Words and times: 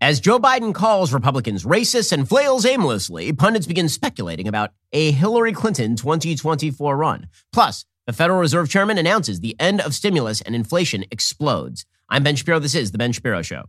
As 0.00 0.20
Joe 0.20 0.38
Biden 0.38 0.72
calls 0.72 1.12
Republicans 1.12 1.64
racist 1.64 2.12
and 2.12 2.28
flails 2.28 2.64
aimlessly, 2.64 3.32
pundits 3.32 3.66
begin 3.66 3.88
speculating 3.88 4.46
about 4.46 4.70
a 4.92 5.10
Hillary 5.10 5.52
Clinton 5.52 5.96
2024 5.96 6.96
run. 6.96 7.26
Plus, 7.52 7.84
the 8.06 8.12
Federal 8.12 8.38
Reserve 8.38 8.70
Chairman 8.70 8.96
announces 8.96 9.40
the 9.40 9.56
end 9.58 9.80
of 9.80 9.94
stimulus 9.94 10.40
and 10.40 10.54
inflation 10.54 11.04
explodes. 11.10 11.84
I'm 12.08 12.22
Ben 12.22 12.36
Shapiro. 12.36 12.60
This 12.60 12.76
is 12.76 12.92
The 12.92 12.98
Ben 12.98 13.10
Shapiro 13.10 13.42
Show. 13.42 13.64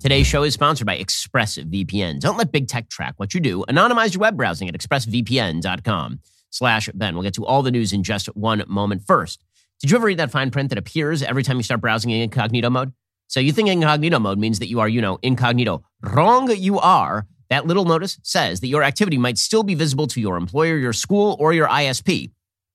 Today's 0.00 0.26
show 0.26 0.42
is 0.42 0.54
sponsored 0.54 0.86
by 0.86 0.98
ExpressVPN. 0.98 2.18
Don't 2.18 2.36
let 2.36 2.50
big 2.50 2.66
tech 2.66 2.88
track 2.88 3.14
what 3.16 3.32
you 3.32 3.40
do. 3.40 3.64
Anonymize 3.68 4.14
your 4.14 4.20
web 4.22 4.36
browsing 4.36 4.68
at 4.68 4.74
expressvpn.com 4.74 6.20
slash 6.50 6.88
Ben. 6.94 7.14
We'll 7.14 7.22
get 7.22 7.34
to 7.34 7.46
all 7.46 7.62
the 7.62 7.70
news 7.70 7.92
in 7.92 8.02
just 8.02 8.26
one 8.36 8.64
moment. 8.66 9.02
First, 9.06 9.44
did 9.80 9.90
you 9.90 9.96
ever 9.96 10.06
read 10.06 10.18
that 10.18 10.30
fine 10.30 10.50
print 10.50 10.70
that 10.70 10.78
appears 10.78 11.22
every 11.22 11.42
time 11.42 11.56
you 11.56 11.62
start 11.62 11.80
browsing 11.80 12.10
in 12.10 12.20
incognito 12.20 12.68
mode? 12.68 12.92
So 13.28 13.40
you 13.40 13.52
think 13.52 13.68
incognito 13.68 14.18
mode 14.18 14.38
means 14.38 14.58
that 14.58 14.68
you 14.68 14.80
are, 14.80 14.88
you 14.88 15.00
know, 15.00 15.18
incognito. 15.22 15.82
Wrong 16.02 16.50
you 16.50 16.78
are. 16.78 17.26
That 17.50 17.66
little 17.66 17.84
notice 17.84 18.18
says 18.22 18.60
that 18.60 18.66
your 18.66 18.82
activity 18.82 19.18
might 19.18 19.38
still 19.38 19.62
be 19.62 19.74
visible 19.74 20.06
to 20.08 20.20
your 20.20 20.36
employer, 20.36 20.76
your 20.76 20.92
school, 20.92 21.36
or 21.38 21.52
your 21.52 21.68
ISP. 21.68 22.30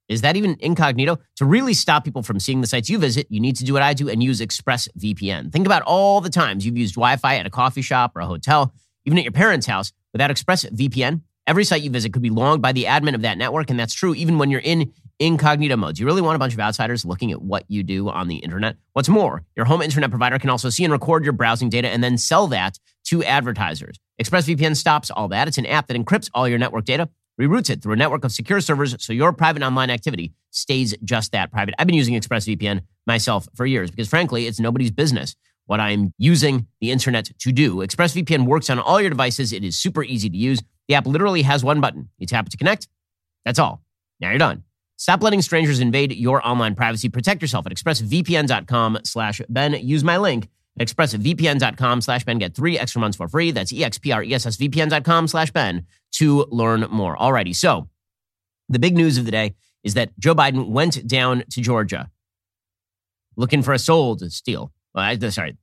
Is 0.10 0.22
that 0.22 0.36
even 0.36 0.58
incognito? 0.60 1.20
To 1.38 1.46
really 1.46 1.74
stop 1.74 2.04
people 2.04 2.24
from 2.24 2.40
seeing 2.40 2.62
the 2.62 2.68
sites 2.68 2.90
you 2.90 2.98
visit, 2.98 3.28
you 3.30 3.40
need 3.40 3.56
to 3.58 3.64
do 3.64 3.74
what 3.74 3.82
I 3.82 3.94
do 3.94 4.10
and 4.10 4.22
use 4.24 4.42
ExpressVPN. 4.42 5.52
Think 5.52 5.66
about 5.66 5.82
all 5.84 6.22
the 6.22 6.30
times 6.30 6.66
you've 6.66 6.78
used 6.78 6.96
Wi 6.96 7.16
Fi 7.18 7.36
at 7.38 7.46
a 7.46 7.50
coffee 7.50 7.82
shop 7.82 8.16
or 8.16 8.22
a 8.22 8.26
hotel, 8.26 8.74
even 9.06 9.18
at 9.18 9.24
your 9.24 9.34
parents' 9.34 9.66
house. 9.66 9.92
Without 10.12 10.30
ExpressVPN, 10.30 11.22
every 11.48 11.64
site 11.64 11.82
you 11.82 11.90
visit 11.90 12.14
could 12.14 12.22
be 12.22 12.30
logged 12.30 12.62
by 12.62 12.72
the 12.72 12.86
admin 12.86 13.16
of 13.16 13.22
that 13.22 13.38
network, 13.38 13.70
and 13.70 13.80
that's 13.80 13.94
true 13.94 14.16
even 14.16 14.38
when 14.38 14.50
you're 14.50 14.62
in 14.62 14.94
incognito 15.20 15.76
mode. 15.78 15.96
Do 15.96 16.02
you 16.02 16.06
really 16.06 16.22
want 16.22 16.36
a 16.36 16.40
bunch 16.40 16.54
of 16.54 16.60
outsiders 16.60 17.06
looking 17.06 17.32
at 17.32 17.42
what 17.42 17.66
you 17.68 17.84
do 17.84 18.10
on 18.10 18.28
the 18.28 18.38
internet? 18.38 18.78
What's 18.94 19.10
more, 19.10 19.44
your 19.56 19.66
home 19.66 19.82
internet 19.82 20.10
provider 20.10 20.40
can 20.40 20.50
also 20.50 20.70
see 20.70 20.84
and 20.84 20.92
record 20.92 21.24
your 21.24 21.34
browsing 21.34 21.70
data 21.70 21.90
and 21.90 22.04
then 22.04 22.18
sell 22.18 22.48
that 22.48 22.80
to 23.06 23.24
advertisers. 23.24 23.98
ExpressVPN 24.22 24.76
stops 24.76 25.12
all 25.12 25.28
that. 25.30 25.48
It's 25.48 25.58
an 25.58 25.66
app 25.66 25.88
that 25.88 25.98
encrypts 25.98 26.30
all 26.34 26.48
your 26.48 26.58
network 26.58 26.86
data 26.86 27.10
reroutes 27.40 27.70
it 27.70 27.82
through 27.82 27.94
a 27.94 27.98
network 27.98 28.24
of 28.24 28.32
secure 28.32 28.62
servers 28.62 28.96
so 29.04 29.12
your 29.12 29.34
private 29.34 29.64
online 29.64 29.90
activity 29.90 30.34
stays 30.52 30.96
just 31.04 31.32
that 31.32 31.52
private. 31.52 31.74
I've 31.80 31.88
been 31.88 31.96
using 31.96 32.14
ExpressVPN 32.14 32.82
myself 33.08 33.48
for 33.56 33.66
years 33.66 33.90
because, 33.90 34.08
frankly, 34.08 34.46
it's 34.46 34.60
nobody's 34.60 34.92
business 34.92 35.36
what 35.66 35.80
I'm 35.80 36.14
using 36.18 36.68
the 36.82 36.92
internet 36.92 37.30
to 37.40 37.52
do. 37.52 37.78
ExpressVPN 37.78 38.46
works 38.46 38.70
on 38.70 38.80
all 38.80 39.00
your 39.00 39.10
devices. 39.10 39.54
It 39.54 39.64
is 39.64 39.78
super 39.78 40.04
easy 40.04 40.30
to 40.30 40.38
use. 40.38 40.60
The 40.88 40.96
app 40.96 41.08
literally 41.08 41.42
has 41.44 41.64
one 41.64 41.82
button. 41.82 42.10
You 42.18 42.28
tap 42.28 42.48
it 42.48 42.50
to 42.52 42.58
connect. 42.58 42.88
That's 43.46 43.60
all. 43.60 43.82
Now 44.20 44.30
you're 44.30 44.40
done. 44.40 44.64
Stop 44.98 45.24
letting 45.24 45.42
strangers 45.42 45.80
invade 45.80 46.14
your 46.14 46.46
online 46.48 46.76
privacy. 46.76 47.10
Protect 47.10 47.42
yourself 47.42 47.66
at 47.66 47.74
expressvpn.com 47.74 49.00
slash 49.04 49.42
Ben. 49.50 49.74
Use 49.74 50.04
my 50.04 50.18
link 50.18 50.48
at 50.80 50.88
expressvpn.com 50.88 52.02
slash 52.02 52.24
Ben. 52.24 52.38
Get 52.38 52.56
three 52.56 52.78
extra 52.78 53.02
months 53.02 53.18
for 53.18 53.28
free. 53.28 53.52
That's 53.52 53.74
expressvpn.com 53.74 55.28
slash 55.28 55.52
Ben 55.52 55.86
to 56.14 56.46
learn 56.52 56.82
more. 56.90 57.18
Alrighty, 57.18 57.56
so 57.56 57.90
the 58.70 58.80
big 58.80 58.96
news 58.96 59.18
of 59.18 59.26
the 59.26 59.32
day 59.32 59.56
is 59.84 59.96
that 59.96 60.18
Joe 60.20 60.36
Biden 60.36 60.70
went 60.70 61.06
down 61.08 61.44
to 61.50 61.62
Georgia 61.62 62.10
looking 63.36 63.64
for 63.64 63.74
a 63.74 63.80
soul 63.80 64.16
to 64.18 64.30
steal. 64.30 64.72
Well, 64.94 65.04
I, 65.04 65.18
sorry, 65.30 65.58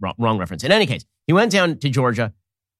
wrong, 0.00 0.14
wrong 0.18 0.38
reference. 0.38 0.64
In 0.64 0.72
any 0.72 0.86
case, 0.86 1.04
he 1.26 1.32
went 1.32 1.52
down 1.52 1.78
to 1.78 1.88
Georgia 1.88 2.32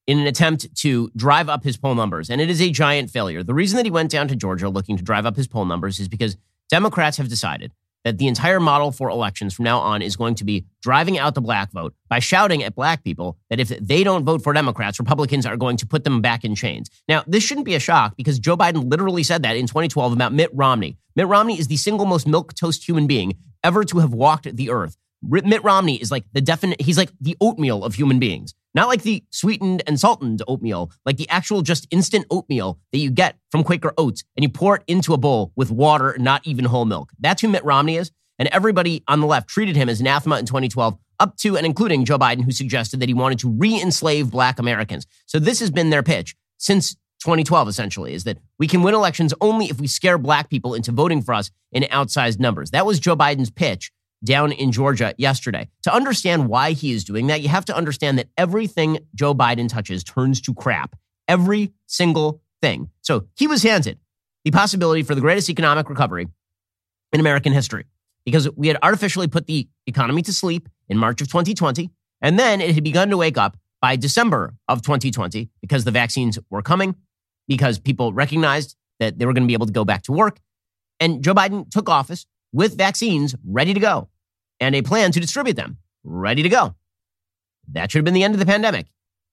in 0.09 0.19
an 0.19 0.27
attempt 0.27 0.75
to 0.75 1.11
drive 1.15 1.51
up 1.51 1.63
his 1.63 1.77
poll 1.77 1.95
numbers, 1.95 2.31
and 2.31 2.41
it 2.41 2.49
is 2.49 2.63
a 2.63 2.71
giant 2.71 3.11
failure. 3.11 3.43
The 3.43 3.53
reason 3.53 3.77
that 3.77 3.85
he 3.85 3.91
went 3.91 4.11
down 4.11 4.27
to 4.29 4.35
Georgia 4.35 4.71
looking 4.71 4.97
to 4.97 5.05
drive 5.05 5.27
up 5.27 5.37
his 5.37 5.47
poll 5.47 5.67
numbers 5.67 6.01
is 6.01 6.09
because 6.09 6.37
Democrats 6.71 7.19
have 7.19 7.29
decided 7.29 7.73
that 8.05 8.17
the 8.17 8.27
entire 8.27 8.59
model 8.59 8.91
for 8.91 9.11
elections 9.11 9.53
from 9.53 9.65
now 9.65 9.79
on 9.79 10.01
is 10.01 10.17
going 10.17 10.35
to 10.37 10.45
be 10.45 10.65
driving 10.81 11.19
out 11.19 11.35
the 11.35 11.43
black 11.43 11.71
vote 11.73 11.95
by 12.09 12.21
shouting 12.21 12.63
at 12.63 12.75
black 12.75 13.05
people 13.05 13.37
that 13.51 13.61
if 13.61 13.69
they 13.69 14.03
don't 14.03 14.25
vote 14.25 14.43
for 14.43 14.55
Democrats, 14.55 14.99
Republicans 14.99 15.45
are 15.45 15.59
going 15.59 15.77
to 15.77 15.87
put 15.87 16.05
them 16.05 16.23
back 16.23 16.43
in 16.43 16.55
chains. 16.55 16.89
Now, 17.07 17.23
this 17.27 17.43
shouldn't 17.43 17.67
be 17.67 17.75
a 17.75 17.81
shock 17.81 18.17
because 18.17 18.39
Joe 18.39 18.57
Biden 18.57 18.91
literally 18.91 19.23
said 19.23 19.43
that 19.43 19.57
in 19.57 19.67
2012 19.67 20.15
about 20.15 20.33
Mitt 20.33 20.51
Romney. 20.55 20.97
Mitt 21.17 21.27
Romney 21.27 21.59
is 21.59 21.69
the 21.69 21.77
single 21.77 22.07
most 22.07 22.27
milk 22.27 22.55
toast 22.55 22.89
human 22.89 23.07
being 23.07 23.37
ever 23.63 23.85
to 23.85 23.99
have 23.99 24.15
walked 24.15 24.57
the 24.57 24.71
earth. 24.71 24.97
Mitt 25.23 25.65
Romney 25.65 25.97
is 25.97 26.11
like 26.11 26.25
the 26.33 26.41
definite, 26.41 26.81
he's 26.81 26.99
like 26.99 27.11
the 27.21 27.37
oatmeal 27.41 27.85
of 27.85 27.95
human 27.95 28.19
beings. 28.19 28.55
Not 28.75 28.89
like 28.89 29.03
the 29.03 29.25
sweetened 29.31 29.83
and 29.87 29.99
salted 29.99 30.43
oatmeal, 30.47 30.93
like 31.05 31.17
the 31.17 31.29
actual 31.29 31.63
just 31.63 31.89
instant 31.91 32.27
oatmeal 32.31 32.79
that 32.93 32.99
you 32.99 33.11
get 33.11 33.37
from 33.51 33.65
Quaker 33.65 33.93
Oats 33.99 34.23
and 34.37 34.45
you 34.45 34.49
pour 34.49 34.77
it 34.77 34.83
into 34.87 35.15
a 35.15 35.19
bowl 35.19 35.53
with 35.57 35.71
water, 35.71 36.17
not 36.19 36.47
even 36.47 36.67
whole 36.67 36.85
milk. 36.85 37.11
That's 37.19 37.43
who 37.43 37.49
Mitt 37.49 37.65
Romney 37.65 37.97
is. 37.97 38.13
And 38.39 38.49
everybody 38.53 39.03
on 39.09 39.21
the 39.21 39.27
left 39.27 39.49
treated 39.49 39.75
him 39.75 39.89
as 39.89 40.01
anathema 40.01 40.39
in 40.39 40.47
2012, 40.47 40.97
up 41.19 41.37
to 41.39 41.57
and 41.57 41.67
including 41.67 42.05
Joe 42.05 42.19
Biden, 42.19 42.45
who 42.45 42.53
suggested 42.53 43.01
that 43.01 43.09
he 43.09 43.15
wanted 43.15 43.41
to 43.41 43.51
re 43.51 43.81
enslave 43.81 44.31
black 44.31 44.61
Americans. 44.61 45.07
So 45.27 45.41
this 45.41 45.59
has 45.59 45.71
been 45.71 45.91
their 45.91 46.05
pitch 46.05 46.37
since 46.59 46.95
2012, 47.21 47.69
essentially, 47.69 48.15
is 48.15 48.25
that 48.25 48.39
we 48.59 48.69
can 48.69 48.83
win 48.83 48.95
elections 48.95 49.35
only 49.41 49.67
if 49.67 49.81
we 49.81 49.89
scare 49.89 50.19
black 50.19 50.49
people 50.49 50.75
into 50.75 50.93
voting 50.93 51.21
for 51.21 51.35
us 51.35 51.51
in 51.73 51.83
outsized 51.85 52.39
numbers. 52.39 52.71
That 52.71 52.87
was 52.87 53.01
Joe 53.01 53.17
Biden's 53.17 53.51
pitch 53.51 53.91
down 54.25 54.53
in 54.53 54.73
Georgia 54.73 55.15
yesterday. 55.17 55.69
To 55.83 55.95
understand 55.95 56.49
why 56.49 56.73
he 56.73 56.93
is 56.93 57.05
doing 57.05 57.29
that, 57.29 57.41
you 57.41 57.49
have 57.49 57.65
to 57.67 57.77
understand 57.77 58.19
that 58.19 58.29
everything 58.37 58.99
Joe 59.15 59.35
Biden 59.35 59.69
touches 59.69 60.03
turns 60.05 60.41
to 60.43 60.55
crap. 60.55 60.97
Every 61.29 61.73
single 61.87 62.43
thing. 62.61 62.91
So 63.03 63.27
he 63.37 63.47
was 63.47 63.63
handed 63.63 63.99
the 64.45 64.51
possibility 64.51 65.03
for 65.03 65.15
the 65.15 65.21
greatest 65.21 65.51
economic 65.51 65.89
recovery 65.89 66.29
in 67.13 67.21
American 67.21 67.53
history 67.53 67.85
because 68.25 68.49
we 68.57 68.69
had 68.69 68.79
artificially 68.83 69.29
put 69.29 69.47
the 69.47 69.69
economy 69.87 70.23
to 70.23 70.33
sleep 70.33 70.69
in 70.89 70.99
March 70.99 71.21
of 71.21 71.29
2020. 71.29 71.91
And 72.21 72.39
then 72.39 72.61
it 72.61 72.75
had 72.75 72.85
begun 72.85 73.11
to 73.11 73.17
wake 73.17 73.39
up 73.39 73.57
by 73.81 73.97
December 73.97 74.55
of 74.69 74.83
2020 74.83 75.51
because 75.61 75.85
the 75.85 75.91
vaccines 75.91 76.39
were 76.51 76.63
coming, 76.63 76.97
because 77.47 77.79
people 77.79 78.13
recognized 78.13 78.77
that 78.99 79.19
they 79.19 79.27
were 79.27 79.33
going 79.33 79.45
to 79.45 79.47
be 79.47 79.55
able 79.55 79.67
to 79.67 79.73
go 79.73 79.85
back 79.85 80.03
to 80.03 80.13
work. 80.13 80.41
And 81.01 81.23
Joe 81.23 81.35
Biden 81.35 81.71
took 81.71 81.89
office 81.89 82.27
with 82.53 82.77
vaccines 82.77 83.35
ready 83.47 83.75
to 83.75 83.81
go 83.81 84.09
and 84.61 84.75
a 84.75 84.83
plan 84.83 85.13
to 85.13 85.21
distribute 85.21 85.57
them 85.57 85.79
ready 86.05 86.43
to 86.43 86.49
go. 86.49 86.75
That 87.73 87.91
should 87.91 87.99
have 87.99 88.05
been 88.05 88.15
the 88.15 88.25
end 88.25 88.35
of 88.35 88.41
the 88.41 88.47
pandemic. 88.47 88.87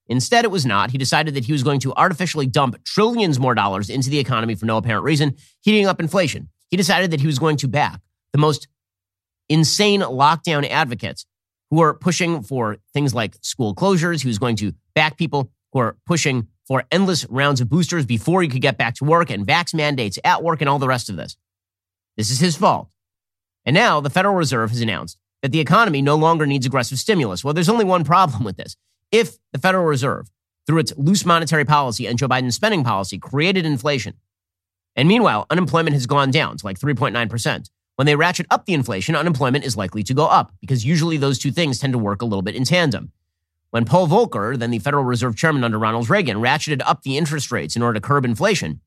Instead, 0.08 0.46
it 0.46 0.52
was 0.52 0.66
not. 0.66 0.92
He 0.92 0.98
decided 0.98 1.34
that 1.34 1.46
he 1.46 1.52
was 1.52 1.64
going 1.64 1.80
to 1.80 1.94
artificially 1.96 2.46
dump 2.46 2.84
trillions 2.84 3.40
more 3.40 3.56
dollars 3.56 3.90
into 3.90 4.10
the 4.10 4.20
economy 4.20 4.56
for 4.56 4.66
no 4.66 4.78
apparent 4.78 5.04
reason, 5.04 5.36
heating 5.62 5.88
up 5.88 6.00
inflation. 6.00 6.50
He 6.70 6.78
decided 6.78 7.12
that 7.12 7.22
he 7.22 7.28
was 7.28 7.40
going 7.40 7.58
to 7.58 7.68
back 7.68 8.02
the 8.32 8.38
most 8.38 8.68
insane 9.50 10.02
lockdown 10.02 10.68
advocates 10.70 11.26
who 11.72 11.82
are 11.82 11.94
pushing 11.94 12.44
for 12.44 12.78
things 12.94 13.14
like 13.16 13.36
school 13.42 13.74
closures. 13.74 14.22
He 14.22 14.28
was 14.28 14.38
going 14.38 14.58
to 14.58 14.74
back 14.94 15.18
people 15.18 15.52
who 15.74 15.80
are 15.80 15.98
pushing 16.06 16.48
for 16.68 16.84
endless 16.92 17.26
rounds 17.26 17.62
of 17.62 17.70
boosters 17.70 18.06
before 18.06 18.44
you 18.44 18.50
could 18.50 18.62
get 18.62 18.78
back 18.78 18.96
to 18.96 19.06
work 19.06 19.30
and 19.30 19.46
vax 19.46 19.74
mandates 19.74 20.20
at 20.24 20.44
work 20.44 20.62
and 20.62 20.70
all 20.70 20.80
the 20.80 20.88
rest 20.88 21.10
of 21.10 21.16
this. 21.16 21.36
This 22.18 22.30
is 22.30 22.40
his 22.40 22.56
fault. 22.56 22.90
And 23.66 23.74
now 23.74 24.00
the 24.00 24.10
Federal 24.10 24.36
Reserve 24.36 24.72
has 24.72 24.82
announced 24.82 25.18
that 25.42 25.52
the 25.52 25.60
economy 25.60 26.02
no 26.02 26.16
longer 26.16 26.46
needs 26.46 26.66
aggressive 26.66 27.00
stimulus. 27.00 27.44
Well, 27.44 27.54
there's 27.54 27.70
only 27.70 27.86
one 27.86 28.04
problem 28.04 28.44
with 28.44 28.58
this. 28.58 28.76
If 29.12 29.38
the 29.52 29.60
Federal 29.60 29.86
Reserve, 29.86 30.30
through 30.68 30.80
its 30.80 30.94
loose 30.98 31.26
monetary 31.26 31.66
policy 31.66 32.08
and 32.08 32.18
Joe 32.18 32.28
Biden's 32.28 32.56
spending 32.56 32.84
policy, 32.84 33.18
created 33.18 33.66
inflation, 33.66 34.16
and 34.96 35.08
meanwhile, 35.08 35.46
unemployment 35.50 35.94
has 35.94 36.08
gone 36.08 36.32
down 36.32 36.58
to 36.58 36.66
like 36.66 36.80
3.9%. 36.80 37.70
When 37.98 38.06
they 38.06 38.16
ratchet 38.16 38.48
up 38.50 38.66
the 38.66 38.74
inflation, 38.74 39.16
unemployment 39.16 39.66
is 39.66 39.78
likely 39.78 40.04
to 40.04 40.14
go 40.14 40.26
up 40.26 40.52
because 40.60 40.86
usually 40.86 41.18
those 41.18 41.40
two 41.40 41.52
things 41.52 41.80
tend 41.80 41.94
to 41.94 42.00
work 42.00 42.22
a 42.22 42.26
little 42.26 42.42
bit 42.42 42.56
in 42.56 42.64
tandem. 42.64 43.12
When 43.72 43.86
Paul 43.86 44.08
Volcker, 44.08 44.58
then 44.58 44.72
the 44.72 44.80
Federal 44.80 45.04
Reserve 45.04 45.36
Chairman 45.36 45.64
under 45.64 45.78
Ronald 45.78 46.10
Reagan, 46.10 46.38
ratcheted 46.38 46.82
up 46.86 47.04
the 47.04 47.18
interest 47.18 47.52
rates 47.52 47.76
in 47.76 47.82
order 47.82 48.00
to 48.00 48.02
curb 48.02 48.26
inflation, 48.26 48.80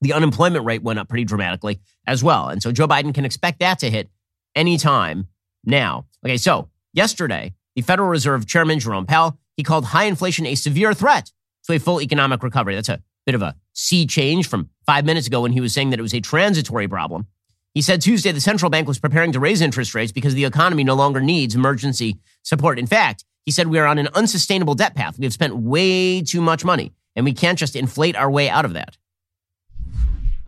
the 0.00 0.12
unemployment 0.12 0.64
rate 0.64 0.82
went 0.82 0.98
up 0.98 1.08
pretty 1.08 1.24
dramatically 1.24 1.80
as 2.06 2.24
well. 2.24 2.48
And 2.48 2.62
so 2.62 2.72
Joe 2.72 2.88
Biden 2.88 3.14
can 3.14 3.24
expect 3.24 3.60
that 3.60 3.78
to 3.80 3.90
hit 3.90 4.08
anytime 4.54 5.26
now. 5.64 6.06
Okay, 6.24 6.36
so 6.36 6.68
yesterday, 6.92 7.54
the 7.74 7.82
Federal 7.82 8.08
Reserve 8.08 8.46
Chairman 8.46 8.78
Jerome 8.78 9.06
Powell, 9.06 9.38
he 9.56 9.62
called 9.62 9.86
high 9.86 10.04
inflation 10.04 10.46
a 10.46 10.54
severe 10.54 10.94
threat 10.94 11.30
to 11.64 11.74
a 11.74 11.78
full 11.78 12.00
economic 12.00 12.42
recovery. 12.42 12.74
That's 12.74 12.88
a 12.88 13.02
bit 13.26 13.34
of 13.34 13.42
a 13.42 13.56
sea 13.72 14.06
change 14.06 14.48
from 14.48 14.70
five 14.86 15.04
minutes 15.04 15.26
ago 15.26 15.42
when 15.42 15.52
he 15.52 15.60
was 15.60 15.74
saying 15.74 15.90
that 15.90 15.98
it 15.98 16.02
was 16.02 16.14
a 16.14 16.20
transitory 16.20 16.88
problem. 16.88 17.26
He 17.74 17.82
said 17.82 18.00
Tuesday 18.00 18.32
the 18.32 18.40
central 18.40 18.70
bank 18.70 18.88
was 18.88 18.98
preparing 18.98 19.32
to 19.32 19.40
raise 19.40 19.60
interest 19.60 19.94
rates 19.94 20.12
because 20.12 20.34
the 20.34 20.44
economy 20.44 20.82
no 20.82 20.94
longer 20.94 21.20
needs 21.20 21.54
emergency 21.54 22.18
support. 22.42 22.78
In 22.78 22.86
fact, 22.86 23.24
he 23.44 23.52
said 23.52 23.68
we 23.68 23.78
are 23.78 23.86
on 23.86 23.98
an 23.98 24.08
unsustainable 24.14 24.74
debt 24.74 24.94
path. 24.94 25.18
We 25.18 25.24
have 25.24 25.32
spent 25.32 25.56
way 25.56 26.22
too 26.22 26.40
much 26.40 26.64
money, 26.64 26.92
and 27.14 27.24
we 27.24 27.32
can't 27.32 27.58
just 27.58 27.76
inflate 27.76 28.16
our 28.16 28.30
way 28.30 28.48
out 28.48 28.64
of 28.64 28.72
that 28.72 28.96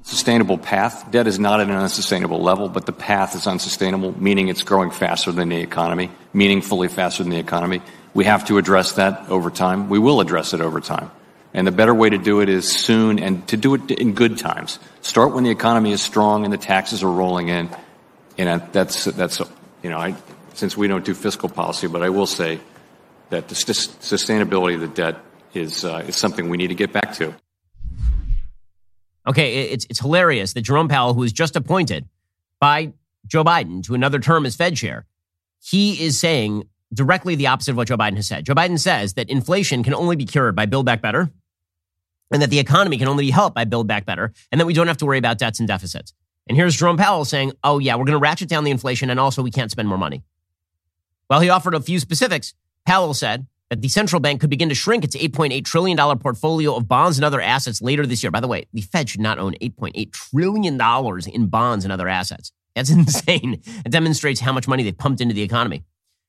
sustainable 0.03 0.59
path. 0.59 1.11
Debt 1.11 1.27
is 1.27 1.39
not 1.39 1.61
at 1.61 1.69
an 1.69 1.77
unsustainable 1.77 2.43
level, 2.43 2.69
but 2.69 2.87
the 2.87 2.93
path 2.93 3.35
is 3.35 3.47
unsustainable, 3.47 4.21
meaning 4.21 4.49
it's 4.49 4.63
growing 4.63 4.91
faster 4.91 5.33
than 5.33 5.49
the 5.49 5.61
economy, 5.61 6.11
meaningfully 6.33 6.89
faster 6.89 7.23
than 7.23 7.31
the 7.31 7.39
economy. 7.39 7.83
We 8.15 8.25
have 8.25 8.45
to 8.47 8.59
address 8.59 8.93
that 8.93 9.29
over 9.31 9.51
time. 9.51 9.89
We 9.89 9.99
will 9.99 10.21
address 10.21 10.53
it 10.53 10.61
over 10.61 10.81
time. 10.81 11.11
And 11.55 11.67
the 11.67 11.73
better 11.73 11.95
way 11.95 12.11
to 12.11 12.19
do 12.19 12.41
it 12.41 12.49
is 12.49 12.71
soon 12.71 13.19
and 13.19 13.47
to 13.49 13.57
do 13.57 13.75
it 13.75 13.91
in 13.91 14.15
good 14.15 14.39
times. 14.39 14.79
Start 15.03 15.33
when 15.33 15.45
the 15.45 15.51
economy 15.51 15.93
is 15.93 16.01
strong 16.01 16.45
and 16.45 16.53
the 16.53 16.59
taxes 16.59 17.03
are 17.03 17.11
rolling 17.11 17.49
in. 17.49 17.69
And 18.39 18.63
that's, 18.73 19.05
that's 19.05 19.41
you 19.83 19.91
know, 19.91 19.99
I, 19.99 20.15
since 20.55 20.77
we 20.77 20.89
don't 20.89 21.05
do 21.05 21.15
fiscal 21.15 21.49
policy, 21.49 21.89
but 21.89 22.03
I 22.03 22.09
will 22.09 22.27
say 22.27 22.61
that 23.29 23.49
the 23.49 23.55
sustainability 23.55 24.75
of 24.75 24.81
the 24.81 24.89
debt 24.89 25.17
is, 25.55 25.85
uh, 25.85 26.05
is 26.07 26.17
something 26.17 26.49
we 26.49 26.57
need 26.57 26.69
to 26.69 26.75
get 26.75 26.93
back 26.93 27.15
to. 27.15 27.35
Okay, 29.27 29.71
it's, 29.71 29.87
it's 29.89 30.01
hilarious 30.01 30.53
that 30.55 30.63
Jerome 30.63 30.89
Powell, 30.89 31.15
who 31.15 31.21
was 31.21 31.33
just 31.33 31.55
appointed 31.55 32.09
by 32.59 32.93
Joe 33.27 33.45
Biden 33.45 33.83
to 33.85 33.95
another 33.95 34.19
term 34.19 34.45
as 34.47 34.57
Fed 34.57 34.77
chair, 34.77 35.07
he 35.61 36.03
is 36.03 36.19
saying 36.19 36.65
directly 36.93 37.35
the 37.35 37.47
opposite 37.47 37.73
of 37.73 37.77
what 37.77 37.89
Joe 37.89 37.97
Biden 37.97 38.17
has 38.17 38.27
said. 38.27 38.45
Joe 38.45 38.55
Biden 38.55 38.79
says 38.79 39.15
that 39.15 39.31
inflation 39.31 39.83
can 39.83 39.95
only 39.95 40.17
be 40.17 40.25
cured 40.25 40.57
by 40.57 40.67
Build 40.67 40.87
Back 40.87 41.01
Better 41.01 41.31
and 42.33 42.43
that 42.43 42.51
the 42.51 42.59
economy 42.59 42.99
can 42.99 43.09
only 43.09 43.27
be 43.27 43.31
helped 43.31 43.55
by 43.55 43.65
Build 43.65 43.87
Back 43.87 44.05
Better 44.05 44.33
and 44.51 44.61
that 44.61 44.67
we 44.67 44.75
don't 44.75 44.89
have 44.89 44.97
to 44.99 45.07
worry 45.07 45.19
about 45.19 45.39
debts 45.39 45.61
and 45.61 45.69
deficits. 45.69 46.13
And 46.49 46.57
here's 46.57 46.77
Jerome 46.77 46.97
Powell 46.97 47.25
saying, 47.25 47.53
oh, 47.63 47.79
yeah, 47.79 47.95
we're 47.95 48.05
going 48.05 48.13
to 48.13 48.19
ratchet 48.19 48.49
down 48.49 48.65
the 48.65 48.71
inflation 48.71 49.11
and 49.11 49.21
also 49.21 49.43
we 49.43 49.51
can't 49.51 49.71
spend 49.71 49.89
more 49.89 49.99
money. 49.99 50.25
While 51.29 51.41
he 51.41 51.49
offered 51.49 51.75
a 51.75 51.81
few 51.81 52.01
specifics, 52.01 52.55
Powell 52.85 53.15
said 53.15 53.47
that 53.73 53.81
the 53.81 53.89
central 53.89 54.21
bank 54.21 54.39
could 54.39 54.51
begin 54.51 54.69
to 54.69 54.75
shrink 54.75 55.03
its 55.03 55.17
$8.8 55.17 55.65
trillion 55.65 55.97
portfolio 56.19 56.77
of 56.77 56.87
bonds 56.87 57.17
and 57.17 57.25
other 57.25 57.41
assets 57.41 57.81
later 57.81 58.05
this 58.05 58.23
year. 58.23 58.31
By 58.31 58.41
the 58.41 58.47
way, 58.47 58.67
the 58.75 58.83
Fed 58.83 59.09
should 59.09 59.23
not 59.23 59.39
own 59.39 59.55
$8.8 59.63 60.13
trillion 60.13 60.79
in 61.33 61.47
bonds 61.47 61.87
and 61.87 61.91
other 61.91 62.07
assets. 62.07 62.53
That's 62.77 62.91
insane. 62.91 63.63
It 63.65 63.89
demonstrates 63.89 64.41
how 64.41 64.53
much 64.53 64.69
money 64.69 64.83
they've 64.83 64.97
pumped 64.97 65.23
into 65.23 65.35
the 65.35 65.41
economy. 65.41 65.85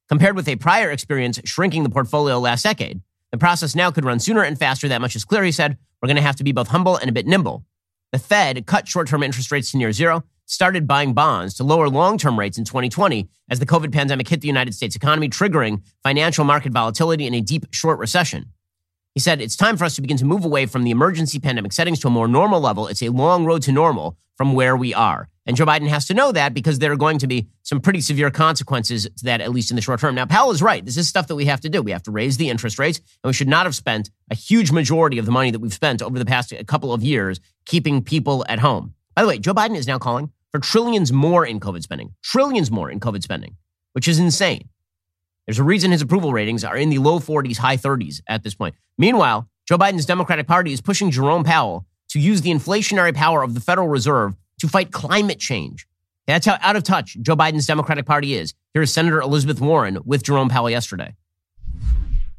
Compared 0.07 0.37
with 0.37 0.47
a 0.47 0.55
prior 0.55 0.89
experience 0.89 1.41
shrinking 1.43 1.83
the 1.83 1.89
portfolio 1.89 2.39
last 2.39 2.63
decade, 2.63 3.01
the 3.33 3.37
process 3.37 3.75
now 3.75 3.91
could 3.91 4.05
run 4.05 4.19
sooner 4.19 4.43
and 4.43 4.57
faster. 4.57 4.87
That 4.87 5.01
much 5.01 5.17
is 5.17 5.25
clear, 5.25 5.43
he 5.43 5.51
said. 5.51 5.77
We're 6.01 6.07
going 6.07 6.15
to 6.15 6.21
have 6.21 6.37
to 6.37 6.45
be 6.45 6.53
both 6.53 6.69
humble 6.69 6.95
and 6.95 7.09
a 7.09 7.13
bit 7.13 7.27
nimble. 7.27 7.65
The 8.13 8.19
Fed 8.19 8.65
cut 8.67 8.87
short 8.87 9.09
term 9.09 9.21
interest 9.21 9.51
rates 9.51 9.71
to 9.71 9.77
near 9.77 9.91
zero, 9.91 10.23
started 10.45 10.87
buying 10.87 11.13
bonds 11.13 11.53
to 11.55 11.63
lower 11.63 11.89
long 11.89 12.17
term 12.17 12.39
rates 12.39 12.57
in 12.57 12.65
2020 12.65 13.27
as 13.49 13.59
the 13.59 13.65
COVID 13.65 13.91
pandemic 13.91 14.27
hit 14.27 14.41
the 14.41 14.47
United 14.47 14.73
States 14.73 14.95
economy, 14.95 15.29
triggering 15.29 15.83
financial 16.03 16.45
market 16.45 16.71
volatility 16.71 17.25
and 17.25 17.35
a 17.35 17.41
deep 17.41 17.65
short 17.71 17.99
recession. 17.99 18.45
He 19.13 19.19
said, 19.19 19.41
It's 19.41 19.55
time 19.55 19.77
for 19.77 19.85
us 19.85 19.95
to 19.95 20.01
begin 20.01 20.17
to 20.17 20.25
move 20.25 20.45
away 20.45 20.65
from 20.65 20.83
the 20.83 20.91
emergency 20.91 21.39
pandemic 21.39 21.73
settings 21.73 21.99
to 21.99 22.07
a 22.07 22.11
more 22.11 22.27
normal 22.27 22.59
level. 22.59 22.87
It's 22.87 23.03
a 23.03 23.09
long 23.09 23.45
road 23.45 23.61
to 23.63 23.71
normal 23.71 24.17
from 24.35 24.53
where 24.53 24.75
we 24.75 24.93
are. 24.93 25.29
And 25.45 25.57
Joe 25.57 25.65
Biden 25.65 25.87
has 25.89 26.05
to 26.07 26.13
know 26.13 26.31
that 26.31 26.53
because 26.53 26.79
there 26.79 26.91
are 26.91 26.97
going 26.97 27.19
to 27.19 27.27
be 27.27 27.47
some 27.63 27.81
pretty 27.81 27.99
severe 27.99 28.31
consequences 28.31 29.03
to 29.17 29.25
that, 29.25 29.41
at 29.41 29.51
least 29.51 29.71
in 29.71 29.75
the 29.75 29.81
short 29.81 29.99
term. 29.99 30.15
Now, 30.15 30.25
Powell 30.25 30.51
is 30.51 30.61
right. 30.61 30.83
This 30.83 30.97
is 30.97 31.07
stuff 31.07 31.27
that 31.27 31.35
we 31.35 31.45
have 31.45 31.61
to 31.61 31.69
do. 31.69 31.81
We 31.81 31.91
have 31.91 32.03
to 32.03 32.11
raise 32.11 32.37
the 32.37 32.49
interest 32.49 32.79
rates, 32.79 32.99
and 33.23 33.29
we 33.29 33.33
should 33.33 33.49
not 33.49 33.65
have 33.65 33.75
spent 33.75 34.09
a 34.31 34.35
huge 34.35 34.71
majority 34.71 35.17
of 35.17 35.25
the 35.25 35.31
money 35.31 35.51
that 35.51 35.59
we've 35.59 35.73
spent 35.73 36.01
over 36.01 36.17
the 36.17 36.25
past 36.25 36.53
couple 36.65 36.93
of 36.93 37.03
years 37.03 37.39
keeping 37.65 38.01
people 38.01 38.45
at 38.47 38.59
home. 38.59 38.93
By 39.15 39.21
the 39.21 39.27
way, 39.27 39.37
Joe 39.37 39.53
Biden 39.53 39.75
is 39.75 39.87
now 39.87 39.99
calling 39.99 40.31
for 40.51 40.59
trillions 40.59 41.11
more 41.11 41.45
in 41.45 41.59
COVID 41.59 41.83
spending, 41.83 42.13
trillions 42.23 42.71
more 42.71 42.89
in 42.89 42.99
COVID 42.99 43.21
spending, 43.21 43.57
which 43.93 44.07
is 44.07 44.19
insane. 44.19 44.69
There's 45.45 45.59
a 45.59 45.63
reason 45.63 45.91
his 45.91 46.01
approval 46.01 46.31
ratings 46.33 46.63
are 46.63 46.77
in 46.77 46.89
the 46.89 46.99
low 46.99 47.19
40s, 47.19 47.57
high 47.57 47.77
30s 47.77 48.21
at 48.27 48.43
this 48.43 48.55
point. 48.55 48.75
Meanwhile, 48.97 49.49
Joe 49.67 49.77
Biden's 49.77 50.05
Democratic 50.05 50.47
Party 50.47 50.73
is 50.73 50.81
pushing 50.81 51.11
Jerome 51.11 51.43
Powell 51.43 51.85
to 52.09 52.19
use 52.19 52.41
the 52.41 52.51
inflationary 52.51 53.13
power 53.13 53.43
of 53.43 53.53
the 53.53 53.59
Federal 53.59 53.87
Reserve 53.87 54.35
to 54.59 54.67
fight 54.67 54.91
climate 54.91 55.39
change. 55.39 55.85
That's 56.25 56.45
how 56.45 56.57
out 56.61 56.75
of 56.75 56.83
touch 56.83 57.17
Joe 57.21 57.35
Biden's 57.35 57.65
Democratic 57.67 58.05
Party 58.05 58.35
is. 58.35 58.53
Here 58.73 58.81
is 58.81 58.93
Senator 58.93 59.21
Elizabeth 59.21 59.59
Warren 59.59 59.99
with 60.05 60.23
Jerome 60.23 60.49
Powell 60.49 60.69
yesterday. 60.69 61.15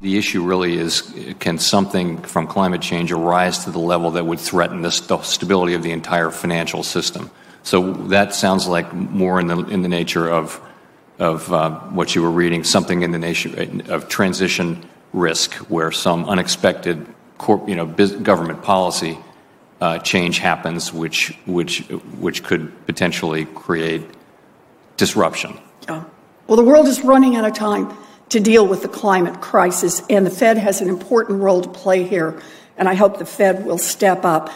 The 0.01 0.17
issue 0.17 0.43
really 0.43 0.77
is 0.77 1.13
can 1.39 1.57
something 1.57 2.21
from 2.21 2.47
climate 2.47 2.81
change 2.81 3.11
arise 3.11 3.63
to 3.63 3.71
the 3.71 3.79
level 3.79 4.11
that 4.11 4.25
would 4.25 4.39
threaten 4.39 4.81
the 4.81 4.91
st- 4.91 5.23
stability 5.23 5.73
of 5.73 5.83
the 5.83 5.91
entire 5.91 6.31
financial 6.31 6.83
system? 6.83 7.31
So 7.63 7.93
that 8.09 8.35
sounds 8.35 8.67
like 8.67 8.93
more 8.93 9.39
in 9.39 9.47
the, 9.47 9.57
in 9.67 9.81
the 9.81 9.87
nature 9.87 10.29
of, 10.29 10.61
of 11.17 11.51
uh, 11.51 11.79
what 11.89 12.13
you 12.13 12.21
were 12.21 12.29
reading, 12.29 12.63
something 12.63 13.01
in 13.01 13.11
the 13.11 13.17
nature 13.17 13.67
of 13.87 14.07
transition 14.09 14.87
risk, 15.13 15.53
where 15.69 15.91
some 15.91 16.25
unexpected 16.25 17.07
corp, 17.37 17.67
you 17.67 17.75
know, 17.75 17.85
government 17.85 18.61
policy 18.61 19.17
uh, 19.81 19.99
change 19.99 20.39
happens, 20.39 20.93
which 20.93 21.37
which 21.45 21.79
which 22.19 22.43
could 22.43 22.85
potentially 22.85 23.45
create 23.45 24.03
disruption. 24.97 25.57
Yeah. 25.87 26.03
Well, 26.47 26.57
the 26.57 26.63
world 26.63 26.87
is 26.87 27.01
running 27.01 27.35
out 27.35 27.45
of 27.45 27.53
time 27.53 27.95
to 28.29 28.39
deal 28.39 28.67
with 28.67 28.81
the 28.81 28.87
climate 28.87 29.41
crisis, 29.41 30.01
and 30.09 30.25
the 30.25 30.31
Fed 30.31 30.57
has 30.57 30.81
an 30.81 30.89
important 30.89 31.41
role 31.41 31.61
to 31.61 31.69
play 31.69 32.03
here. 32.03 32.41
And 32.77 32.89
I 32.89 32.93
hope 32.95 33.17
the 33.17 33.25
Fed 33.25 33.65
will 33.65 33.77
step 33.77 34.25
up. 34.25 34.49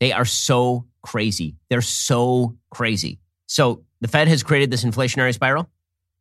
They 0.00 0.12
are 0.12 0.24
so 0.24 0.86
crazy. 1.02 1.56
They're 1.68 1.80
so 1.80 2.56
crazy. 2.70 3.20
So 3.46 3.84
the 4.00 4.08
Fed 4.08 4.28
has 4.28 4.42
created 4.42 4.70
this 4.70 4.84
inflationary 4.84 5.32
spiral 5.34 5.70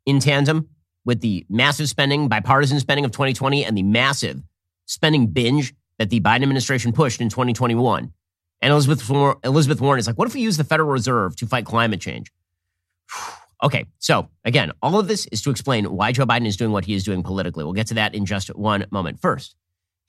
in 0.05 0.19
tandem 0.19 0.69
with 1.05 1.21
the 1.21 1.45
massive 1.49 1.89
spending, 1.89 2.27
bipartisan 2.27 2.79
spending 2.79 3.05
of 3.05 3.11
2020, 3.11 3.65
and 3.65 3.77
the 3.77 3.83
massive 3.83 4.41
spending 4.85 5.27
binge 5.27 5.73
that 5.97 6.09
the 6.09 6.19
Biden 6.19 6.43
administration 6.43 6.91
pushed 6.91 7.21
in 7.21 7.29
2021. 7.29 8.11
And 8.61 8.71
Elizabeth, 8.71 9.09
Elizabeth 9.43 9.81
Warren 9.81 9.99
is 9.99 10.07
like, 10.07 10.17
what 10.17 10.27
if 10.27 10.33
we 10.33 10.41
use 10.41 10.57
the 10.57 10.63
Federal 10.63 10.89
Reserve 10.89 11.35
to 11.37 11.47
fight 11.47 11.65
climate 11.65 11.99
change? 11.99 12.31
Okay, 13.63 13.85
so 13.99 14.29
again, 14.43 14.71
all 14.81 14.99
of 14.99 15.07
this 15.07 15.25
is 15.27 15.41
to 15.43 15.49
explain 15.49 15.85
why 15.85 16.11
Joe 16.11 16.25
Biden 16.25 16.45
is 16.45 16.57
doing 16.57 16.71
what 16.71 16.85
he 16.85 16.93
is 16.93 17.03
doing 17.03 17.23
politically. 17.23 17.63
We'll 17.63 17.73
get 17.73 17.87
to 17.87 17.93
that 17.95 18.13
in 18.13 18.25
just 18.25 18.53
one 18.55 18.85
moment. 18.91 19.19
First, 19.19 19.55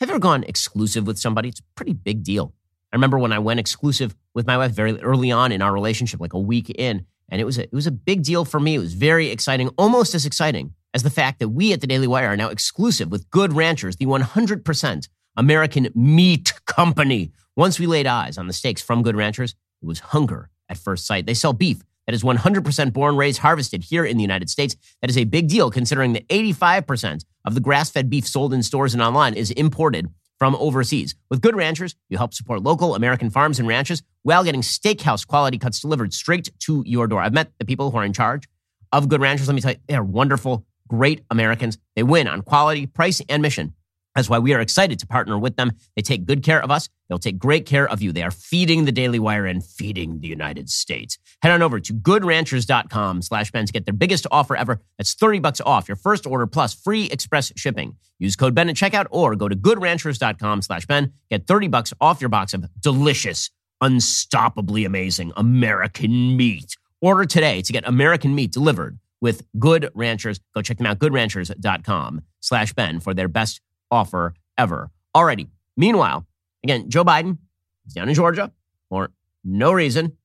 have 0.01 0.09
you 0.09 0.15
ever 0.15 0.21
gone 0.21 0.43
exclusive 0.45 1.07
with 1.07 1.19
somebody? 1.19 1.49
It's 1.51 1.61
a 1.61 1.65
pretty 1.77 1.93
big 1.93 2.25
deal. 2.25 2.53
I 2.93 2.97
remember 2.97 3.19
when 3.19 3.33
I 3.33 3.39
went 3.39 3.61
exclusive 3.61 4.15
with 4.35 4.47
my 4.47 4.59
wife 4.59 4.73
very 4.73 5.01
early 5.01 5.31
on 5.31 5.53
in 5.53 5.63
our 5.63 5.73
relationship, 5.73 6.21
like 6.21 6.33
a 6.33 6.39
week 6.39 6.71
in, 6.71 7.07
and 7.29 7.41
it 7.41 7.45
was 7.45 7.59
a, 7.59 7.63
it 7.63 7.73
was 7.73 7.87
a 7.87 7.93
big 7.93 8.23
deal 8.23 8.45
for 8.45 8.61
me. 8.61 8.75
It 8.75 8.81
was 8.81 8.95
very 8.95 9.31
exciting, 9.31 9.69
almost 9.79 10.15
as 10.15 10.27
exciting 10.27 10.75
as 10.93 11.03
the 11.03 11.11
fact 11.11 11.39
that 11.39 11.49
we 11.49 11.73
at 11.73 11.81
the 11.81 11.87
Daily 11.87 12.07
Wire 12.07 12.29
are 12.29 12.37
now 12.37 12.49
exclusive 12.49 13.11
with 13.11 13.31
Good 13.31 13.53
Ranchers, 13.53 13.97
the 13.97 14.07
100% 14.07 15.09
American 15.37 15.89
meat 15.95 16.53
company. 16.67 17.33
Once 17.57 17.79
we 17.79 17.87
laid 17.87 18.07
eyes 18.07 18.37
on 18.37 18.47
the 18.47 18.53
steaks 18.53 18.83
from 18.83 19.03
Good 19.03 19.17
Ranchers, 19.17 19.55
it 19.83 19.87
was 19.87 20.01
hunger 20.01 20.51
at 20.69 20.79
first 20.79 21.07
sight. 21.07 21.27
They 21.27 21.35
sell 21.35 21.53
beef 21.53 21.83
that 22.07 22.15
is 22.15 22.23
100% 22.23 22.93
born, 22.93 23.17
raised, 23.17 23.39
harvested 23.39 23.85
here 23.85 24.05
in 24.05 24.17
the 24.17 24.23
United 24.23 24.51
States. 24.51 24.77
That 25.01 25.11
is 25.11 25.19
a 25.19 25.25
big 25.25 25.49
deal 25.49 25.71
considering 25.71 26.13
that 26.13 26.29
85% 26.29 27.25
of 27.45 27.55
the 27.55 27.61
grass 27.61 27.91
fed 27.91 28.11
beef 28.11 28.27
sold 28.27 28.53
in 28.53 28.63
stores 28.63 28.95
and 28.95 29.03
online 29.03 29.35
is 29.35 29.51
imported 29.53 30.09
from 30.39 30.57
overseas. 30.57 31.15
With 31.31 31.41
Good 31.41 31.57
Ranchers, 31.57 31.95
you 32.09 32.19
help 32.19 32.35
support 32.35 32.63
local 32.63 32.95
American 32.95 33.31
farms 33.31 33.59
and 33.59 33.69
ranches 33.69 34.03
while 34.23 34.45
getting 34.45 34.63
steakhouse 34.63 35.27
quality 35.27 35.59
cuts 35.59 35.81
delivered 35.81 36.13
straight 36.13 36.51
to 36.61 36.83
your 36.87 37.07
door. 37.07 37.21
I've 37.21 37.33
met 37.33 37.53
the 37.59 37.65
people 37.65 37.91
who 37.91 37.99
are 37.99 38.05
in 38.05 38.13
charge 38.13 38.49
of 38.93 39.09
Good 39.09 39.21
Ranchers. 39.21 39.49
Let 39.49 39.55
me 39.55 39.61
tell 39.61 39.73
you, 39.73 39.79
they 39.87 39.95
are 39.95 40.05
wonderful, 40.05 40.67
great 40.89 41.23
Americans. 41.31 41.79
They 41.97 42.03
win 42.03 42.29
on 42.29 42.43
quality, 42.43 42.87
price, 42.87 43.23
and 43.29 43.43
mission. 43.43 43.75
That's 44.15 44.31
why 44.31 44.39
we 44.39 44.55
are 44.55 44.61
excited 44.61 44.99
to 45.01 45.07
partner 45.07 45.37
with 45.39 45.57
them. 45.57 45.73
They 45.97 46.03
take 46.03 46.25
good 46.25 46.43
care 46.43 46.63
of 46.63 46.71
us. 46.71 46.89
They'll 47.09 47.19
take 47.19 47.39
great 47.39 47.67
care 47.67 47.89
of 47.89 48.01
you. 48.01 48.13
They 48.13 48.23
are 48.23 48.31
feeding 48.31 48.85
the 48.85 48.93
Daily 48.93 49.19
Wire 49.19 49.47
and 49.47 49.65
feeding 49.65 50.21
the 50.21 50.29
United 50.29 50.71
States. 50.71 51.19
Head 51.43 51.53
on 51.53 51.63
over 51.63 51.81
to 51.81 51.93
goodranchers.com 51.93 53.23
slash 53.23 53.51
Ben 53.51 53.67
to 53.67 53.73
get 53.73 53.87
their 53.87 53.95
biggest 53.95 54.27
offer 54.31 54.57
ever. 54.57 54.81
That's 54.99 55.15
30 55.15 55.41
bucks 55.41 55.61
off 55.61 55.89
your 55.89 55.97
first 55.97 56.27
order 56.27 56.47
plus 56.47 56.75
free 56.75 57.07
express 57.07 57.53
shipping. 57.57 57.97
Use 58.19 58.37
code 58.37 58.55
Ben 58.55 58.69
at 58.69 58.77
checkout 58.77 59.07
or 59.11 59.35
go 59.35 59.49
to 59.49 59.57
goodranchers.com 59.57 60.63
slash 60.63 60.87
Ben. 60.87 61.13
Get 61.31 61.47
30 61.47 61.69
bucks 61.69 61.93
off 62.01 62.21
your 62.21 62.31
box 62.31 62.55
of 62.55 62.65
delicious, 62.81 63.51
unstoppably 63.83 64.87
amazing 64.87 65.33
American 65.37 66.37
meat. 66.37 66.77
Order 67.01 67.25
today 67.25 67.61
to 67.63 67.73
get 67.73 67.87
American 67.87 68.35
meat 68.35 68.53
delivered 68.53 68.99
with 69.21 69.43
Good 69.59 69.91
Ranchers. 69.95 70.39
Go 70.55 70.63
check 70.63 70.79
them 70.79 70.87
out, 70.87 70.99
goodranchers.com 71.01 72.23
slash 72.41 72.73
Ben 72.73 73.01
for 73.01 73.13
their 73.13 73.29
best 73.29 73.61
offer 73.95 74.35
ever. 74.59 74.91
Alrighty. 75.15 75.49
Meanwhile, 75.77 76.27
again, 76.63 76.91
Joe 76.91 77.05
Biden 77.05 77.39
is 77.87 77.95
down 77.95 78.09
in 78.09 78.15
Georgia 78.15 78.53
for 78.89 79.11
no 79.45 79.73
reason. 79.73 80.17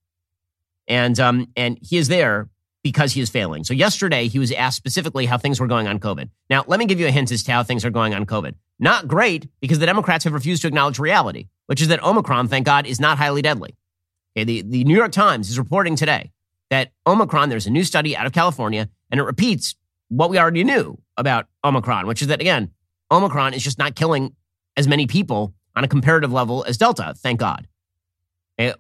And, 0.88 1.20
um, 1.20 1.48
and 1.56 1.78
he 1.82 1.98
is 1.98 2.08
there 2.08 2.50
because 2.82 3.14
he 3.14 3.22
is 3.22 3.30
failing. 3.30 3.64
So 3.64 3.74
yesterday 3.74 4.28
he 4.28 4.40
was 4.40 4.52
asked 4.52 4.78
specifically 4.78 5.26
how 5.26 5.38
things 5.38 5.60
were 5.60 5.68
going 5.68 5.88
on 5.88 6.00
COVID. 6.00 6.30
Now, 6.50 6.64
let 6.68 6.80
me 6.80 6.86
give 6.86 7.00
you 7.00 7.08
a 7.08 7.12
hint 7.12 7.32
as 7.32 7.44
to 7.44 7.52
how 7.52 7.64
things 7.64 7.86
are 7.86 7.90
going 7.92 8.14
on 8.14 8.26
COVID. 8.26 8.56
Not 8.80 9.08
great 9.08 9.50
because 9.60 9.80
the 9.80 9.86
Democrats 9.86 10.24
have 10.24 10.34
refused 10.34 10.62
to 10.64 10.68
acknowledge 10.68 10.98
reality, 10.98 11.48
which 11.68 11.82
is 11.82 11.90
that 11.90 12.04
Omicron, 12.04 12.48
thank 12.48 12.66
God, 12.66 12.88
is 12.88 13.00
not 13.00 13.18
highly 13.18 13.42
deadly. 13.42 13.76
Okay, 14.36 14.46
the, 14.46 14.62
the 14.62 14.84
New 14.86 14.96
York 14.96 15.12
Times 15.12 15.50
is 15.50 15.60
reporting 15.60 15.96
today 15.96 16.32
that 16.70 16.92
Omicron, 17.06 17.50
there's 17.50 17.68
a 17.68 17.72
new 17.72 17.84
study 17.84 18.16
out 18.16 18.26
of 18.26 18.32
California, 18.32 18.90
and 19.12 19.20
it 19.20 19.24
repeats 19.24 19.76
what 20.08 20.30
we 20.30 20.40
already 20.40 20.64
knew 20.64 20.98
about 21.18 21.48
Omicron, 21.64 22.08
which 22.08 22.22
is 22.22 22.30
that, 22.30 22.42
again, 22.42 22.72
Omicron 23.12 23.54
is 23.54 23.64
just 23.64 23.78
not 23.78 23.96
killing 23.96 24.36
as 24.78 24.88
many 24.88 25.08
people 25.08 25.54
on 25.76 25.84
a 25.84 25.88
comparative 25.88 26.32
level 26.32 26.64
as 26.68 26.78
Delta, 26.78 27.14
thank 27.18 27.40
God. 27.40 27.68
Eh, 28.58 28.74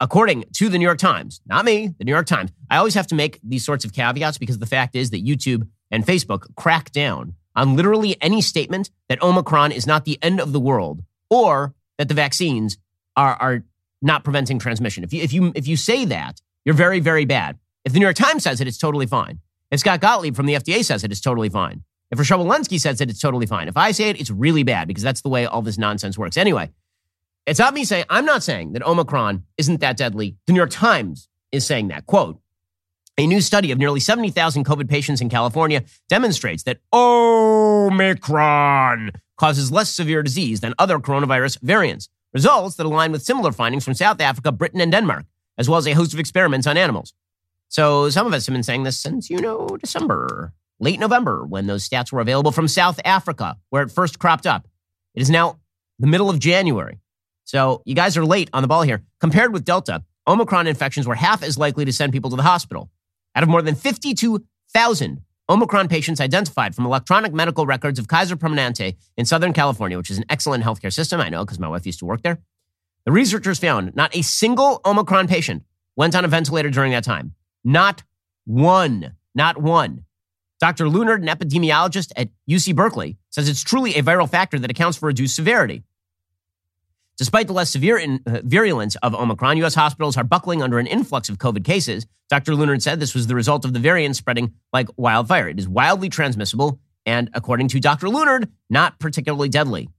according 0.00 0.44
to 0.54 0.68
the 0.68 0.76
New 0.76 0.84
York 0.84 0.98
Times, 0.98 1.40
not 1.46 1.64
me, 1.64 1.94
the 1.98 2.04
New 2.04 2.12
York 2.12 2.26
Times, 2.26 2.50
I 2.68 2.78
always 2.78 2.94
have 2.94 3.06
to 3.08 3.14
make 3.14 3.38
these 3.44 3.64
sorts 3.64 3.84
of 3.84 3.92
caveats 3.92 4.38
because 4.38 4.58
the 4.58 4.66
fact 4.66 4.96
is 4.96 5.10
that 5.10 5.24
YouTube 5.24 5.68
and 5.90 6.04
Facebook 6.04 6.52
crack 6.56 6.90
down 6.90 7.34
on 7.54 7.76
literally 7.76 8.20
any 8.20 8.42
statement 8.42 8.90
that 9.08 9.22
Omicron 9.22 9.70
is 9.70 9.86
not 9.86 10.04
the 10.04 10.18
end 10.20 10.40
of 10.40 10.52
the 10.52 10.58
world 10.58 11.04
or 11.30 11.74
that 11.96 12.08
the 12.08 12.14
vaccines 12.14 12.76
are, 13.16 13.34
are 13.34 13.64
not 14.02 14.24
preventing 14.24 14.58
transmission. 14.58 15.04
If 15.04 15.12
you, 15.12 15.22
if, 15.22 15.32
you, 15.32 15.52
if 15.54 15.68
you 15.68 15.76
say 15.76 16.04
that, 16.06 16.40
you're 16.64 16.74
very, 16.74 16.98
very 16.98 17.24
bad. 17.24 17.58
If 17.84 17.92
the 17.92 18.00
New 18.00 18.06
York 18.06 18.16
Times 18.16 18.42
says 18.42 18.60
it, 18.60 18.66
it's 18.66 18.78
totally 18.78 19.06
fine. 19.06 19.38
If 19.70 19.80
Scott 19.80 20.00
Gottlieb 20.00 20.34
from 20.34 20.46
the 20.46 20.54
FDA 20.54 20.84
says 20.84 21.04
it, 21.04 21.12
it's 21.12 21.20
totally 21.20 21.48
fine. 21.48 21.84
If 22.10 22.18
Rochelle 22.18 22.44
Walensky 22.44 22.78
says 22.80 23.00
it, 23.00 23.10
it's 23.10 23.20
totally 23.20 23.46
fine. 23.46 23.68
If 23.68 23.76
I 23.76 23.92
say 23.92 24.10
it, 24.10 24.20
it's 24.20 24.30
really 24.30 24.62
bad 24.62 24.88
because 24.88 25.02
that's 25.02 25.22
the 25.22 25.28
way 25.28 25.46
all 25.46 25.62
this 25.62 25.78
nonsense 25.78 26.16
works. 26.18 26.36
Anyway, 26.36 26.70
it's 27.46 27.58
not 27.58 27.74
me 27.74 27.84
saying, 27.84 28.04
I'm 28.08 28.24
not 28.24 28.42
saying 28.42 28.72
that 28.72 28.86
Omicron 28.86 29.44
isn't 29.58 29.80
that 29.80 29.96
deadly. 29.96 30.36
The 30.46 30.52
New 30.52 30.58
York 30.58 30.70
Times 30.70 31.28
is 31.52 31.66
saying 31.66 31.88
that. 31.88 32.06
Quote, 32.06 32.38
a 33.16 33.26
new 33.26 33.40
study 33.40 33.70
of 33.70 33.78
nearly 33.78 34.00
70,000 34.00 34.64
COVID 34.64 34.88
patients 34.88 35.20
in 35.20 35.28
California 35.28 35.84
demonstrates 36.08 36.64
that 36.64 36.78
Omicron 36.92 38.32
causes 39.36 39.70
less 39.70 39.90
severe 39.90 40.22
disease 40.22 40.60
than 40.60 40.74
other 40.78 40.98
coronavirus 40.98 41.60
variants. 41.62 42.08
Results 42.32 42.74
that 42.76 42.86
align 42.86 43.12
with 43.12 43.22
similar 43.22 43.52
findings 43.52 43.84
from 43.84 43.94
South 43.94 44.20
Africa, 44.20 44.50
Britain, 44.50 44.80
and 44.80 44.90
Denmark, 44.90 45.24
as 45.56 45.68
well 45.68 45.78
as 45.78 45.86
a 45.86 45.92
host 45.92 46.12
of 46.12 46.18
experiments 46.18 46.66
on 46.66 46.76
animals. 46.76 47.14
So 47.68 48.10
some 48.10 48.26
of 48.26 48.32
us 48.32 48.46
have 48.46 48.52
been 48.52 48.64
saying 48.64 48.82
this 48.82 48.98
since, 48.98 49.30
you 49.30 49.38
know, 49.38 49.76
December, 49.80 50.52
late 50.80 50.98
November, 51.00 51.44
when 51.44 51.66
those 51.66 51.88
stats 51.88 52.12
were 52.12 52.20
available 52.20 52.52
from 52.52 52.68
South 52.68 53.00
Africa, 53.04 53.56
where 53.70 53.82
it 53.82 53.90
first 53.90 54.18
cropped 54.18 54.46
up. 54.46 54.66
It 55.14 55.22
is 55.22 55.30
now 55.30 55.58
the 55.98 56.06
middle 56.06 56.30
of 56.30 56.38
January. 56.38 57.00
So 57.44 57.82
you 57.84 57.94
guys 57.94 58.16
are 58.16 58.24
late 58.24 58.50
on 58.52 58.62
the 58.62 58.68
ball 58.68 58.82
here. 58.82 59.02
Compared 59.20 59.52
with 59.52 59.64
Delta, 59.64 60.02
Omicron 60.26 60.66
infections 60.66 61.06
were 61.06 61.14
half 61.14 61.42
as 61.42 61.58
likely 61.58 61.84
to 61.84 61.92
send 61.92 62.12
people 62.12 62.30
to 62.30 62.36
the 62.36 62.42
hospital. 62.42 62.90
Out 63.34 63.42
of 63.42 63.48
more 63.48 63.62
than 63.62 63.74
52,000 63.74 65.20
Omicron 65.48 65.88
patients 65.88 66.20
identified 66.20 66.74
from 66.74 66.86
electronic 66.86 67.34
medical 67.34 67.66
records 67.66 67.98
of 67.98 68.08
Kaiser 68.08 68.36
Permanente 68.36 68.96
in 69.18 69.26
Southern 69.26 69.52
California, 69.52 69.98
which 69.98 70.10
is 70.10 70.16
an 70.16 70.24
excellent 70.30 70.64
healthcare 70.64 70.92
system, 70.92 71.20
I 71.20 71.28
know 71.28 71.44
because 71.44 71.58
my 71.58 71.68
wife 71.68 71.84
used 71.84 71.98
to 71.98 72.06
work 72.06 72.22
there. 72.22 72.38
The 73.04 73.12
researchers 73.12 73.58
found 73.58 73.94
not 73.94 74.16
a 74.16 74.22
single 74.22 74.80
Omicron 74.86 75.28
patient 75.28 75.64
went 75.96 76.14
on 76.14 76.24
a 76.24 76.28
ventilator 76.28 76.70
during 76.70 76.92
that 76.92 77.04
time. 77.04 77.34
Not 77.62 78.02
one. 78.46 79.16
Not 79.34 79.60
one. 79.60 80.04
Dr. 80.64 80.88
Lewnard, 80.88 81.20
an 81.20 81.28
epidemiologist 81.28 82.10
at 82.16 82.30
UC 82.48 82.74
Berkeley, 82.74 83.18
says 83.28 83.50
it's 83.50 83.62
truly 83.62 83.96
a 83.96 84.02
viral 84.02 84.26
factor 84.26 84.58
that 84.58 84.70
accounts 84.70 84.96
for 84.96 85.04
reduced 85.04 85.36
severity. 85.36 85.82
Despite 87.18 87.48
the 87.48 87.52
less 87.52 87.68
severe 87.68 87.98
in, 87.98 88.20
uh, 88.26 88.40
virulence 88.42 88.96
of 89.02 89.14
Omicron, 89.14 89.58
U.S. 89.58 89.74
hospitals 89.74 90.16
are 90.16 90.24
buckling 90.24 90.62
under 90.62 90.78
an 90.78 90.86
influx 90.86 91.28
of 91.28 91.36
COVID 91.36 91.66
cases. 91.66 92.06
Dr. 92.30 92.54
Lewnard 92.54 92.82
said 92.82 92.98
this 92.98 93.14
was 93.14 93.26
the 93.26 93.34
result 93.34 93.66
of 93.66 93.74
the 93.74 93.78
variant 93.78 94.16
spreading 94.16 94.54
like 94.72 94.88
wildfire. 94.96 95.50
It 95.50 95.58
is 95.58 95.68
wildly 95.68 96.08
transmissible 96.08 96.80
and, 97.04 97.28
according 97.34 97.68
to 97.68 97.78
Dr. 97.78 98.08
Lewnard, 98.08 98.50
not 98.70 98.98
particularly 98.98 99.50
deadly. 99.50 99.90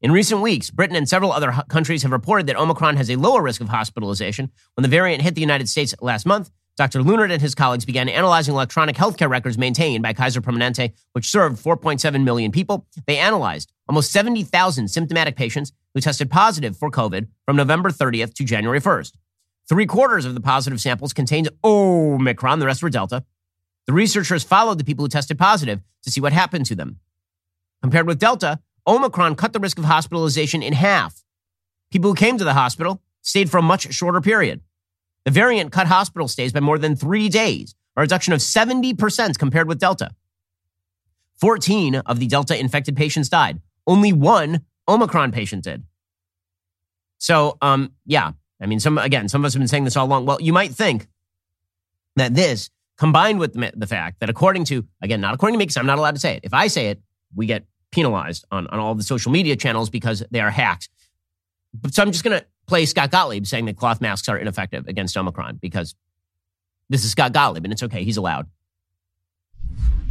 In 0.00 0.12
recent 0.12 0.40
weeks, 0.40 0.70
Britain 0.70 0.94
and 0.94 1.08
several 1.08 1.32
other 1.32 1.50
countries 1.68 2.04
have 2.04 2.12
reported 2.12 2.46
that 2.46 2.56
Omicron 2.56 2.96
has 2.96 3.10
a 3.10 3.16
lower 3.16 3.42
risk 3.42 3.60
of 3.60 3.70
hospitalization. 3.70 4.52
When 4.76 4.82
the 4.82 4.88
variant 4.88 5.22
hit 5.22 5.34
the 5.34 5.40
United 5.40 5.68
States 5.68 5.96
last 6.00 6.26
month, 6.26 6.52
Dr. 6.76 7.02
Lewnard 7.02 7.30
and 7.30 7.42
his 7.42 7.54
colleagues 7.54 7.84
began 7.84 8.08
analyzing 8.08 8.54
electronic 8.54 8.96
healthcare 8.96 9.28
records 9.28 9.58
maintained 9.58 10.02
by 10.02 10.14
Kaiser 10.14 10.40
Permanente, 10.40 10.92
which 11.12 11.28
served 11.28 11.62
4.7 11.62 12.24
million 12.24 12.50
people. 12.50 12.86
They 13.06 13.18
analyzed 13.18 13.72
almost 13.88 14.10
70,000 14.10 14.88
symptomatic 14.88 15.36
patients 15.36 15.72
who 15.94 16.00
tested 16.00 16.30
positive 16.30 16.76
for 16.76 16.90
COVID 16.90 17.28
from 17.44 17.56
November 17.56 17.90
30th 17.90 18.32
to 18.34 18.44
January 18.44 18.80
1st. 18.80 19.12
Three 19.68 19.86
quarters 19.86 20.24
of 20.24 20.34
the 20.34 20.40
positive 20.40 20.80
samples 20.80 21.12
contained 21.12 21.50
Omicron, 21.62 22.58
the 22.58 22.66
rest 22.66 22.82
were 22.82 22.90
Delta. 22.90 23.24
The 23.86 23.92
researchers 23.92 24.42
followed 24.42 24.78
the 24.78 24.84
people 24.84 25.04
who 25.04 25.08
tested 25.10 25.38
positive 25.38 25.82
to 26.04 26.10
see 26.10 26.20
what 26.20 26.32
happened 26.32 26.66
to 26.66 26.74
them. 26.74 26.98
Compared 27.82 28.06
with 28.06 28.18
Delta, 28.18 28.60
Omicron 28.86 29.36
cut 29.36 29.52
the 29.52 29.60
risk 29.60 29.78
of 29.78 29.84
hospitalization 29.84 30.62
in 30.62 30.72
half. 30.72 31.22
People 31.90 32.10
who 32.10 32.16
came 32.16 32.38
to 32.38 32.44
the 32.44 32.54
hospital 32.54 33.02
stayed 33.20 33.50
for 33.50 33.58
a 33.58 33.62
much 33.62 33.92
shorter 33.92 34.20
period. 34.20 34.62
The 35.24 35.30
variant 35.30 35.72
cut 35.72 35.86
hospital 35.86 36.28
stays 36.28 36.52
by 36.52 36.60
more 36.60 36.78
than 36.78 36.96
three 36.96 37.28
days, 37.28 37.74
a 37.96 38.00
reduction 38.00 38.32
of 38.32 38.40
70% 38.40 39.38
compared 39.38 39.68
with 39.68 39.78
Delta. 39.78 40.10
14 41.40 41.96
of 41.96 42.18
the 42.18 42.26
Delta 42.26 42.58
infected 42.58 42.96
patients 42.96 43.28
died. 43.28 43.60
Only 43.86 44.12
one 44.12 44.62
Omicron 44.88 45.32
patient 45.32 45.64
did. 45.64 45.84
So, 47.18 47.56
um, 47.62 47.92
yeah, 48.04 48.32
I 48.60 48.66
mean, 48.66 48.80
some 48.80 48.98
again, 48.98 49.28
some 49.28 49.42
of 49.42 49.46
us 49.46 49.54
have 49.54 49.60
been 49.60 49.68
saying 49.68 49.84
this 49.84 49.96
all 49.96 50.06
along. 50.06 50.26
Well, 50.26 50.40
you 50.40 50.52
might 50.52 50.72
think 50.72 51.06
that 52.16 52.34
this, 52.34 52.70
combined 52.96 53.40
with 53.40 53.54
the 53.54 53.86
fact 53.86 54.20
that 54.20 54.30
according 54.30 54.64
to, 54.66 54.86
again, 55.02 55.20
not 55.20 55.34
according 55.34 55.54
to 55.54 55.58
me, 55.58 55.64
because 55.64 55.76
I'm 55.76 55.86
not 55.86 55.98
allowed 55.98 56.14
to 56.14 56.20
say 56.20 56.36
it. 56.36 56.40
If 56.44 56.54
I 56.54 56.66
say 56.66 56.88
it, 56.88 57.00
we 57.34 57.46
get 57.46 57.64
penalized 57.90 58.44
on, 58.50 58.66
on 58.68 58.78
all 58.78 58.94
the 58.94 59.02
social 59.02 59.32
media 59.32 59.56
channels 59.56 59.90
because 59.90 60.22
they 60.30 60.40
are 60.40 60.50
hacked. 60.50 60.88
But 61.74 61.94
so 61.94 62.02
I'm 62.02 62.12
just 62.12 62.22
going 62.22 62.38
to 62.38 62.46
play 62.72 62.86
Scott 62.86 63.10
Gottlieb 63.10 63.44
saying 63.44 63.66
that 63.66 63.76
cloth 63.76 64.00
masks 64.00 64.30
are 64.30 64.38
ineffective 64.38 64.88
against 64.88 65.14
Omicron 65.14 65.58
because 65.60 65.94
this 66.88 67.04
is 67.04 67.10
Scott 67.10 67.34
Gottlieb 67.34 67.64
and 67.64 67.70
it's 67.70 67.82
okay. 67.82 68.02
He's 68.02 68.16
allowed. 68.16 68.46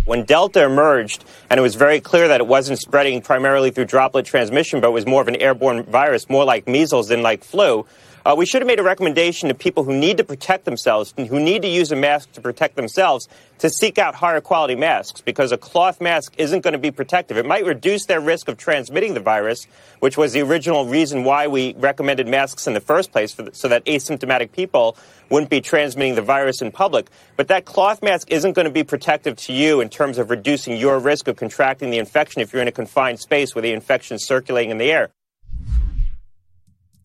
When 0.05 0.25
Delta 0.25 0.63
emerged, 0.63 1.25
and 1.49 1.57
it 1.57 1.61
was 1.63 1.73
very 1.73 1.99
clear 1.99 2.27
that 2.27 2.39
it 2.39 2.45
wasn't 2.45 2.77
spreading 2.77 3.19
primarily 3.23 3.71
through 3.71 3.85
droplet 3.85 4.27
transmission, 4.27 4.79
but 4.79 4.91
was 4.91 5.07
more 5.07 5.23
of 5.23 5.27
an 5.27 5.37
airborne 5.37 5.81
virus, 5.85 6.29
more 6.29 6.45
like 6.45 6.67
measles 6.67 7.07
than 7.07 7.23
like 7.23 7.43
flu, 7.43 7.87
uh, 8.25 8.35
we 8.37 8.45
should 8.45 8.61
have 8.61 8.67
made 8.67 8.79
a 8.79 8.83
recommendation 8.83 9.49
to 9.49 9.55
people 9.55 9.83
who 9.83 9.97
need 9.97 10.17
to 10.17 10.23
protect 10.23 10.65
themselves, 10.65 11.13
who 11.17 11.39
need 11.39 11.61
to 11.63 11.67
use 11.67 11.91
a 11.91 11.95
mask 11.95 12.31
to 12.33 12.41
protect 12.41 12.75
themselves, 12.75 13.27
to 13.59 13.69
seek 13.69 13.97
out 13.97 14.15
higher 14.15 14.41
quality 14.41 14.75
masks 14.75 15.21
because 15.21 15.51
a 15.51 15.57
cloth 15.57 16.01
mask 16.01 16.33
isn't 16.37 16.61
going 16.61 16.73
to 16.73 16.79
be 16.79 16.91
protective. 16.91 17.37
It 17.37 17.45
might 17.45 17.65
reduce 17.65 18.05
their 18.05 18.19
risk 18.19 18.47
of 18.47 18.57
transmitting 18.57 19.13
the 19.13 19.19
virus, 19.19 19.67
which 19.99 20.17
was 20.17 20.33
the 20.33 20.41
original 20.41 20.85
reason 20.85 21.23
why 21.23 21.47
we 21.47 21.75
recommended 21.77 22.27
masks 22.27 22.67
in 22.67 22.73
the 22.73 22.79
first 22.79 23.11
place, 23.11 23.35
the, 23.35 23.51
so 23.53 23.67
that 23.67 23.85
asymptomatic 23.85 24.51
people 24.51 24.97
wouldn't 25.29 25.49
be 25.49 25.61
transmitting 25.61 26.15
the 26.15 26.21
virus 26.21 26.61
in 26.61 26.71
public. 26.71 27.07
But 27.37 27.47
that 27.47 27.65
cloth 27.65 28.01
mask 28.01 28.31
isn't 28.31 28.53
going 28.53 28.65
to 28.65 28.71
be 28.71 28.83
protective 28.83 29.35
to 29.37 29.53
you 29.53 29.81
in 29.81 29.89
terms 29.89 30.17
of 30.17 30.29
reducing 30.29 30.77
your 30.77 30.99
risk 30.99 31.27
of 31.27 31.37
contracting 31.37 31.91
the 31.91 31.97
infection 31.97 32.41
if 32.41 32.53
you're 32.53 32.61
in 32.61 32.67
a 32.67 32.71
confined 32.71 33.19
space 33.19 33.55
where 33.55 33.61
the 33.61 33.71
infection 33.71 34.15
is 34.15 34.25
circulating 34.25 34.71
in 34.71 34.77
the 34.77 34.91
air. 34.91 35.11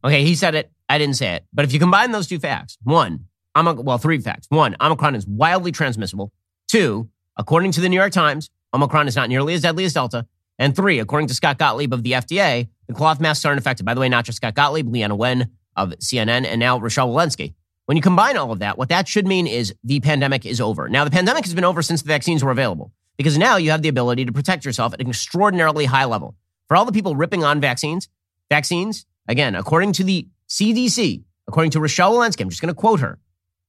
Okay, 0.05 0.25
he 0.25 0.35
said 0.35 0.55
it. 0.55 0.71
I 0.89 0.99
didn't 0.99 1.17
say 1.17 1.35
it. 1.35 1.45
But 1.53 1.65
if 1.65 1.73
you 1.73 1.79
combine 1.79 2.13
those 2.13 2.27
two 2.27 2.39
facts, 2.39 2.79
one, 2.83 3.27
Omicron, 3.57 3.85
well, 3.85 3.99
three 3.99 4.19
facts. 4.19 4.47
One, 4.51 4.77
Omicron 4.81 5.15
is 5.15 5.27
wildly 5.27 5.73
transmissible. 5.73 6.33
Two, 6.69 7.09
according 7.37 7.73
to 7.73 7.81
the 7.81 7.89
New 7.89 7.97
York 7.97 8.13
Times, 8.13 8.51
Omicron 8.75 9.09
is 9.09 9.17
not 9.17 9.29
nearly 9.29 9.55
as 9.55 9.63
deadly 9.63 9.85
as 9.85 9.95
Delta. 9.95 10.27
And 10.59 10.75
three, 10.75 10.99
according 10.99 11.29
to 11.29 11.35
Scott 11.35 11.59
Gottlieb 11.59 11.93
of 11.93 12.03
the 12.03 12.13
FDA, 12.13 12.69
the 12.87 12.95
cloth 12.95 13.21
masks 13.21 13.45
aren't 13.45 13.59
effective. 13.59 13.85
By 13.85 13.95
the 13.95 14.01
way, 14.01 14.09
not 14.09 14.25
just 14.25 14.37
Scott 14.37 14.55
Gottlieb, 14.55 14.89
Leana 14.89 15.17
Wen 15.17 15.51
of 15.77 15.91
CNN, 15.99 16.47
and 16.47 16.59
now 16.59 16.79
Rochelle 16.79 17.09
Walensky. 17.09 17.55
When 17.87 17.97
you 17.97 18.03
combine 18.03 18.37
all 18.37 18.51
of 18.53 18.59
that, 18.61 18.79
what 18.79 18.89
that 18.89 19.07
should 19.07 19.27
mean 19.27 19.47
is 19.47 19.75
the 19.85 20.01
pandemic 20.01 20.45
is 20.45 20.61
over. 20.61 20.89
Now, 20.89 21.05
the 21.05 21.11
pandemic 21.11 21.45
has 21.45 21.55
been 21.55 21.65
over 21.65 21.83
since 21.83 22.03
the 22.03 22.09
vaccines 22.09 22.43
were 22.43 22.51
available 22.51 22.91
because 23.17 23.39
now 23.39 23.57
you 23.57 23.71
have 23.71 23.83
the 23.83 23.89
ability 23.89 24.25
to 24.25 24.33
protect 24.33 24.65
yourself 24.65 24.93
at 24.93 25.01
an 25.01 25.09
extraordinarily 25.09 25.85
high 25.85 26.05
level. 26.05 26.35
For 26.69 26.77
all 26.77 26.85
the 26.85 26.93
people 26.93 27.15
ripping 27.15 27.45
on 27.45 27.61
vaccines, 27.61 28.09
vaccines, 28.51 29.07
again, 29.29 29.55
according 29.55 29.93
to 29.93 30.05
the 30.05 30.29
CDC, 30.49 31.23
according 31.49 31.71
to 31.73 31.81
Rochelle 31.81 32.15
Walensky, 32.15 32.43
I'm 32.43 32.51
just 32.51 32.61
going 32.61 32.75
to 32.75 32.79
quote 32.79 33.01
her, 33.01 33.19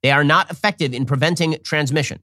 they 0.03 0.11
are 0.11 0.23
not 0.23 0.51
effective 0.51 0.93
in 0.93 1.05
preventing 1.05 1.57
transmission. 1.63 2.19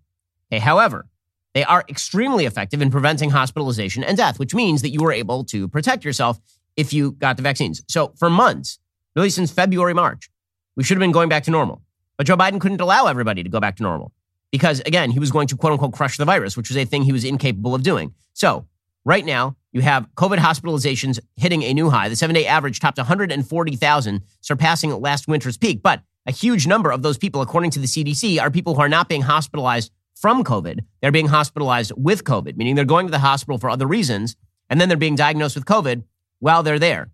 Okay, 0.52 0.60
however, 0.60 1.06
they 1.54 1.64
are 1.64 1.84
extremely 1.88 2.46
effective 2.46 2.82
in 2.82 2.90
preventing 2.90 3.30
hospitalization 3.30 4.04
and 4.04 4.16
death, 4.16 4.38
which 4.38 4.54
means 4.54 4.82
that 4.82 4.90
you 4.90 5.00
were 5.00 5.12
able 5.12 5.44
to 5.44 5.68
protect 5.68 6.04
yourself 6.04 6.40
if 6.76 6.92
you 6.92 7.12
got 7.12 7.36
the 7.36 7.42
vaccines. 7.42 7.82
So 7.88 8.12
for 8.16 8.28
months, 8.28 8.78
really 9.14 9.30
since 9.30 9.52
February, 9.52 9.94
March, 9.94 10.30
we 10.76 10.82
should 10.82 10.96
have 10.96 11.00
been 11.00 11.12
going 11.12 11.28
back 11.28 11.44
to 11.44 11.50
normal. 11.50 11.82
But 12.16 12.26
Joe 12.26 12.36
Biden 12.36 12.60
couldn't 12.60 12.80
allow 12.80 13.06
everybody 13.06 13.42
to 13.42 13.48
go 13.48 13.60
back 13.60 13.76
to 13.76 13.82
normal 13.82 14.12
because, 14.50 14.80
again, 14.80 15.10
he 15.10 15.18
was 15.18 15.30
going 15.30 15.48
to 15.48 15.56
quote 15.56 15.72
unquote 15.72 15.92
crush 15.92 16.16
the 16.16 16.24
virus, 16.24 16.56
which 16.56 16.68
was 16.68 16.76
a 16.76 16.84
thing 16.84 17.02
he 17.02 17.12
was 17.12 17.24
incapable 17.24 17.74
of 17.74 17.82
doing. 17.82 18.14
So 18.34 18.66
right 19.04 19.24
now, 19.24 19.56
you 19.72 19.80
have 19.80 20.08
COVID 20.16 20.38
hospitalizations 20.38 21.18
hitting 21.36 21.62
a 21.62 21.74
new 21.74 21.90
high. 21.90 22.08
The 22.08 22.16
seven 22.16 22.34
day 22.34 22.46
average 22.46 22.80
topped 22.80 22.98
140,000, 22.98 24.22
surpassing 24.40 24.90
last 24.92 25.28
winter's 25.28 25.56
peak. 25.56 25.82
But 25.82 26.02
a 26.26 26.32
huge 26.32 26.66
number 26.66 26.90
of 26.90 27.02
those 27.02 27.18
people, 27.18 27.42
according 27.42 27.70
to 27.72 27.80
the 27.80 27.86
CDC, 27.86 28.40
are 28.40 28.50
people 28.50 28.74
who 28.74 28.80
are 28.80 28.88
not 28.88 29.08
being 29.08 29.22
hospitalized 29.22 29.90
from 30.14 30.44
COVID. 30.44 30.80
They're 31.02 31.12
being 31.12 31.26
hospitalized 31.26 31.92
with 31.96 32.24
COVID, 32.24 32.56
meaning 32.56 32.76
they're 32.76 32.84
going 32.84 33.06
to 33.06 33.10
the 33.10 33.18
hospital 33.18 33.58
for 33.58 33.68
other 33.68 33.86
reasons, 33.86 34.36
and 34.70 34.80
then 34.80 34.88
they're 34.88 34.96
being 34.96 35.16
diagnosed 35.16 35.56
with 35.56 35.66
COVID 35.66 36.04
while 36.38 36.62
they're 36.62 36.78
there. 36.78 37.10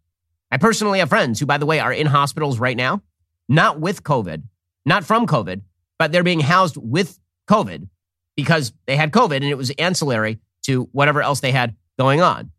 I 0.50 0.58
personally 0.58 0.98
have 0.98 1.08
friends 1.08 1.40
who, 1.40 1.46
by 1.46 1.58
the 1.58 1.66
way, 1.66 1.80
are 1.80 1.92
in 1.92 2.06
hospitals 2.06 2.58
right 2.58 2.76
now, 2.76 3.02
not 3.48 3.80
with 3.80 4.02
COVID, 4.02 4.42
not 4.84 5.04
from 5.04 5.26
COVID, 5.26 5.62
but 5.98 6.12
they're 6.12 6.22
being 6.22 6.40
housed 6.40 6.76
with 6.76 7.18
COVID 7.48 7.88
because 8.36 8.72
they 8.86 8.96
had 8.96 9.12
COVID 9.12 9.36
and 9.36 9.44
it 9.44 9.58
was 9.58 9.70
ancillary 9.70 10.38
to 10.62 10.88
whatever 10.92 11.22
else 11.22 11.40
they 11.40 11.52
had 11.52 11.74
going 12.00 12.22
on. 12.22 12.50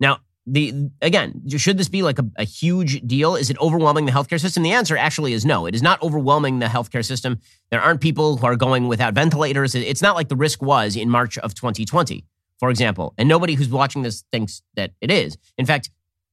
Now, 0.00 0.18
the 0.44 0.90
again, 1.00 1.42
should 1.56 1.78
this 1.78 1.88
be 1.88 2.02
like 2.02 2.18
a, 2.18 2.26
a, 2.36 2.44
huge 2.44 3.06
deal? 3.06 3.36
Is 3.36 3.48
it 3.48 3.56
overwhelming 3.60 4.06
the 4.06 4.12
healthcare 4.12 4.40
system? 4.40 4.64
The 4.64 4.72
answer 4.72 4.96
actually 4.96 5.34
is 5.34 5.44
no. 5.44 5.66
It 5.66 5.74
is 5.76 5.82
not 5.82 6.02
overwhelming 6.02 6.58
the 6.58 6.66
healthcare 6.66 7.04
system. 7.04 7.38
There 7.70 7.80
aren't 7.80 8.00
people 8.00 8.38
who 8.38 8.46
are 8.46 8.56
going 8.56 8.88
without 8.88 9.14
ventilators. 9.14 9.76
It's 9.76 10.02
not 10.02 10.16
like 10.16 10.28
the 10.28 10.36
risk 10.46 10.60
was 10.62 10.96
in 10.96 11.08
March 11.08 11.38
of 11.38 11.54
2020, 11.54 12.24
for 12.58 12.70
example. 12.70 13.14
And 13.18 13.28
nobody 13.28 13.54
who's 13.54 13.68
watching 13.68 14.02
this 14.02 14.24
thinks 14.32 14.62
that 14.74 14.90
it 15.00 15.12
is. 15.12 15.38
In 15.56 15.66
fact, 15.66 15.90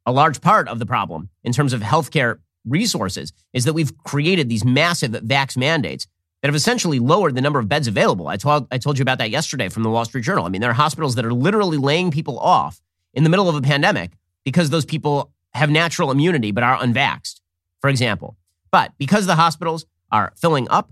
a 0.07 0.11
large 0.11 0.41
part 0.41 0.67
of 0.67 0.79
the 0.79 0.87
problem 0.87 1.29
in 1.43 1.51
terms 1.51 1.71
of 1.71 1.81
healthcare 1.81 2.39
resources 2.65 3.31
is 3.53 3.65
that 3.65 3.73
we've 3.73 3.95
created 3.99 4.49
these 4.49 4.65
massive 4.65 5.11
vax 5.11 5.55
mandates 5.55 6.07
that 6.45 6.49
have 6.49 6.55
essentially 6.55 6.99
lowered 6.99 7.33
the 7.33 7.41
number 7.41 7.57
of 7.57 7.67
beds 7.67 7.87
available. 7.87 8.27
I 8.27 8.37
told, 8.37 8.67
I 8.69 8.77
told 8.77 8.99
you 8.99 9.01
about 9.01 9.17
that 9.17 9.31
yesterday 9.31 9.67
from 9.67 9.81
the 9.81 9.89
Wall 9.89 10.05
Street 10.05 10.23
Journal. 10.23 10.45
I 10.45 10.49
mean, 10.49 10.61
there 10.61 10.69
are 10.69 10.75
hospitals 10.75 11.15
that 11.15 11.25
are 11.25 11.33
literally 11.33 11.79
laying 11.79 12.11
people 12.11 12.37
off 12.37 12.79
in 13.15 13.23
the 13.23 13.31
middle 13.31 13.49
of 13.49 13.55
a 13.55 13.61
pandemic 13.63 14.11
because 14.43 14.69
those 14.69 14.85
people 14.85 15.33
have 15.55 15.71
natural 15.71 16.11
immunity 16.11 16.51
but 16.51 16.63
are 16.63 16.77
unvaxxed, 16.77 17.41
for 17.81 17.89
example. 17.89 18.37
But 18.69 18.91
because 18.99 19.25
the 19.25 19.33
hospitals 19.33 19.87
are 20.11 20.33
filling 20.35 20.69
up 20.69 20.91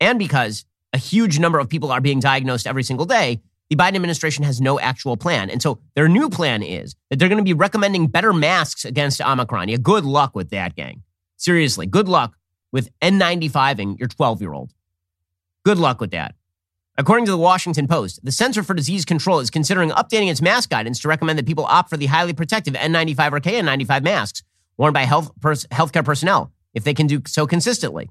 and 0.00 0.18
because 0.18 0.64
a 0.94 0.98
huge 0.98 1.38
number 1.38 1.58
of 1.58 1.68
people 1.68 1.92
are 1.92 2.00
being 2.00 2.18
diagnosed 2.18 2.66
every 2.66 2.82
single 2.82 3.04
day, 3.04 3.42
the 3.68 3.76
Biden 3.76 3.96
administration 3.96 4.42
has 4.44 4.58
no 4.58 4.80
actual 4.80 5.18
plan. 5.18 5.50
And 5.50 5.60
so 5.60 5.80
their 5.96 6.08
new 6.08 6.30
plan 6.30 6.62
is 6.62 6.96
that 7.10 7.18
they're 7.18 7.28
going 7.28 7.36
to 7.36 7.44
be 7.44 7.52
recommending 7.52 8.06
better 8.06 8.32
masks 8.32 8.86
against 8.86 9.20
Omicron. 9.20 9.68
Yeah, 9.68 9.76
good 9.82 10.06
luck 10.06 10.34
with 10.34 10.48
that, 10.48 10.76
gang. 10.76 11.02
Seriously, 11.36 11.84
good 11.84 12.08
luck 12.08 12.38
with 12.72 12.88
N95ing 13.00 13.98
your 13.98 14.08
12 14.08 14.40
year 14.40 14.54
old. 14.54 14.72
Good 15.68 15.78
luck 15.78 16.00
with 16.00 16.12
that. 16.12 16.34
According 16.96 17.26
to 17.26 17.30
the 17.30 17.36
Washington 17.36 17.86
Post, 17.86 18.24
the 18.24 18.32
Center 18.32 18.62
for 18.62 18.72
Disease 18.72 19.04
Control 19.04 19.38
is 19.38 19.50
considering 19.50 19.90
updating 19.90 20.30
its 20.30 20.40
mask 20.40 20.70
guidance 20.70 20.98
to 21.00 21.08
recommend 21.08 21.38
that 21.38 21.44
people 21.44 21.66
opt 21.66 21.90
for 21.90 21.98
the 21.98 22.06
highly 22.06 22.32
protective 22.32 22.72
N95 22.72 23.32
or 23.32 23.40
KN95 23.40 24.02
masks 24.02 24.42
worn 24.78 24.94
by 24.94 25.00
health 25.04 25.30
pers- 25.42 25.66
healthcare 25.66 26.02
personnel 26.02 26.54
if 26.72 26.84
they 26.84 26.94
can 26.94 27.06
do 27.06 27.20
so 27.26 27.46
consistently. 27.46 28.08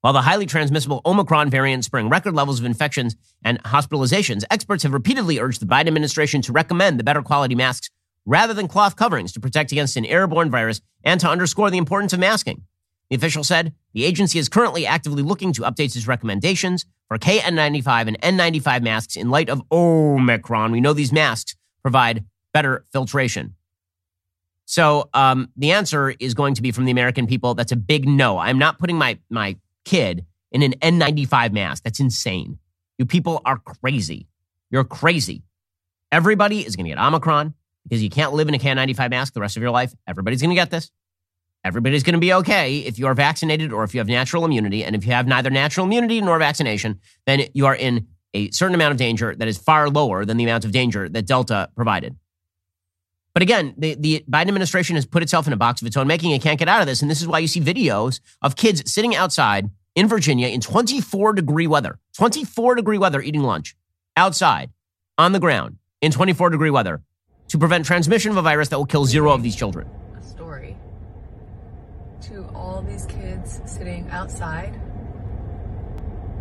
While 0.00 0.14
the 0.14 0.22
highly 0.22 0.46
transmissible 0.46 1.00
Omicron 1.06 1.48
variant 1.48 1.84
spring 1.84 2.08
record 2.08 2.34
levels 2.34 2.58
of 2.58 2.66
infections 2.66 3.14
and 3.44 3.62
hospitalizations, 3.62 4.42
experts 4.50 4.82
have 4.82 4.92
repeatedly 4.92 5.38
urged 5.38 5.62
the 5.62 5.66
Biden 5.66 5.86
administration 5.86 6.42
to 6.42 6.52
recommend 6.52 6.98
the 6.98 7.04
better 7.04 7.22
quality 7.22 7.54
masks 7.54 7.88
rather 8.26 8.52
than 8.52 8.66
cloth 8.66 8.96
coverings 8.96 9.30
to 9.34 9.38
protect 9.38 9.70
against 9.70 9.96
an 9.96 10.06
airborne 10.06 10.50
virus 10.50 10.80
and 11.04 11.20
to 11.20 11.28
underscore 11.28 11.70
the 11.70 11.78
importance 11.78 12.12
of 12.12 12.18
masking. 12.18 12.64
The 13.12 13.16
official 13.16 13.44
said 13.44 13.74
the 13.92 14.06
agency 14.06 14.38
is 14.38 14.48
currently 14.48 14.86
actively 14.86 15.22
looking 15.22 15.52
to 15.52 15.62
update 15.64 15.94
its 15.94 16.06
recommendations 16.06 16.86
for 17.08 17.18
KN95 17.18 18.08
and 18.08 18.18
N95 18.22 18.82
masks 18.82 19.16
in 19.16 19.28
light 19.28 19.50
of 19.50 19.60
Omicron. 19.70 20.72
We 20.72 20.80
know 20.80 20.94
these 20.94 21.12
masks 21.12 21.54
provide 21.82 22.24
better 22.54 22.86
filtration. 22.90 23.54
So 24.64 25.10
um, 25.12 25.50
the 25.58 25.72
answer 25.72 26.14
is 26.20 26.32
going 26.32 26.54
to 26.54 26.62
be 26.62 26.72
from 26.72 26.86
the 26.86 26.90
American 26.90 27.26
people. 27.26 27.52
That's 27.52 27.70
a 27.70 27.76
big 27.76 28.08
no. 28.08 28.38
I'm 28.38 28.58
not 28.58 28.78
putting 28.78 28.96
my 28.96 29.18
my 29.28 29.58
kid 29.84 30.24
in 30.50 30.62
an 30.62 30.72
N95 30.80 31.52
mask. 31.52 31.82
That's 31.84 32.00
insane. 32.00 32.58
You 32.96 33.04
people 33.04 33.42
are 33.44 33.58
crazy. 33.58 34.26
You're 34.70 34.84
crazy. 34.84 35.42
Everybody 36.10 36.64
is 36.64 36.76
going 36.76 36.86
to 36.86 36.92
get 36.92 36.98
Omicron 36.98 37.52
because 37.82 38.02
you 38.02 38.08
can't 38.08 38.32
live 38.32 38.48
in 38.48 38.54
a 38.54 38.58
K95 38.58 39.10
mask 39.10 39.34
the 39.34 39.42
rest 39.42 39.58
of 39.58 39.62
your 39.62 39.70
life. 39.70 39.92
Everybody's 40.06 40.40
going 40.40 40.48
to 40.48 40.56
get 40.56 40.70
this. 40.70 40.90
Everybody's 41.64 42.02
going 42.02 42.14
to 42.14 42.20
be 42.20 42.32
okay 42.32 42.78
if 42.78 42.98
you 42.98 43.06
are 43.06 43.14
vaccinated 43.14 43.72
or 43.72 43.84
if 43.84 43.94
you 43.94 44.00
have 44.00 44.08
natural 44.08 44.44
immunity. 44.44 44.84
And 44.84 44.96
if 44.96 45.06
you 45.06 45.12
have 45.12 45.26
neither 45.26 45.50
natural 45.50 45.86
immunity 45.86 46.20
nor 46.20 46.38
vaccination, 46.38 47.00
then 47.26 47.42
you 47.54 47.66
are 47.66 47.76
in 47.76 48.08
a 48.34 48.50
certain 48.50 48.74
amount 48.74 48.92
of 48.92 48.98
danger 48.98 49.34
that 49.34 49.46
is 49.46 49.58
far 49.58 49.88
lower 49.88 50.24
than 50.24 50.36
the 50.36 50.44
amount 50.44 50.64
of 50.64 50.72
danger 50.72 51.08
that 51.08 51.26
Delta 51.26 51.70
provided. 51.76 52.16
But 53.34 53.42
again, 53.42 53.74
the, 53.78 53.94
the 53.94 54.24
Biden 54.30 54.48
administration 54.48 54.96
has 54.96 55.06
put 55.06 55.22
itself 55.22 55.46
in 55.46 55.52
a 55.52 55.56
box 55.56 55.80
of 55.80 55.86
its 55.86 55.96
own 55.96 56.06
making. 56.06 56.32
It 56.32 56.42
can't 56.42 56.58
get 56.58 56.68
out 56.68 56.80
of 56.80 56.86
this. 56.86 57.00
And 57.00 57.10
this 57.10 57.20
is 57.20 57.28
why 57.28 57.38
you 57.38 57.48
see 57.48 57.60
videos 57.60 58.20
of 58.42 58.56
kids 58.56 58.90
sitting 58.92 59.14
outside 59.14 59.70
in 59.94 60.08
Virginia 60.08 60.48
in 60.48 60.60
24 60.60 61.32
degree 61.32 61.66
weather, 61.66 61.98
24 62.16 62.74
degree 62.74 62.98
weather 62.98 63.22
eating 63.22 63.42
lunch 63.42 63.74
outside 64.16 64.70
on 65.16 65.32
the 65.32 65.40
ground 65.40 65.76
in 66.00 66.12
24 66.12 66.50
degree 66.50 66.70
weather 66.70 67.02
to 67.48 67.58
prevent 67.58 67.84
transmission 67.86 68.30
of 68.30 68.36
a 68.36 68.42
virus 68.42 68.68
that 68.68 68.78
will 68.78 68.86
kill 68.86 69.04
zero 69.04 69.32
of 69.32 69.42
these 69.42 69.56
children. 69.56 69.88
A 70.18 70.22
story 70.22 70.76
to 72.22 72.46
all 72.54 72.82
these 72.82 73.06
kids 73.06 73.60
sitting 73.66 74.01
outside 74.12 74.78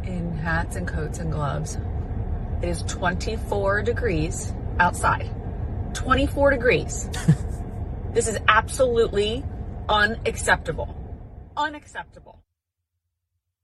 in 0.03 0.31
hats 0.33 0.75
and 0.75 0.87
coats 0.87 1.19
and 1.19 1.31
gloves. 1.31 1.77
It 2.61 2.69
is 2.69 2.83
24 2.83 3.81
degrees 3.83 4.53
outside. 4.79 5.29
24 5.93 6.51
degrees. 6.51 7.09
this 8.13 8.27
is 8.27 8.37
absolutely 8.47 9.43
unacceptable. 9.89 10.95
Unacceptable. 11.57 12.43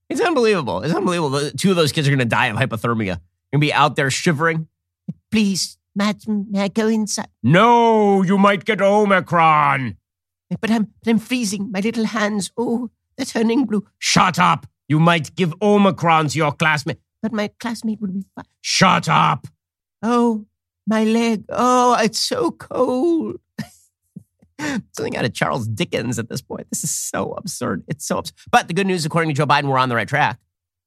It's 0.09 0.21
unbelievable. 0.21 0.83
It's 0.83 0.95
unbelievable. 0.95 1.29
The 1.31 1.51
two 1.51 1.69
of 1.69 1.75
those 1.75 1.91
kids 1.91 2.07
are 2.07 2.11
going 2.11 2.19
to 2.19 2.25
die 2.25 2.47
of 2.47 2.57
hypothermia. 2.57 3.05
You're 3.05 3.15
Going 3.51 3.61
to 3.61 3.67
be 3.67 3.73
out 3.73 3.95
there 3.95 4.09
shivering. 4.09 4.67
Please, 5.31 5.77
madam, 5.95 6.47
may 6.49 6.61
I 6.61 6.67
go 6.69 6.87
inside? 6.87 7.27
No, 7.43 8.23
you 8.23 8.37
might 8.37 8.65
get 8.65 8.81
Omicron. 8.81 9.97
But 10.61 10.71
I'm, 10.71 10.93
but 11.03 11.09
I'm 11.09 11.19
freezing. 11.19 11.71
My 11.71 11.81
little 11.81 12.05
hands, 12.05 12.51
oh, 12.57 12.89
turning 13.25 13.65
blue. 13.65 13.85
Shut 13.99 14.39
up. 14.39 14.65
You 14.87 14.99
might 14.99 15.35
give 15.35 15.53
Omicron 15.61 16.29
to 16.29 16.37
your 16.37 16.51
classmate. 16.51 16.99
But 17.21 17.33
my 17.33 17.49
classmate 17.59 17.99
would 18.01 18.13
be 18.13 18.25
fine. 18.35 18.45
Shut 18.61 19.09
up. 19.09 19.47
Oh, 20.01 20.45
my 20.85 21.03
leg. 21.03 21.43
Oh, 21.49 21.97
it's 21.99 22.19
so 22.19 22.51
cold. 22.51 23.37
Something 24.95 25.17
out 25.17 25.25
of 25.25 25.33
Charles 25.33 25.67
Dickens 25.67 26.19
at 26.19 26.29
this 26.29 26.41
point. 26.41 26.67
This 26.69 26.83
is 26.83 26.91
so 26.91 27.33
absurd. 27.33 27.83
It's 27.87 28.05
so 28.05 28.19
absurd. 28.19 28.35
But 28.51 28.67
the 28.67 28.73
good 28.73 28.87
news, 28.87 29.05
according 29.05 29.29
to 29.29 29.35
Joe 29.35 29.45
Biden, 29.45 29.65
we're 29.65 29.77
on 29.77 29.89
the 29.89 29.95
right 29.95 30.07
track. 30.07 30.39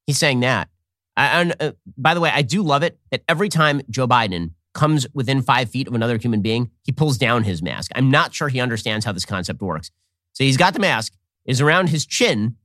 He's 0.07 0.17
saying 0.17 0.39
that. 0.41 0.69
And 1.17 1.55
uh, 1.59 1.73
by 1.97 2.13
the 2.13 2.21
way, 2.21 2.31
I 2.33 2.41
do 2.41 2.63
love 2.63 2.83
it 2.83 2.97
that 3.11 3.23
every 3.27 3.49
time 3.49 3.81
Joe 3.89 4.07
Biden 4.07 4.51
comes 4.73 5.05
within 5.13 5.41
five 5.41 5.69
feet 5.69 5.87
of 5.87 5.93
another 5.93 6.17
human 6.17 6.41
being, 6.41 6.71
he 6.83 6.91
pulls 6.91 7.17
down 7.17 7.43
his 7.43 7.61
mask. 7.61 7.91
I'm 7.95 8.09
not 8.09 8.33
sure 8.33 8.47
he 8.49 8.59
understands 8.59 9.05
how 9.05 9.11
this 9.11 9.25
concept 9.25 9.61
works. 9.61 9.91
So 10.33 10.43
he's 10.43 10.57
got 10.57 10.73
the 10.73 10.79
mask, 10.79 11.13
is 11.45 11.61
around 11.61 11.89
his 11.89 12.05
chin. 12.05 12.55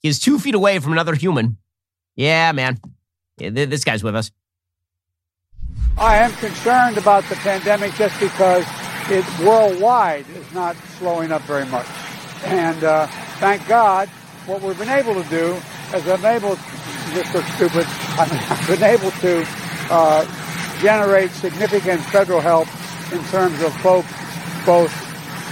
He 0.00 0.08
is 0.08 0.20
two 0.20 0.38
feet 0.38 0.54
away 0.54 0.78
from 0.78 0.92
another 0.92 1.14
human. 1.14 1.58
Yeah, 2.16 2.52
man. 2.52 2.78
Yeah, 3.38 3.50
this 3.50 3.84
guy's 3.84 4.02
with 4.02 4.16
us. 4.16 4.30
I 5.96 6.16
am 6.16 6.32
concerned 6.32 6.98
about 6.98 7.24
the 7.24 7.34
pandemic 7.36 7.92
just 7.94 8.18
because 8.20 8.64
it 9.10 9.24
worldwide 9.40 10.26
is 10.30 10.52
not 10.52 10.76
slowing 10.98 11.32
up 11.32 11.42
very 11.42 11.66
much. 11.66 11.86
And 12.44 12.84
uh, 12.84 13.06
thank 13.38 13.66
God, 13.66 14.08
what 14.46 14.62
we've 14.62 14.78
been 14.78 14.88
able 14.88 15.20
to 15.20 15.28
do 15.28 15.56
is 15.94 16.06
able, 16.06 16.56
this 17.14 17.34
looks 17.34 17.52
stupid, 17.54 17.86
I've 18.18 18.66
been 18.68 18.82
able 18.82 19.10
to 19.10 19.46
uh, 19.90 20.80
generate 20.80 21.30
significant 21.32 22.00
federal 22.02 22.40
help 22.40 22.68
in 23.12 23.24
terms 23.24 23.60
of 23.62 23.74
folks 23.80 24.12
both 24.64 24.92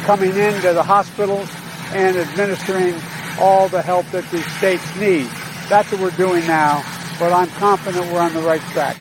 coming 0.04 0.30
into 0.30 0.72
the 0.72 0.82
hospitals 0.82 1.48
and 1.94 2.16
administering 2.16 2.94
all 3.38 3.68
the 3.68 3.82
help 3.82 4.06
that 4.06 4.24
the 4.30 4.40
states 4.42 4.84
need. 4.96 5.28
That's 5.68 5.90
what 5.92 6.00
we're 6.00 6.10
doing 6.10 6.46
now, 6.46 6.82
but 7.18 7.32
I'm 7.32 7.48
confident 7.48 8.12
we're 8.12 8.20
on 8.20 8.34
the 8.34 8.42
right 8.42 8.60
track. 8.72 9.00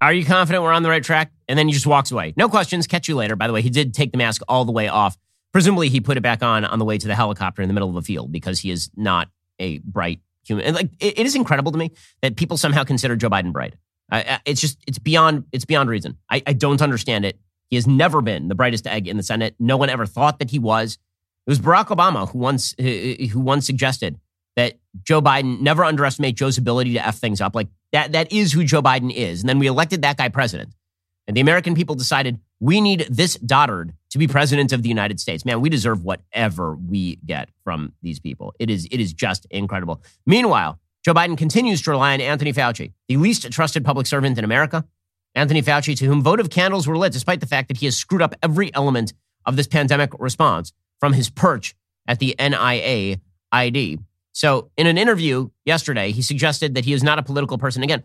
Are 0.00 0.12
you 0.12 0.24
confident 0.24 0.62
we're 0.62 0.72
on 0.72 0.82
the 0.82 0.90
right 0.90 1.02
track? 1.02 1.32
And 1.48 1.58
then 1.58 1.66
he 1.66 1.72
just 1.72 1.86
walks 1.86 2.10
away. 2.10 2.34
No 2.36 2.48
questions. 2.48 2.86
Catch 2.86 3.08
you 3.08 3.16
later. 3.16 3.36
By 3.36 3.46
the 3.46 3.52
way, 3.52 3.62
he 3.62 3.70
did 3.70 3.94
take 3.94 4.12
the 4.12 4.18
mask 4.18 4.42
all 4.48 4.64
the 4.64 4.72
way 4.72 4.88
off. 4.88 5.16
Presumably, 5.52 5.88
he 5.88 6.00
put 6.00 6.16
it 6.16 6.20
back 6.20 6.42
on 6.42 6.64
on 6.64 6.78
the 6.78 6.84
way 6.84 6.98
to 6.98 7.06
the 7.06 7.14
helicopter 7.14 7.62
in 7.62 7.68
the 7.68 7.74
middle 7.74 7.88
of 7.88 7.96
a 7.96 8.02
field 8.02 8.30
because 8.32 8.60
he 8.60 8.70
is 8.70 8.90
not 8.96 9.28
a 9.58 9.78
bright 9.78 10.20
human. 10.44 10.66
And 10.66 10.76
like, 10.76 10.90
it, 11.00 11.18
it 11.20 11.26
is 11.26 11.34
incredible 11.34 11.72
to 11.72 11.78
me 11.78 11.92
that 12.22 12.36
people 12.36 12.56
somehow 12.56 12.84
consider 12.84 13.16
Joe 13.16 13.30
Biden 13.30 13.52
bright. 13.52 13.74
It's 14.44 14.60
just, 14.60 14.78
it's 14.86 14.98
beyond, 14.98 15.44
it's 15.52 15.64
beyond 15.64 15.88
reason. 15.88 16.18
I, 16.28 16.42
I 16.46 16.52
don't 16.52 16.82
understand 16.82 17.24
it. 17.24 17.38
He 17.74 17.76
has 17.76 17.88
never 17.88 18.22
been 18.22 18.46
the 18.46 18.54
brightest 18.54 18.86
egg 18.86 19.08
in 19.08 19.16
the 19.16 19.24
Senate. 19.24 19.56
No 19.58 19.76
one 19.76 19.90
ever 19.90 20.06
thought 20.06 20.38
that 20.38 20.52
he 20.52 20.60
was. 20.60 20.96
It 21.44 21.50
was 21.50 21.58
Barack 21.58 21.88
Obama 21.88 22.30
who 22.30 22.38
once, 22.38 22.72
uh, 22.78 22.84
uh, 22.84 23.26
who 23.32 23.40
once 23.40 23.66
suggested 23.66 24.20
that 24.54 24.78
Joe 25.02 25.20
Biden 25.20 25.60
never 25.60 25.82
underestimate 25.82 26.36
Joe's 26.36 26.56
ability 26.56 26.92
to 26.92 27.04
f 27.04 27.16
things 27.16 27.40
up. 27.40 27.56
Like 27.56 27.66
that, 27.90 28.12
that 28.12 28.30
is 28.32 28.52
who 28.52 28.62
Joe 28.62 28.80
Biden 28.80 29.12
is. 29.12 29.40
And 29.40 29.48
then 29.48 29.58
we 29.58 29.66
elected 29.66 30.02
that 30.02 30.18
guy 30.18 30.28
president. 30.28 30.72
And 31.26 31.36
the 31.36 31.40
American 31.40 31.74
people 31.74 31.96
decided 31.96 32.38
we 32.60 32.80
need 32.80 33.08
this 33.10 33.36
dotard 33.38 33.94
to 34.10 34.18
be 34.18 34.28
president 34.28 34.72
of 34.72 34.84
the 34.84 34.88
United 34.88 35.18
States. 35.18 35.44
Man, 35.44 35.60
we 35.60 35.68
deserve 35.68 36.04
whatever 36.04 36.76
we 36.76 37.16
get 37.26 37.48
from 37.64 37.94
these 38.02 38.20
people. 38.20 38.54
It 38.60 38.70
is, 38.70 38.86
it 38.92 39.00
is 39.00 39.12
just 39.12 39.46
incredible. 39.50 40.00
Meanwhile, 40.26 40.78
Joe 41.04 41.12
Biden 41.12 41.36
continues 41.36 41.82
to 41.82 41.90
rely 41.90 42.14
on 42.14 42.20
Anthony 42.20 42.52
Fauci, 42.52 42.92
the 43.08 43.16
least 43.16 43.50
trusted 43.50 43.84
public 43.84 44.06
servant 44.06 44.38
in 44.38 44.44
America. 44.44 44.84
Anthony 45.34 45.62
Fauci, 45.62 45.96
to 45.96 46.06
whom 46.06 46.22
votive 46.22 46.50
candles 46.50 46.86
were 46.86 46.96
lit, 46.96 47.12
despite 47.12 47.40
the 47.40 47.46
fact 47.46 47.68
that 47.68 47.78
he 47.78 47.86
has 47.86 47.96
screwed 47.96 48.22
up 48.22 48.34
every 48.42 48.72
element 48.74 49.12
of 49.44 49.56
this 49.56 49.66
pandemic 49.66 50.10
response 50.18 50.72
from 51.00 51.12
his 51.12 51.28
perch 51.28 51.74
at 52.06 52.18
the 52.18 52.34
NIAID. 52.38 53.98
So, 54.32 54.70
in 54.76 54.86
an 54.86 54.98
interview 54.98 55.50
yesterday, 55.64 56.10
he 56.10 56.22
suggested 56.22 56.74
that 56.74 56.84
he 56.84 56.92
is 56.92 57.02
not 57.02 57.18
a 57.18 57.22
political 57.22 57.58
person. 57.58 57.82
Again, 57.82 58.02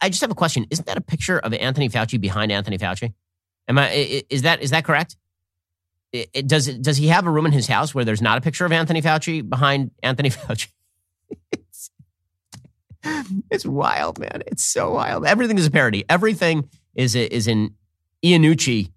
I 0.00 0.08
just 0.08 0.20
have 0.20 0.30
a 0.30 0.34
question. 0.34 0.66
Isn't 0.70 0.86
that 0.86 0.96
a 0.96 1.00
picture 1.00 1.38
of 1.38 1.52
Anthony 1.54 1.88
Fauci 1.88 2.20
behind 2.20 2.52
Anthony 2.52 2.78
Fauci? 2.78 3.14
Am 3.68 3.78
I 3.78 4.24
is 4.30 4.42
that 4.42 4.62
is 4.62 4.70
that 4.70 4.84
correct? 4.84 5.16
It, 6.12 6.30
it, 6.32 6.46
does 6.46 6.66
does 6.66 6.96
he 6.96 7.08
have 7.08 7.26
a 7.26 7.30
room 7.30 7.46
in 7.46 7.52
his 7.52 7.66
house 7.66 7.94
where 7.94 8.04
there's 8.04 8.22
not 8.22 8.38
a 8.38 8.40
picture 8.40 8.64
of 8.64 8.72
Anthony 8.72 9.02
Fauci 9.02 9.48
behind 9.48 9.90
Anthony 10.02 10.30
Fauci? 10.30 10.68
It's, 13.50 13.66
wild, 13.66 14.18
man. 14.18 14.42
It's 14.46 14.64
so 14.64 14.92
wild. 14.92 15.26
Everything 15.26 15.58
is 15.58 15.66
a 15.66 15.70
parody. 15.70 16.04
Everything 16.08 16.68
is 16.94 17.16
a, 17.16 17.34
is 17.34 17.46
an 17.48 17.74
Iannucci 18.22 18.90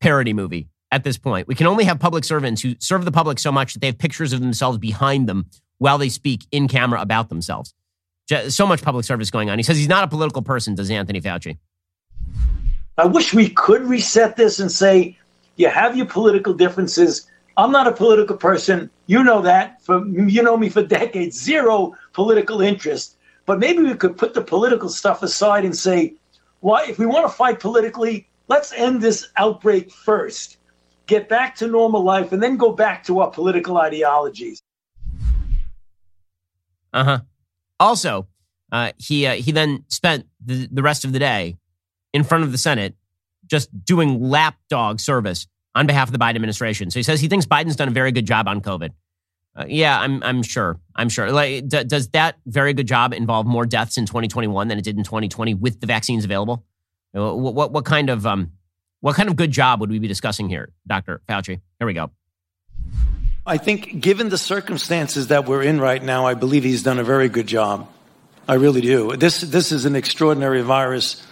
parody 0.00 0.32
movie. 0.32 0.68
at 0.94 1.02
this 1.02 1.18
point. 1.18 1.48
We 1.48 1.56
can 1.56 1.66
only 1.66 1.82
have 1.84 1.98
public 1.98 2.24
servants 2.24 2.62
who 2.62 2.76
serve 2.78 3.04
the 3.04 3.10
public 3.10 3.40
so 3.40 3.50
much 3.50 3.72
that 3.74 3.80
they 3.80 3.88
have 3.88 3.98
pictures 3.98 4.32
of 4.32 4.40
themselves 4.40 4.78
behind 4.78 5.28
them 5.28 5.46
while 5.78 5.98
they 5.98 6.08
speak 6.08 6.46
in 6.52 6.68
camera 6.68 7.00
about 7.00 7.28
themselves. 7.28 7.74
So 8.48 8.64
much 8.64 8.80
public 8.80 9.04
service 9.04 9.28
going 9.28 9.50
on. 9.50 9.58
He 9.58 9.64
says 9.64 9.76
he's 9.76 9.88
not 9.88 10.04
a 10.04 10.06
political 10.06 10.40
person, 10.40 10.76
does 10.76 10.88
Anthony 10.90 11.20
Fauci. 11.20 11.58
I 12.96 13.06
wish 13.06 13.34
we 13.34 13.48
could 13.50 13.82
reset 13.82 14.36
this 14.36 14.60
and 14.60 14.70
say, 14.70 15.18
you 15.56 15.68
have 15.68 15.96
your 15.96 16.06
political 16.06 16.54
differences. 16.54 17.28
I'm 17.56 17.72
not 17.72 17.88
a 17.88 17.92
political 17.92 18.36
person. 18.36 18.88
You 19.06 19.24
know 19.24 19.42
that. 19.42 19.82
For 19.82 20.06
you 20.06 20.42
know 20.44 20.56
me 20.56 20.68
for 20.68 20.82
decades. 20.82 21.36
Zero 21.36 21.94
political 22.12 22.60
interest. 22.60 23.16
But 23.46 23.58
maybe 23.58 23.82
we 23.82 23.94
could 23.94 24.16
put 24.16 24.34
the 24.34 24.42
political 24.42 24.88
stuff 24.88 25.22
aside 25.22 25.64
and 25.64 25.76
say, 25.76 26.14
why, 26.60 26.84
if 26.88 26.98
we 26.98 27.06
want 27.06 27.26
to 27.26 27.32
fight 27.32 27.60
politically, 27.60 28.26
let's 28.48 28.72
end 28.72 29.02
this 29.02 29.28
outbreak 29.36 29.92
first, 29.92 30.56
get 31.06 31.28
back 31.28 31.54
to 31.56 31.66
normal 31.66 32.02
life, 32.02 32.32
and 32.32 32.42
then 32.42 32.56
go 32.56 32.72
back 32.72 33.04
to 33.04 33.20
our 33.20 33.30
political 33.30 33.76
ideologies. 33.76 34.62
Uh 36.92 37.04
huh. 37.04 37.18
Also, 37.78 38.26
uh, 38.72 38.92
he 38.96 39.26
uh, 39.26 39.34
he 39.34 39.52
then 39.52 39.84
spent 39.88 40.26
the, 40.44 40.68
the 40.70 40.82
rest 40.82 41.04
of 41.04 41.12
the 41.12 41.18
day 41.18 41.56
in 42.12 42.24
front 42.24 42.44
of 42.44 42.52
the 42.52 42.58
Senate 42.58 42.94
just 43.46 43.68
doing 43.84 44.22
lapdog 44.22 45.00
service 45.00 45.46
on 45.74 45.86
behalf 45.86 46.08
of 46.08 46.12
the 46.12 46.18
Biden 46.18 46.36
administration. 46.36 46.90
So 46.90 46.98
he 46.98 47.02
says 47.02 47.20
he 47.20 47.28
thinks 47.28 47.44
Biden's 47.44 47.76
done 47.76 47.88
a 47.88 47.90
very 47.90 48.12
good 48.12 48.26
job 48.26 48.48
on 48.48 48.60
COVID. 48.60 48.90
Uh, 49.56 49.64
yeah, 49.68 50.00
I'm 50.00 50.22
I'm 50.22 50.42
sure. 50.42 50.80
I'm 50.96 51.08
sure. 51.08 51.30
Like, 51.30 51.68
d- 51.68 51.84
does 51.84 52.08
that 52.08 52.36
very 52.46 52.72
good 52.74 52.88
job 52.88 53.12
involve 53.12 53.46
more 53.46 53.66
deaths 53.66 53.96
in 53.96 54.06
2021 54.06 54.68
than 54.68 54.78
it 54.78 54.84
did 54.84 54.96
in 54.96 55.04
2020 55.04 55.54
with 55.54 55.80
the 55.80 55.86
vaccines 55.86 56.24
available? 56.24 56.64
What 57.12 57.54
what, 57.54 57.72
what 57.72 57.84
kind 57.84 58.10
of 58.10 58.26
um 58.26 58.52
what 59.00 59.14
kind 59.16 59.28
of 59.28 59.36
good 59.36 59.50
job 59.50 59.80
would 59.80 59.90
we 59.90 59.98
be 59.98 60.08
discussing 60.08 60.48
here, 60.48 60.72
Dr. 60.86 61.20
Fauci? 61.28 61.60
Here 61.78 61.86
we 61.86 61.92
go. 61.92 62.10
I 63.46 63.58
think, 63.58 64.00
given 64.00 64.30
the 64.30 64.38
circumstances 64.38 65.26
that 65.26 65.46
we're 65.46 65.62
in 65.62 65.78
right 65.78 66.02
now, 66.02 66.26
I 66.26 66.32
believe 66.32 66.64
he's 66.64 66.82
done 66.82 66.98
a 66.98 67.04
very 67.04 67.28
good 67.28 67.46
job. 67.46 67.86
I 68.48 68.54
really 68.54 68.80
do. 68.80 69.16
This 69.16 69.42
this 69.42 69.72
is 69.72 69.84
an 69.84 69.94
extraordinary 69.94 70.62
virus, 70.62 71.24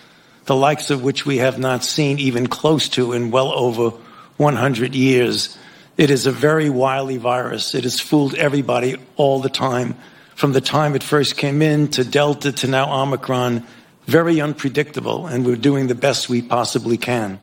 the 0.44 0.54
likes 0.54 0.90
of 0.90 1.02
which 1.02 1.26
we 1.26 1.38
have 1.38 1.58
not 1.58 1.82
seen 1.82 2.18
even 2.18 2.46
close 2.46 2.88
to 2.90 3.12
in 3.12 3.30
well 3.30 3.52
over 3.52 3.96
100 4.37 4.94
years. 4.94 5.56
It 5.96 6.11
is 6.11 6.26
a 6.26 6.33
very 6.33 6.70
wily 6.70 7.18
virus. 7.18 7.74
It 7.74 7.85
has 7.85 8.00
fooled 8.00 8.35
everybody 8.35 8.96
all 9.16 9.40
the 9.40 9.50
time, 9.50 9.94
from 10.35 10.52
the 10.52 10.61
time 10.61 10.94
it 10.94 11.02
first 11.02 11.37
came 11.37 11.61
in 11.61 11.88
to 11.88 12.05
Delta 12.05 12.50
to 12.52 12.66
now 12.66 12.90
Omicron. 13.02 13.66
Very 14.07 14.40
unpredictable, 14.40 15.26
and 15.26 15.44
we're 15.44 15.57
doing 15.57 15.87
the 15.87 15.94
best 15.94 16.28
we 16.28 16.42
possibly 16.42 16.96
can. 16.96 17.40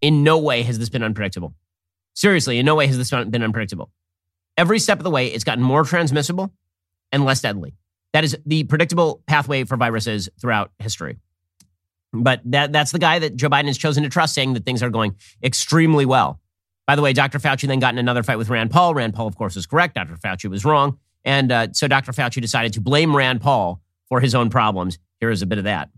In 0.00 0.22
no 0.22 0.38
way 0.38 0.62
has 0.62 0.78
this 0.78 0.88
been 0.88 1.02
unpredictable. 1.02 1.54
Seriously, 2.14 2.58
in 2.58 2.66
no 2.66 2.76
way 2.76 2.86
has 2.86 2.96
this 2.96 3.10
been 3.10 3.42
unpredictable. 3.42 3.90
Every 4.56 4.78
step 4.78 4.98
of 4.98 5.04
the 5.04 5.10
way, 5.10 5.26
it's 5.26 5.44
gotten 5.44 5.64
more 5.64 5.84
transmissible 5.84 6.52
and 7.10 7.24
less 7.24 7.40
deadly. 7.40 7.74
That 8.12 8.24
is 8.24 8.36
the 8.46 8.64
predictable 8.64 9.22
pathway 9.26 9.64
for 9.64 9.76
viruses 9.76 10.28
throughout 10.40 10.70
history. 10.78 11.18
But 12.12 12.42
that, 12.44 12.72
that's 12.72 12.92
the 12.92 12.98
guy 12.98 13.18
that 13.18 13.36
Joe 13.36 13.48
Biden 13.48 13.66
has 13.66 13.78
chosen 13.78 14.02
to 14.02 14.08
trust, 14.08 14.34
saying 14.34 14.54
that 14.54 14.64
things 14.64 14.82
are 14.82 14.90
going 14.90 15.16
extremely 15.42 16.06
well. 16.06 16.38
By 16.86 16.96
the 16.96 17.02
way, 17.02 17.12
Dr. 17.12 17.38
Fauci 17.38 17.68
then 17.68 17.78
got 17.78 17.94
in 17.94 17.98
another 17.98 18.22
fight 18.22 18.38
with 18.38 18.48
Rand 18.48 18.70
Paul. 18.70 18.94
Rand 18.94 19.14
Paul, 19.14 19.26
of 19.26 19.36
course, 19.36 19.54
was 19.54 19.66
correct. 19.66 19.94
Dr. 19.94 20.16
Fauci 20.16 20.50
was 20.50 20.64
wrong. 20.64 20.98
And 21.24 21.52
uh, 21.52 21.68
so 21.72 21.86
Dr. 21.86 22.12
Fauci 22.12 22.40
decided 22.40 22.72
to 22.74 22.80
blame 22.80 23.14
Rand 23.14 23.40
Paul 23.40 23.80
for 24.08 24.20
his 24.20 24.34
own 24.34 24.50
problems. 24.50 24.98
Here 25.20 25.30
is 25.30 25.42
a 25.42 25.46
bit 25.46 25.58
of 25.58 25.64
that. 25.64 25.90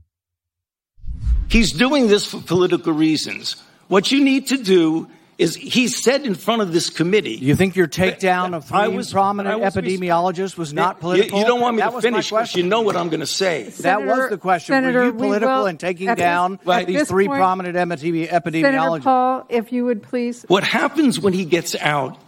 He's 1.48 1.72
doing 1.72 2.08
this 2.08 2.26
for 2.26 2.40
political 2.40 2.92
reasons. 2.92 3.56
What 3.88 4.12
you 4.12 4.22
need 4.22 4.48
to 4.48 4.56
do 4.56 5.08
is 5.36 5.56
he 5.56 5.88
said 5.88 6.24
in 6.24 6.34
front 6.34 6.62
of 6.62 6.72
this 6.72 6.90
committee. 6.90 7.34
You 7.34 7.56
think 7.56 7.74
your 7.74 7.88
takedown 7.88 8.54
of 8.54 8.66
three 8.66 8.88
was, 8.88 9.12
prominent 9.12 9.60
was 9.60 9.74
epidemiologists 9.74 10.56
was 10.56 10.72
not 10.72 11.00
political? 11.00 11.38
You, 11.38 11.44
you 11.44 11.48
don't 11.48 11.60
want 11.60 11.76
me 11.76 11.82
that 11.82 11.90
to 11.90 12.00
finish 12.00 12.30
because 12.30 12.54
you 12.54 12.62
know 12.62 12.82
what 12.82 12.96
I'm 12.96 13.08
going 13.08 13.20
to 13.20 13.26
say. 13.26 13.70
Senator, 13.70 14.06
that 14.06 14.16
was 14.18 14.30
the 14.30 14.38
question. 14.38 14.74
Senator, 14.74 15.00
Were 15.00 15.06
you 15.06 15.12
political 15.12 15.48
will, 15.48 15.66
in 15.66 15.78
taking 15.78 16.14
down 16.14 16.60
this, 16.64 16.86
these 16.86 17.08
three 17.08 17.26
point, 17.26 17.38
prominent 17.38 17.76
epidemiologists? 17.76 18.62
Senator 18.62 19.00
Paul, 19.00 19.46
if 19.48 19.72
you 19.72 19.84
would 19.84 20.02
please. 20.02 20.44
What 20.48 20.64
happens 20.64 21.18
when 21.18 21.32
he 21.32 21.44
gets 21.44 21.74
out 21.76 22.18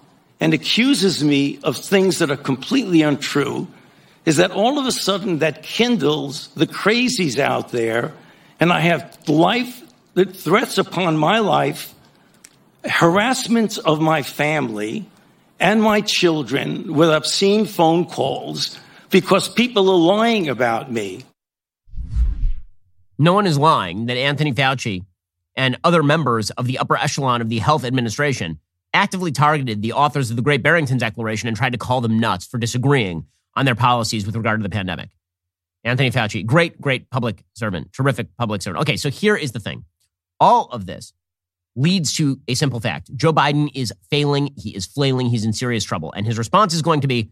and 0.40 0.52
accuses 0.52 1.22
me 1.22 1.60
of 1.62 1.76
things 1.76 2.18
that 2.18 2.30
are 2.30 2.36
completely 2.36 3.02
untrue 3.02 3.68
is 4.24 4.36
that 4.36 4.50
all 4.50 4.78
of 4.78 4.86
a 4.86 4.92
sudden 4.92 5.38
that 5.38 5.62
kindles 5.62 6.48
the 6.48 6.66
crazies 6.66 7.38
out 7.38 7.70
there, 7.70 8.12
and 8.58 8.72
I 8.72 8.80
have 8.80 9.16
life 9.28 9.82
that 10.14 10.34
threats 10.34 10.78
upon 10.78 11.16
my 11.16 11.38
life 11.38 11.94
harassment 12.88 13.78
of 13.78 14.00
my 14.00 14.22
family 14.22 15.08
and 15.58 15.82
my 15.82 16.00
children 16.00 16.94
with 16.94 17.08
obscene 17.08 17.66
phone 17.66 18.04
calls 18.04 18.78
because 19.10 19.48
people 19.48 19.88
are 19.90 20.16
lying 20.16 20.48
about 20.48 20.90
me. 20.90 21.24
No 23.18 23.32
one 23.32 23.46
is 23.46 23.58
lying 23.58 24.06
that 24.06 24.16
Anthony 24.16 24.52
Fauci 24.52 25.04
and 25.54 25.78
other 25.82 26.02
members 26.02 26.50
of 26.50 26.66
the 26.66 26.78
upper 26.78 26.96
echelon 26.96 27.40
of 27.40 27.48
the 27.48 27.58
health 27.58 27.84
administration 27.84 28.58
actively 28.92 29.32
targeted 29.32 29.80
the 29.80 29.92
authors 29.92 30.30
of 30.30 30.36
the 30.36 30.42
Great 30.42 30.62
Barrington 30.62 30.98
Declaration 30.98 31.48
and 31.48 31.56
tried 31.56 31.72
to 31.72 31.78
call 31.78 32.00
them 32.00 32.18
nuts 32.18 32.46
for 32.46 32.58
disagreeing 32.58 33.26
on 33.54 33.64
their 33.64 33.74
policies 33.74 34.26
with 34.26 34.36
regard 34.36 34.60
to 34.60 34.62
the 34.62 34.70
pandemic. 34.70 35.10
Anthony 35.84 36.10
Fauci, 36.10 36.44
great, 36.44 36.80
great 36.80 37.10
public 37.10 37.44
servant, 37.54 37.92
terrific 37.92 38.28
public 38.36 38.60
servant. 38.60 38.82
Okay, 38.82 38.96
so 38.96 39.08
here 39.08 39.36
is 39.36 39.52
the 39.52 39.60
thing. 39.60 39.84
All 40.40 40.66
of 40.66 40.84
this 40.84 41.12
leads 41.76 42.14
to 42.16 42.40
a 42.48 42.54
simple 42.54 42.80
fact. 42.80 43.14
Joe 43.14 43.32
Biden 43.32 43.70
is 43.74 43.92
failing. 44.10 44.52
He 44.56 44.74
is 44.74 44.86
flailing. 44.86 45.28
He's 45.28 45.44
in 45.44 45.52
serious 45.52 45.84
trouble. 45.84 46.12
And 46.16 46.26
his 46.26 46.38
response 46.38 46.74
is 46.74 46.82
going 46.82 47.02
to 47.02 47.06
be 47.06 47.30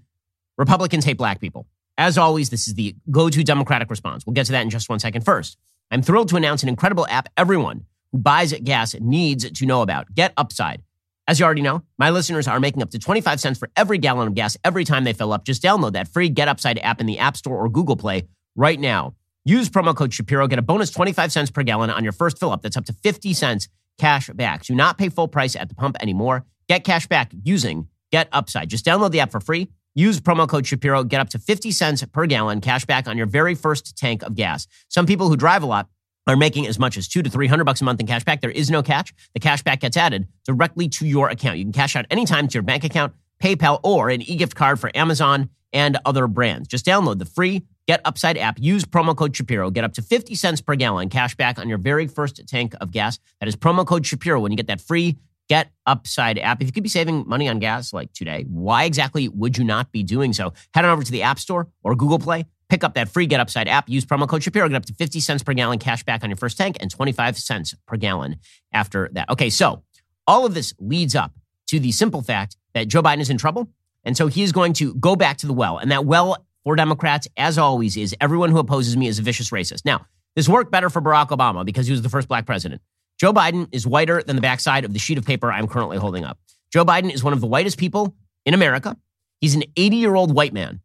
Republicans 0.57 1.05
hate 1.05 1.17
black 1.17 1.41
people. 1.41 1.67
As 1.97 2.19
always, 2.19 2.51
this 2.51 2.69
is 2.69 2.75
the 2.75 2.95
go 3.11 3.29
to 3.31 3.43
Democratic 3.43 3.89
response. 3.91 4.27
We'll 4.27 4.35
get 4.35 4.47
to 4.47 4.53
that 4.53 4.63
in 4.63 4.71
just 4.71 4.89
one 4.89 4.99
second. 4.99 5.25
First, 5.25 5.57
I'm 5.91 6.03
thrilled 6.03 6.29
to 6.29 6.37
announce 6.37 6.63
an 6.63 6.69
incredible 6.69 7.07
app 7.09 7.29
everyone 7.37 7.87
who 8.13 8.19
buys 8.19 8.53
gas 8.53 8.95
needs 9.01 9.51
to 9.51 9.67
know 9.67 9.83
about 9.83 10.15
Get 10.15 10.33
Upside. 10.37 10.83
As 11.27 11.41
you 11.41 11.47
already 11.47 11.63
know, 11.63 11.83
my 11.99 12.11
listeners 12.11 12.47
are 12.47 12.61
making 12.61 12.83
up 12.83 12.91
to 12.91 12.99
25 12.99 13.41
cents 13.41 13.59
for 13.59 13.71
every 13.77 13.97
gallon 13.97 14.29
of 14.29 14.35
gas 14.35 14.59
every 14.63 14.85
time 14.85 15.05
they 15.05 15.15
fill 15.15 15.33
up. 15.33 15.45
Just 15.45 15.63
download 15.63 15.93
that 15.93 16.09
free 16.09 16.29
Get 16.29 16.49
Upside 16.49 16.79
app 16.81 17.01
in 17.01 17.07
the 17.07 17.19
App 17.19 17.37
Store 17.37 17.57
or 17.57 17.69
Google 17.69 17.97
Play 17.97 18.25
right 18.57 18.79
now. 18.79 19.15
Use 19.47 19.71
promo 19.71 19.95
code 19.95 20.13
Shapiro, 20.13 20.47
get 20.47 20.59
a 20.59 20.63
bonus 20.63 20.91
25 20.91 21.33
cents 21.33 21.51
per 21.51 21.63
gallon 21.63 21.91
on 21.91 22.03
your 22.03 22.13
first 22.13 22.39
fill 22.39 22.51
up. 22.51 22.63
That's 22.63 22.77
up 22.77 22.87
to 22.87 22.93
50 22.93 23.33
cents 23.35 23.69
cash 23.99 24.29
back. 24.31 24.65
Do 24.65 24.75
not 24.75 24.99
pay 24.99 25.09
full 25.09 25.29
price 25.29 25.57
at 25.57 25.69
the 25.69 25.75
pump 25.75 25.97
anymore. 26.01 26.45
Get 26.69 26.85
cash 26.85 27.07
back 27.07 27.33
using 27.43 27.89
Get 28.11 28.29
Upside. 28.33 28.69
Just 28.69 28.85
download 28.85 29.11
the 29.11 29.21
app 29.21 29.33
for 29.33 29.41
free. 29.41 29.69
Use 29.95 30.21
promo 30.21 30.49
code 30.49 30.67
Shapiro. 30.67 31.05
Get 31.05 31.21
up 31.21 31.29
to 31.31 31.39
50 31.39 31.71
cents 31.71 32.05
per 32.05 32.27
gallon 32.27 32.61
cash 32.61 32.85
back 32.85 33.07
on 33.07 33.17
your 33.17 33.27
very 33.27 33.55
first 33.55 33.97
tank 33.97 34.23
of 34.23 34.35
gas. 34.35 34.67
Some 34.89 35.07
people 35.07 35.29
who 35.29 35.37
drive 35.37 35.63
a 35.63 35.67
lot 35.67 35.89
are 36.27 36.37
making 36.37 36.67
as 36.67 36.79
much 36.79 36.97
as 36.97 37.07
two 37.07 37.23
to 37.23 37.31
three 37.31 37.47
hundred 37.47 37.65
bucks 37.65 37.81
a 37.81 37.85
month 37.85 38.01
in 38.01 38.07
cash 38.07 38.25
back. 38.25 38.41
There 38.41 38.51
is 38.51 38.71
no 38.71 38.83
catch. 38.83 39.13
The 39.35 39.41
cash 39.41 39.63
back 39.63 39.81
gets 39.81 39.97
added 39.97 40.27
directly 40.45 40.89
to 40.91 41.07
your 41.07 41.29
account. 41.29 41.59
You 41.59 41.65
can 41.65 41.73
cash 41.73 41.97
out 41.97 42.07
anytime 42.11 42.49
to 42.49 42.55
your 42.55 42.63
bank 42.63 42.85
account, 42.85 43.13
PayPal, 43.43 43.81
or 43.83 44.09
an 44.09 44.23
e-gift 44.23 44.55
card 44.55 44.81
for 44.81 44.91
Amazon 44.95 45.51
and 45.73 45.99
other 46.05 46.27
brands. 46.27 46.69
Just 46.69 46.87
download 46.87 47.19
the 47.19 47.27
free 47.27 47.63
Get 47.87 48.01
Upside 48.05 48.39
app. 48.39 48.59
Use 48.59 48.85
promo 48.85 49.17
code 49.17 49.37
Shapiro. 49.37 49.71
Get 49.71 49.85
up 49.85 49.93
to 49.95 50.03
50 50.03 50.35
cents 50.35 50.61
per 50.61 50.75
gallon 50.75 51.09
cash 51.09 51.35
back 51.35 51.59
on 51.59 51.69
your 51.69 51.79
very 51.79 52.07
first 52.07 52.47
tank 52.49 52.75
of 52.81 52.91
gas. 52.91 53.19
That 53.41 53.49
is 53.49 53.57
promo 53.57 53.87
code 53.87 54.07
Shapiro 54.07 54.41
when 54.41 54.53
you 54.53 54.57
get 54.57 54.69
that 54.69 54.81
free 54.81 55.19
Get 55.49 55.71
Upside 55.85 56.39
app. 56.39 56.63
If 56.63 56.69
you 56.69 56.73
could 56.73 56.83
be 56.83 56.89
saving 56.89 57.25
money 57.29 57.49
on 57.49 57.59
gas 57.59 57.93
like 57.93 58.13
today, 58.15 58.47
why 58.49 58.85
exactly 58.85 59.29
would 59.29 59.59
you 59.59 59.65
not 59.65 59.93
be 59.93 60.03
doing 60.03 60.33
so? 60.33 60.55
Head 60.73 60.87
on 60.87 60.91
over 60.91 61.03
to 61.03 61.13
the 61.13 61.23
App 61.23 61.39
Store 61.39 61.69
or 61.83 61.95
Google 61.95 62.19
Play. 62.19 62.47
Pick 62.71 62.83
up 62.83 62.95
that 62.95 63.11
free 63.11 63.27
Get 63.27 63.41
Upside 63.41 63.69
app. 63.69 63.89
Use 63.89 64.07
promo 64.07 64.27
code 64.27 64.43
Shapiro. 64.43 64.67
Get 64.69 64.77
up 64.77 64.87
to 64.87 64.95
50 64.95 65.21
cents 65.21 65.43
per 65.43 65.53
gallon 65.53 65.79
cash 65.79 66.03
back 66.03 66.25
on 66.25 66.31
your 66.31 66.39
first 66.39 66.57
tank 66.57 66.79
and 66.81 66.91
25 66.91 67.37
cents 67.37 67.75
per 67.87 67.99
gallon 67.99 68.37
after 68.73 69.11
that. 69.13 69.29
Okay, 69.29 69.51
so 69.51 69.83
all 70.27 70.47
of 70.47 70.55
this 70.55 70.73
leads 70.79 71.15
up 71.15 71.33
to 71.67 71.79
the 71.79 71.93
simple 71.93 72.23
fact 72.23 72.57
that 72.73 72.89
Joe 72.89 73.03
Biden 73.03 73.21
is 73.21 73.29
in 73.29 73.37
trouble. 73.37 73.69
And 74.03 74.17
so 74.17 74.29
he 74.29 74.43
is 74.43 74.53
going 74.53 74.73
to 74.75 74.95
go 74.95 75.17
back 75.17 75.39
to 75.39 75.47
the 75.47 75.53
well. 75.53 75.79
And 75.79 75.91
that 75.91 76.07
well 76.07 76.45
for 76.65 76.77
Democrats, 76.77 77.29
as 77.37 77.59
always, 77.59 77.97
is 77.97 78.17
everyone 78.21 78.51
who 78.51 78.59
opposes 78.59 78.97
me 78.97 79.07
is 79.07 79.19
a 79.19 79.23
vicious 79.23 79.51
racist. 79.51 79.85
Now, 79.85 80.07
this 80.35 80.49
worked 80.49 80.73
better 80.73 80.91
for 80.91 81.01
Barack 81.01 81.29
Obama 81.29 81.65
because 81.65 81.87
he 81.87 81.93
was 81.93 82.03
the 82.03 82.09
first 82.09 82.27
black 82.27 82.47
president. 82.47 82.81
Joe 83.21 83.33
Biden 83.33 83.69
is 83.71 83.87
whiter 83.87 84.23
than 84.23 84.35
the 84.35 84.43
backside 84.43 84.85
of 84.85 84.93
the 84.93 84.99
sheet 84.99 85.19
of 85.19 85.25
paper 85.25 85.53
I'm 85.53 85.69
currently 85.69 85.99
holding 85.99 86.25
up. 86.25 86.39
Joe 86.73 86.85
Biden 86.85 87.13
is 87.13 87.23
one 87.23 87.33
of 87.33 87.41
the 87.41 87.47
whitest 87.47 87.79
people 87.79 88.17
in 88.45 88.55
America. 88.55 88.97
He's 89.41 89.55
an 89.55 89.63
80 89.77 89.97
year 89.97 90.15
old 90.15 90.35
white 90.35 90.53
man 90.53 90.81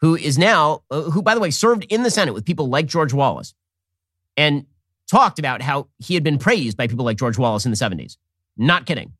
who 0.00 0.14
is 0.14 0.38
now, 0.38 0.82
uh, 0.90 1.02
who, 1.02 1.22
by 1.22 1.34
the 1.34 1.40
way, 1.40 1.50
served 1.50 1.84
in 1.88 2.02
the 2.02 2.10
Senate 2.10 2.34
with 2.34 2.44
people 2.44 2.68
like 2.68 2.86
George 2.86 3.12
Wallace 3.12 3.54
and 4.36 4.66
talked 5.10 5.38
about 5.38 5.62
how 5.62 5.88
he 5.98 6.14
had 6.14 6.22
been 6.22 6.38
praised 6.38 6.76
by 6.76 6.86
people 6.86 7.04
like 7.04 7.16
George 7.16 7.38
Wallace 7.38 7.64
in 7.64 7.70
the 7.70 7.76
70s. 7.76 8.16
Not 8.56 8.86
kidding. 8.86 9.12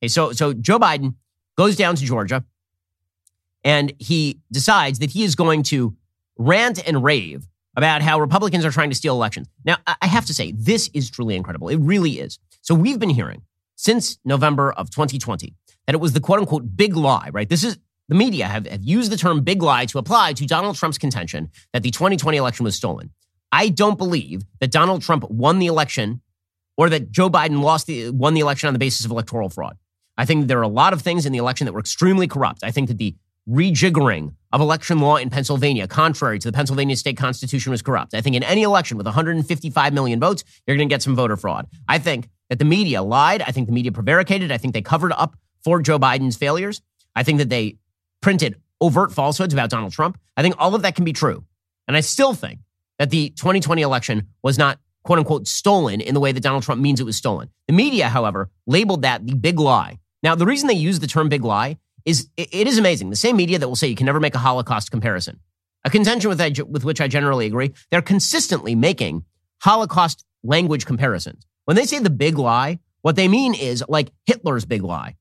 Okay, 0.00 0.08
so, 0.08 0.32
so 0.32 0.52
Joe 0.52 0.78
Biden 0.78 1.14
goes 1.56 1.76
down 1.76 1.96
to 1.96 2.04
Georgia 2.04 2.44
and 3.66 3.92
he 3.98 4.38
decides 4.52 5.00
that 5.00 5.10
he 5.10 5.24
is 5.24 5.34
going 5.34 5.64
to 5.64 5.96
rant 6.38 6.86
and 6.86 7.02
rave 7.02 7.48
about 7.76 8.00
how 8.00 8.20
Republicans 8.20 8.64
are 8.64 8.70
trying 8.70 8.90
to 8.90 8.96
steal 8.96 9.14
elections. 9.14 9.48
Now, 9.64 9.76
I 9.86 10.06
have 10.06 10.24
to 10.26 10.34
say, 10.34 10.52
this 10.52 10.88
is 10.94 11.10
truly 11.10 11.34
incredible. 11.34 11.68
It 11.68 11.78
really 11.78 12.20
is. 12.20 12.38
So 12.62 12.76
we've 12.76 13.00
been 13.00 13.10
hearing 13.10 13.42
since 13.74 14.18
November 14.24 14.70
of 14.72 14.90
2020 14.90 15.52
that 15.86 15.94
it 15.94 16.00
was 16.00 16.12
the 16.12 16.20
quote 16.20 16.38
unquote 16.38 16.76
big 16.76 16.96
lie, 16.96 17.28
right? 17.32 17.48
This 17.48 17.64
is 17.64 17.76
the 18.08 18.14
media 18.14 18.46
have, 18.46 18.68
have 18.68 18.84
used 18.84 19.10
the 19.10 19.16
term 19.16 19.42
big 19.42 19.60
lie 19.60 19.84
to 19.86 19.98
apply 19.98 20.34
to 20.34 20.46
Donald 20.46 20.76
Trump's 20.76 20.96
contention 20.96 21.50
that 21.72 21.82
the 21.82 21.90
2020 21.90 22.38
election 22.38 22.62
was 22.62 22.76
stolen. 22.76 23.10
I 23.50 23.68
don't 23.68 23.98
believe 23.98 24.42
that 24.60 24.70
Donald 24.70 25.02
Trump 25.02 25.28
won 25.28 25.58
the 25.58 25.66
election 25.66 26.20
or 26.76 26.88
that 26.90 27.10
Joe 27.10 27.28
Biden 27.28 27.62
lost 27.62 27.88
the, 27.88 28.10
won 28.10 28.34
the 28.34 28.40
election 28.40 28.68
on 28.68 28.74
the 28.74 28.78
basis 28.78 29.04
of 29.04 29.10
electoral 29.10 29.50
fraud. 29.50 29.76
I 30.16 30.24
think 30.24 30.46
there 30.46 30.60
are 30.60 30.62
a 30.62 30.68
lot 30.68 30.92
of 30.92 31.02
things 31.02 31.26
in 31.26 31.32
the 31.32 31.38
election 31.38 31.64
that 31.64 31.72
were 31.72 31.80
extremely 31.80 32.28
corrupt. 32.28 32.62
I 32.62 32.70
think 32.70 32.86
that 32.88 32.98
the 32.98 33.16
rejiggering 33.48 34.34
of 34.52 34.60
election 34.60 35.00
law 35.00 35.16
in 35.16 35.30
Pennsylvania, 35.30 35.86
contrary 35.86 36.38
to 36.38 36.48
the 36.48 36.52
Pennsylvania 36.52 36.96
state 36.96 37.16
constitution, 37.16 37.70
was 37.70 37.82
corrupt. 37.82 38.14
I 38.14 38.20
think 38.20 38.36
in 38.36 38.42
any 38.42 38.62
election 38.62 38.96
with 38.96 39.06
155 39.06 39.92
million 39.92 40.18
votes, 40.20 40.44
you're 40.66 40.76
going 40.76 40.88
to 40.88 40.92
get 40.92 41.02
some 41.02 41.14
voter 41.14 41.36
fraud. 41.36 41.66
I 41.86 41.98
think 41.98 42.28
that 42.50 42.58
the 42.58 42.64
media 42.64 43.02
lied. 43.02 43.42
I 43.42 43.52
think 43.52 43.66
the 43.66 43.72
media 43.72 43.92
prevaricated. 43.92 44.50
I 44.50 44.58
think 44.58 44.74
they 44.74 44.82
covered 44.82 45.12
up 45.12 45.36
for 45.62 45.80
Joe 45.80 45.98
Biden's 45.98 46.36
failures. 46.36 46.80
I 47.14 47.22
think 47.22 47.38
that 47.38 47.48
they 47.48 47.76
printed 48.20 48.56
overt 48.80 49.12
falsehoods 49.12 49.54
about 49.54 49.70
Donald 49.70 49.92
Trump. 49.92 50.18
I 50.36 50.42
think 50.42 50.54
all 50.58 50.74
of 50.74 50.82
that 50.82 50.94
can 50.94 51.04
be 51.04 51.12
true. 51.12 51.44
And 51.88 51.96
I 51.96 52.00
still 52.00 52.34
think 52.34 52.60
that 52.98 53.10
the 53.10 53.30
2020 53.30 53.82
election 53.82 54.28
was 54.42 54.58
not 54.58 54.78
quote 55.04 55.18
unquote 55.18 55.46
stolen 55.46 56.00
in 56.00 56.14
the 56.14 56.20
way 56.20 56.32
that 56.32 56.42
Donald 56.42 56.62
Trump 56.62 56.80
means 56.80 57.00
it 57.00 57.04
was 57.04 57.16
stolen. 57.16 57.48
The 57.68 57.72
media, 57.72 58.08
however, 58.08 58.50
labeled 58.66 59.02
that 59.02 59.26
the 59.26 59.34
big 59.34 59.58
lie. 59.58 59.98
Now, 60.22 60.34
the 60.34 60.46
reason 60.46 60.66
they 60.66 60.74
use 60.74 60.98
the 60.98 61.06
term 61.06 61.28
big 61.28 61.44
lie 61.44 61.78
is 62.06 62.28
it 62.36 62.66
is 62.66 62.78
amazing. 62.78 63.10
The 63.10 63.16
same 63.16 63.36
media 63.36 63.58
that 63.58 63.68
will 63.68 63.76
say 63.76 63.88
you 63.88 63.96
can 63.96 64.06
never 64.06 64.20
make 64.20 64.34
a 64.34 64.38
Holocaust 64.38 64.90
comparison, 64.90 65.40
a 65.84 65.90
contention 65.90 66.30
with, 66.30 66.40
with 66.68 66.84
which 66.84 67.00
I 67.00 67.08
generally 67.08 67.46
agree, 67.46 67.74
they're 67.90 68.00
consistently 68.00 68.74
making 68.74 69.24
Holocaust 69.62 70.24
language 70.42 70.86
comparisons. 70.86 71.46
When 71.64 71.76
they 71.76 71.84
say 71.84 71.98
the 71.98 72.10
big 72.10 72.38
lie, 72.38 72.78
what 73.02 73.16
they 73.16 73.28
mean 73.28 73.54
is 73.54 73.84
like 73.88 74.10
Hitler's 74.24 74.64
big 74.64 74.82
lie. 74.82 75.16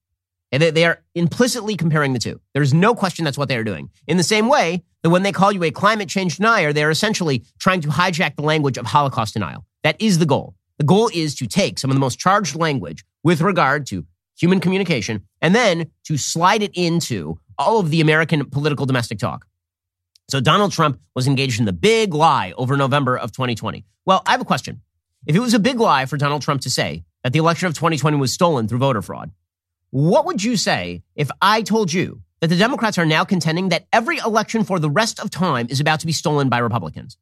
And 0.51 0.61
they, 0.61 0.71
they 0.71 0.85
are 0.85 1.01
implicitly 1.15 1.75
comparing 1.75 2.13
the 2.13 2.19
two. 2.19 2.39
There's 2.53 2.73
no 2.73 2.93
question 2.93 3.25
that's 3.25 3.37
what 3.37 3.49
they 3.49 3.57
are 3.57 3.63
doing. 3.63 3.89
In 4.07 4.17
the 4.17 4.23
same 4.23 4.47
way 4.47 4.83
that 5.01 5.09
when 5.09 5.23
they 5.23 5.31
call 5.31 5.51
you 5.51 5.63
a 5.63 5.71
climate 5.71 6.07
change 6.07 6.37
denier, 6.37 6.71
they're 6.71 6.91
essentially 6.91 7.43
trying 7.59 7.81
to 7.81 7.89
hijack 7.89 8.35
the 8.35 8.43
language 8.43 8.77
of 8.77 8.85
Holocaust 8.85 9.33
denial. 9.33 9.65
That 9.83 9.95
is 9.99 10.19
the 10.19 10.25
goal. 10.25 10.55
The 10.77 10.85
goal 10.85 11.09
is 11.13 11.35
to 11.35 11.47
take 11.47 11.79
some 11.79 11.89
of 11.89 11.95
the 11.95 11.99
most 11.99 12.19
charged 12.19 12.55
language 12.55 13.03
with 13.23 13.41
regard 13.41 13.87
to 13.87 14.05
human 14.37 14.59
communication, 14.59 15.23
and 15.41 15.55
then 15.55 15.91
to 16.05 16.17
slide 16.17 16.61
it 16.61 16.71
into 16.73 17.39
all 17.57 17.79
of 17.79 17.89
the 17.89 18.01
American 18.01 18.45
political 18.49 18.85
domestic 18.85 19.19
talk. 19.19 19.45
So 20.29 20.39
Donald 20.39 20.71
Trump 20.71 20.99
was 21.13 21.27
engaged 21.27 21.59
in 21.59 21.65
the 21.65 21.73
big 21.73 22.13
lie 22.13 22.53
over 22.57 22.75
November 22.75 23.17
of 23.17 23.31
2020. 23.31 23.85
Well, 24.05 24.23
I 24.25 24.31
have 24.31 24.41
a 24.41 24.45
question. 24.45 24.81
If 25.25 25.35
it 25.35 25.39
was 25.39 25.53
a 25.53 25.59
big 25.59 25.79
lie 25.79 26.05
for 26.05 26.17
Donald 26.17 26.41
Trump 26.41 26.61
to 26.61 26.69
say 26.69 27.03
that 27.23 27.33
the 27.33 27.39
election 27.39 27.67
of 27.67 27.73
2020 27.73 28.17
was 28.17 28.31
stolen 28.31 28.67
through 28.67 28.79
voter 28.79 29.01
fraud, 29.01 29.31
what 29.91 30.25
would 30.25 30.43
you 30.43 30.57
say 30.57 31.03
if 31.15 31.29
I 31.41 31.61
told 31.61 31.93
you 31.93 32.21
that 32.41 32.47
the 32.47 32.57
Democrats 32.57 32.97
are 32.97 33.05
now 33.05 33.23
contending 33.23 33.69
that 33.69 33.87
every 33.93 34.17
election 34.17 34.63
for 34.63 34.79
the 34.79 34.89
rest 34.89 35.19
of 35.19 35.29
time 35.29 35.67
is 35.69 35.79
about 35.79 36.01
to 36.01 36.05
be 36.05 36.11
stolen 36.11 36.49
by 36.49 36.57
Republicans? 36.57 37.17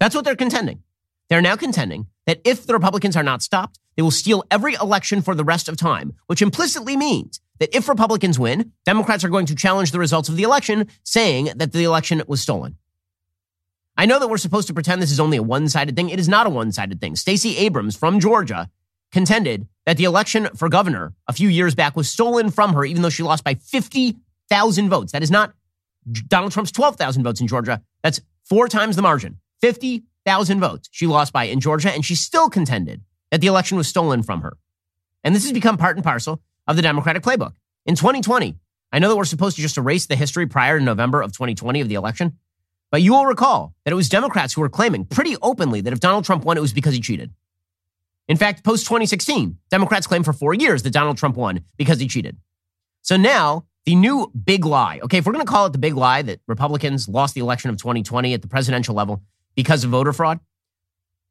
That's 0.00 0.14
what 0.14 0.24
they're 0.24 0.36
contending. 0.36 0.82
They're 1.28 1.42
now 1.42 1.56
contending 1.56 2.06
that 2.26 2.40
if 2.44 2.66
the 2.66 2.74
Republicans 2.74 3.16
are 3.16 3.22
not 3.22 3.42
stopped, 3.42 3.78
they 3.96 4.02
will 4.02 4.10
steal 4.10 4.44
every 4.50 4.74
election 4.74 5.22
for 5.22 5.34
the 5.34 5.44
rest 5.44 5.68
of 5.68 5.76
time, 5.76 6.14
which 6.26 6.42
implicitly 6.42 6.96
means 6.96 7.40
that 7.60 7.74
if 7.74 7.88
Republicans 7.88 8.38
win, 8.38 8.72
Democrats 8.84 9.24
are 9.24 9.28
going 9.28 9.46
to 9.46 9.54
challenge 9.54 9.92
the 9.92 9.98
results 9.98 10.28
of 10.28 10.36
the 10.36 10.42
election, 10.42 10.88
saying 11.04 11.50
that 11.56 11.72
the 11.72 11.84
election 11.84 12.22
was 12.26 12.40
stolen. 12.40 12.76
I 13.96 14.06
know 14.06 14.18
that 14.18 14.28
we're 14.28 14.38
supposed 14.38 14.66
to 14.66 14.74
pretend 14.74 15.00
this 15.00 15.12
is 15.12 15.20
only 15.20 15.36
a 15.36 15.42
one 15.42 15.68
sided 15.68 15.94
thing. 15.94 16.10
It 16.10 16.18
is 16.18 16.28
not 16.28 16.46
a 16.46 16.50
one 16.50 16.72
sided 16.72 17.00
thing. 17.00 17.14
Stacey 17.14 17.56
Abrams 17.58 17.96
from 17.96 18.18
Georgia 18.18 18.68
contended 19.12 19.68
that 19.86 19.96
the 19.96 20.04
election 20.04 20.48
for 20.56 20.68
governor 20.68 21.14
a 21.28 21.32
few 21.32 21.48
years 21.48 21.76
back 21.76 21.94
was 21.94 22.10
stolen 22.10 22.50
from 22.50 22.72
her, 22.72 22.84
even 22.84 23.02
though 23.02 23.10
she 23.10 23.22
lost 23.22 23.44
by 23.44 23.54
50,000 23.54 24.88
votes. 24.88 25.12
That 25.12 25.22
is 25.22 25.30
not 25.30 25.54
Donald 26.26 26.52
Trump's 26.52 26.72
12,000 26.72 27.22
votes 27.22 27.40
in 27.40 27.46
Georgia. 27.46 27.80
That's 28.02 28.20
four 28.42 28.66
times 28.66 28.96
the 28.96 29.02
margin. 29.02 29.38
50,000 30.24 30.58
votes 30.58 30.88
she 30.90 31.06
lost 31.06 31.32
by 31.34 31.44
in 31.44 31.60
Georgia, 31.60 31.90
and 31.90 32.04
she 32.04 32.14
still 32.14 32.48
contended 32.48 33.02
that 33.30 33.42
the 33.42 33.46
election 33.46 33.76
was 33.76 33.88
stolen 33.88 34.22
from 34.22 34.40
her. 34.40 34.56
And 35.22 35.34
this 35.34 35.42
has 35.44 35.52
become 35.52 35.76
part 35.76 35.96
and 35.96 36.04
parcel 36.04 36.40
of 36.66 36.76
the 36.76 36.82
Democratic 36.82 37.22
playbook. 37.22 37.52
In 37.84 37.94
2020, 37.94 38.56
I 38.90 38.98
know 38.98 39.08
that 39.10 39.16
we're 39.16 39.26
supposed 39.26 39.56
to 39.56 39.62
just 39.62 39.76
erase 39.76 40.06
the 40.06 40.16
history 40.16 40.46
prior 40.46 40.78
to 40.78 40.84
November 40.84 41.20
of 41.20 41.32
2020 41.32 41.82
of 41.82 41.88
the 41.88 41.94
election, 41.94 42.38
but 42.90 43.02
you 43.02 43.12
will 43.12 43.26
recall 43.26 43.74
that 43.84 43.92
it 43.92 43.96
was 43.96 44.08
Democrats 44.08 44.54
who 44.54 44.62
were 44.62 44.70
claiming 44.70 45.04
pretty 45.04 45.36
openly 45.42 45.82
that 45.82 45.92
if 45.92 46.00
Donald 46.00 46.24
Trump 46.24 46.44
won, 46.44 46.56
it 46.56 46.62
was 46.62 46.72
because 46.72 46.94
he 46.94 47.00
cheated. 47.00 47.30
In 48.26 48.38
fact, 48.38 48.64
post 48.64 48.86
2016, 48.86 49.58
Democrats 49.68 50.06
claimed 50.06 50.24
for 50.24 50.32
four 50.32 50.54
years 50.54 50.84
that 50.84 50.92
Donald 50.94 51.18
Trump 51.18 51.36
won 51.36 51.60
because 51.76 52.00
he 52.00 52.08
cheated. 52.08 52.38
So 53.02 53.18
now, 53.18 53.66
the 53.84 53.94
new 53.94 54.32
big 54.32 54.64
lie, 54.64 55.00
okay, 55.02 55.18
if 55.18 55.26
we're 55.26 55.34
going 55.34 55.44
to 55.44 55.50
call 55.50 55.66
it 55.66 55.72
the 55.72 55.78
big 55.78 55.94
lie 55.94 56.22
that 56.22 56.40
Republicans 56.46 57.08
lost 57.08 57.34
the 57.34 57.42
election 57.42 57.68
of 57.68 57.76
2020 57.76 58.32
at 58.32 58.40
the 58.40 58.48
presidential 58.48 58.94
level 58.94 59.20
because 59.54 59.84
of 59.84 59.90
voter 59.90 60.12
fraud, 60.12 60.40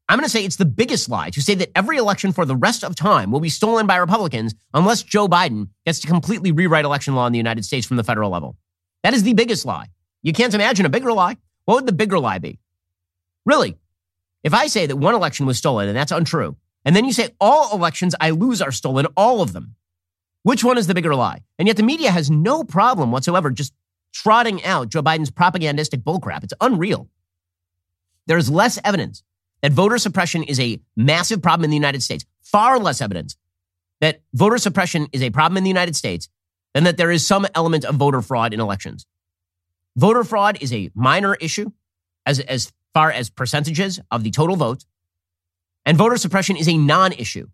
I'm 0.09 0.17
going 0.17 0.25
to 0.25 0.29
say 0.29 0.43
it's 0.43 0.57
the 0.57 0.65
biggest 0.65 1.09
lie 1.09 1.29
to 1.29 1.41
say 1.41 1.55
that 1.55 1.71
every 1.75 1.97
election 1.97 2.33
for 2.33 2.45
the 2.45 2.55
rest 2.55 2.83
of 2.83 2.95
time 2.95 3.31
will 3.31 3.39
be 3.39 3.49
stolen 3.49 3.87
by 3.87 3.95
Republicans 3.95 4.53
unless 4.73 5.01
Joe 5.01 5.27
Biden 5.27 5.69
gets 5.85 5.99
to 5.99 6.07
completely 6.07 6.51
rewrite 6.51 6.85
election 6.85 7.15
law 7.15 7.25
in 7.25 7.31
the 7.31 7.37
United 7.37 7.63
States 7.63 7.87
from 7.87 7.97
the 7.97 8.03
federal 8.03 8.29
level. 8.29 8.57
That 9.03 9.13
is 9.13 9.23
the 9.23 9.33
biggest 9.33 9.65
lie. 9.65 9.87
You 10.21 10.33
can't 10.33 10.53
imagine 10.53 10.85
a 10.85 10.89
bigger 10.89 11.13
lie. 11.13 11.37
What 11.65 11.75
would 11.75 11.85
the 11.85 11.93
bigger 11.93 12.19
lie 12.19 12.39
be? 12.39 12.59
Really, 13.45 13.77
if 14.43 14.53
I 14.53 14.67
say 14.67 14.85
that 14.85 14.97
one 14.97 15.15
election 15.15 15.45
was 15.45 15.57
stolen 15.57 15.87
and 15.87 15.97
that's 15.97 16.11
untrue, 16.11 16.57
and 16.85 16.95
then 16.95 17.05
you 17.05 17.13
say 17.13 17.29
all 17.39 17.73
elections 17.73 18.13
I 18.19 18.31
lose 18.31 18.61
are 18.61 18.71
stolen, 18.71 19.07
all 19.15 19.41
of 19.41 19.53
them, 19.53 19.75
which 20.43 20.63
one 20.63 20.77
is 20.77 20.87
the 20.87 20.93
bigger 20.93 21.15
lie? 21.15 21.43
And 21.57 21.67
yet 21.67 21.77
the 21.77 21.83
media 21.83 22.11
has 22.11 22.29
no 22.29 22.63
problem 22.65 23.11
whatsoever 23.11 23.49
just 23.49 23.73
trotting 24.13 24.63
out 24.65 24.89
Joe 24.89 25.01
Biden's 25.01 25.31
propagandistic 25.31 26.01
bullcrap. 26.01 26.43
It's 26.43 26.53
unreal. 26.59 27.09
There's 28.27 28.49
less 28.49 28.79
evidence 28.83 29.23
that 29.61 29.71
voter 29.71 29.97
suppression 29.97 30.43
is 30.43 30.59
a 30.59 30.79
massive 30.95 31.41
problem 31.41 31.63
in 31.63 31.69
the 31.69 31.77
United 31.77 32.03
States. 32.03 32.25
Far 32.41 32.79
less 32.79 33.01
evidence 33.01 33.37
that 34.01 34.21
voter 34.33 34.57
suppression 34.57 35.07
is 35.13 35.21
a 35.21 35.29
problem 35.29 35.57
in 35.57 35.63
the 35.63 35.69
United 35.69 35.95
States 35.95 36.29
than 36.73 36.83
that 36.83 36.97
there 36.97 37.11
is 37.11 37.25
some 37.25 37.47
element 37.55 37.85
of 37.85 37.95
voter 37.95 38.21
fraud 38.21 38.53
in 38.53 38.59
elections. 38.59 39.05
Voter 39.95 40.23
fraud 40.23 40.57
is 40.61 40.73
a 40.73 40.89
minor 40.95 41.35
issue 41.35 41.71
as, 42.25 42.39
as 42.39 42.71
far 42.93 43.11
as 43.11 43.29
percentages 43.29 43.99
of 44.11 44.23
the 44.23 44.31
total 44.31 44.55
vote. 44.55 44.85
And 45.85 45.97
voter 45.97 46.17
suppression 46.17 46.55
is 46.55 46.67
a 46.67 46.77
non 46.77 47.11
issue 47.13 47.47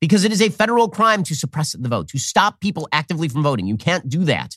because 0.00 0.24
it 0.24 0.32
is 0.32 0.42
a 0.42 0.48
federal 0.48 0.88
crime 0.88 1.22
to 1.24 1.34
suppress 1.36 1.72
the 1.72 1.88
vote, 1.88 2.08
to 2.08 2.18
stop 2.18 2.60
people 2.60 2.88
actively 2.92 3.28
from 3.28 3.42
voting. 3.42 3.66
You 3.66 3.76
can't 3.76 4.08
do 4.08 4.24
that. 4.24 4.56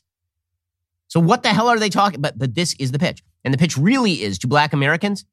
So, 1.07 1.19
what 1.19 1.43
the 1.43 1.49
hell 1.49 1.69
are 1.69 1.79
they 1.79 1.89
talking 1.89 2.19
about? 2.19 2.37
But 2.37 2.55
this 2.55 2.75
is 2.79 2.91
the 2.91 2.99
pitch. 2.99 3.23
And 3.43 3.53
the 3.53 3.57
pitch 3.57 3.77
really 3.77 4.23
is 4.23 4.39
to 4.39 4.47
black 4.47 4.73
Americans 4.73 5.25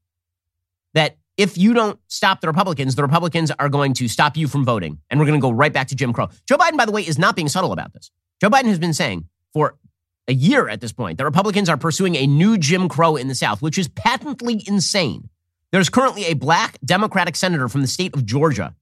if 1.37 1.57
you 1.57 1.73
don't 1.73 1.99
stop 2.09 2.41
the 2.41 2.47
Republicans, 2.47 2.95
the 2.95 3.03
Republicans 3.03 3.51
are 3.59 3.69
going 3.69 3.95
to 3.95 4.09
stop 4.09 4.37
you 4.37 4.49
from 4.49 4.65
voting. 4.65 4.99
And 5.11 5.19
we're 5.19 5.27
going 5.27 5.41
to 5.41 5.43
go 5.43 5.51
right 5.51 5.73
back 5.73 5.89
to 5.89 5.95
Jim 5.95 6.13
Crow. 6.13 6.29
Joe 6.47 6.57
Biden, 6.57 6.77
by 6.77 6.85
the 6.85 6.93
way, 6.93 7.03
is 7.03 7.19
not 7.19 7.37
being 7.37 7.49
subtle 7.49 7.73
about 7.73 7.93
this. 7.93 8.11
Joe 8.41 8.51
Biden 8.51 8.67
has 8.67 8.79
been 8.79 8.95
saying 8.95 9.27
for 9.53 9.77
a 10.29 10.33
year 10.33 10.69
at 10.69 10.81
this 10.81 10.93
point 10.93 11.19
that 11.19 11.25
Republicans 11.25 11.69
are 11.69 11.77
pursuing 11.77 12.17
a 12.17 12.27
new 12.27 12.59
Jim 12.59 12.89
Crow 12.89 13.17
in 13.17 13.29
the 13.29 13.35
South, 13.35 13.63
which 13.63 13.79
is 13.79 13.89
patently 13.89 14.63
insane. 14.67 15.29
There's 15.71 15.89
currently 15.89 16.27
a 16.27 16.35
black 16.35 16.79
Democratic 16.85 17.35
senator 17.35 17.69
from 17.69 17.81
the 17.81 17.89
state 17.89 18.15
of 18.15 18.27
Georgia. 18.27 18.75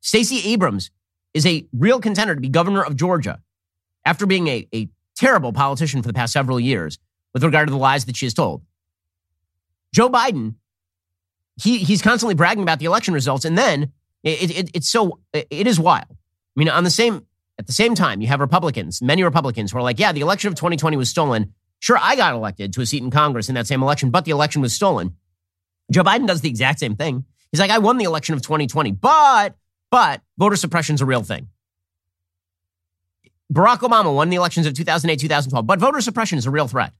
Stacey 0.00 0.52
Abrams 0.52 0.90
is 1.34 1.44
a 1.44 1.66
real 1.72 2.00
contender 2.00 2.34
to 2.34 2.40
be 2.40 2.48
governor 2.48 2.82
of 2.82 2.96
Georgia 2.96 3.40
after 4.04 4.24
being 4.24 4.48
a, 4.48 4.66
a 4.74 4.88
terrible 5.14 5.52
politician 5.52 6.00
for 6.00 6.08
the 6.08 6.14
past 6.14 6.32
several 6.32 6.58
years 6.58 6.98
with 7.34 7.44
regard 7.44 7.68
to 7.68 7.72
the 7.72 7.78
lies 7.78 8.06
that 8.06 8.16
she 8.16 8.24
has 8.24 8.34
told. 8.34 8.62
Joe 9.92 10.08
Biden 10.08 10.54
he 11.56 11.78
he's 11.78 12.02
constantly 12.02 12.34
bragging 12.34 12.62
about 12.62 12.78
the 12.78 12.84
election 12.84 13.14
results, 13.14 13.44
and 13.44 13.56
then 13.56 13.92
it, 14.22 14.50
it, 14.50 14.70
it's 14.74 14.88
so 14.88 15.20
it 15.32 15.66
is 15.66 15.80
wild. 15.80 16.06
I 16.10 16.16
mean, 16.56 16.68
on 16.68 16.84
the 16.84 16.90
same 16.90 17.26
at 17.58 17.66
the 17.66 17.72
same 17.72 17.94
time, 17.94 18.20
you 18.20 18.28
have 18.28 18.40
Republicans, 18.40 19.00
many 19.00 19.24
Republicans 19.24 19.72
who 19.72 19.78
are 19.78 19.82
like, 19.82 19.98
yeah, 19.98 20.12
the 20.12 20.20
election 20.20 20.48
of 20.48 20.54
2020 20.54 20.96
was 20.96 21.08
stolen. 21.08 21.54
Sure, 21.78 21.98
I 22.00 22.16
got 22.16 22.34
elected 22.34 22.72
to 22.74 22.80
a 22.80 22.86
seat 22.86 23.02
in 23.02 23.10
Congress 23.10 23.48
in 23.48 23.54
that 23.54 23.66
same 23.66 23.82
election, 23.82 24.10
but 24.10 24.24
the 24.24 24.30
election 24.30 24.62
was 24.62 24.72
stolen. 24.72 25.16
Joe 25.90 26.02
Biden 26.02 26.26
does 26.26 26.40
the 26.40 26.48
exact 26.48 26.80
same 26.80 26.96
thing. 26.96 27.24
He's 27.50 27.60
like, 27.60 27.70
I 27.70 27.78
won 27.78 27.96
the 27.96 28.04
election 28.04 28.34
of 28.34 28.42
2020, 28.42 28.92
but 28.92 29.54
but 29.90 30.20
voter 30.36 30.56
suppression 30.56 30.94
is 30.94 31.00
a 31.00 31.06
real 31.06 31.22
thing. 31.22 31.48
Barack 33.52 33.78
Obama 33.78 34.14
won 34.14 34.28
the 34.28 34.36
elections 34.36 34.66
of 34.66 34.74
2008, 34.74 35.20
2012, 35.20 35.66
but 35.66 35.78
voter 35.78 36.00
suppression 36.00 36.38
is 36.38 36.46
a 36.46 36.50
real 36.50 36.66
threat. 36.66 36.92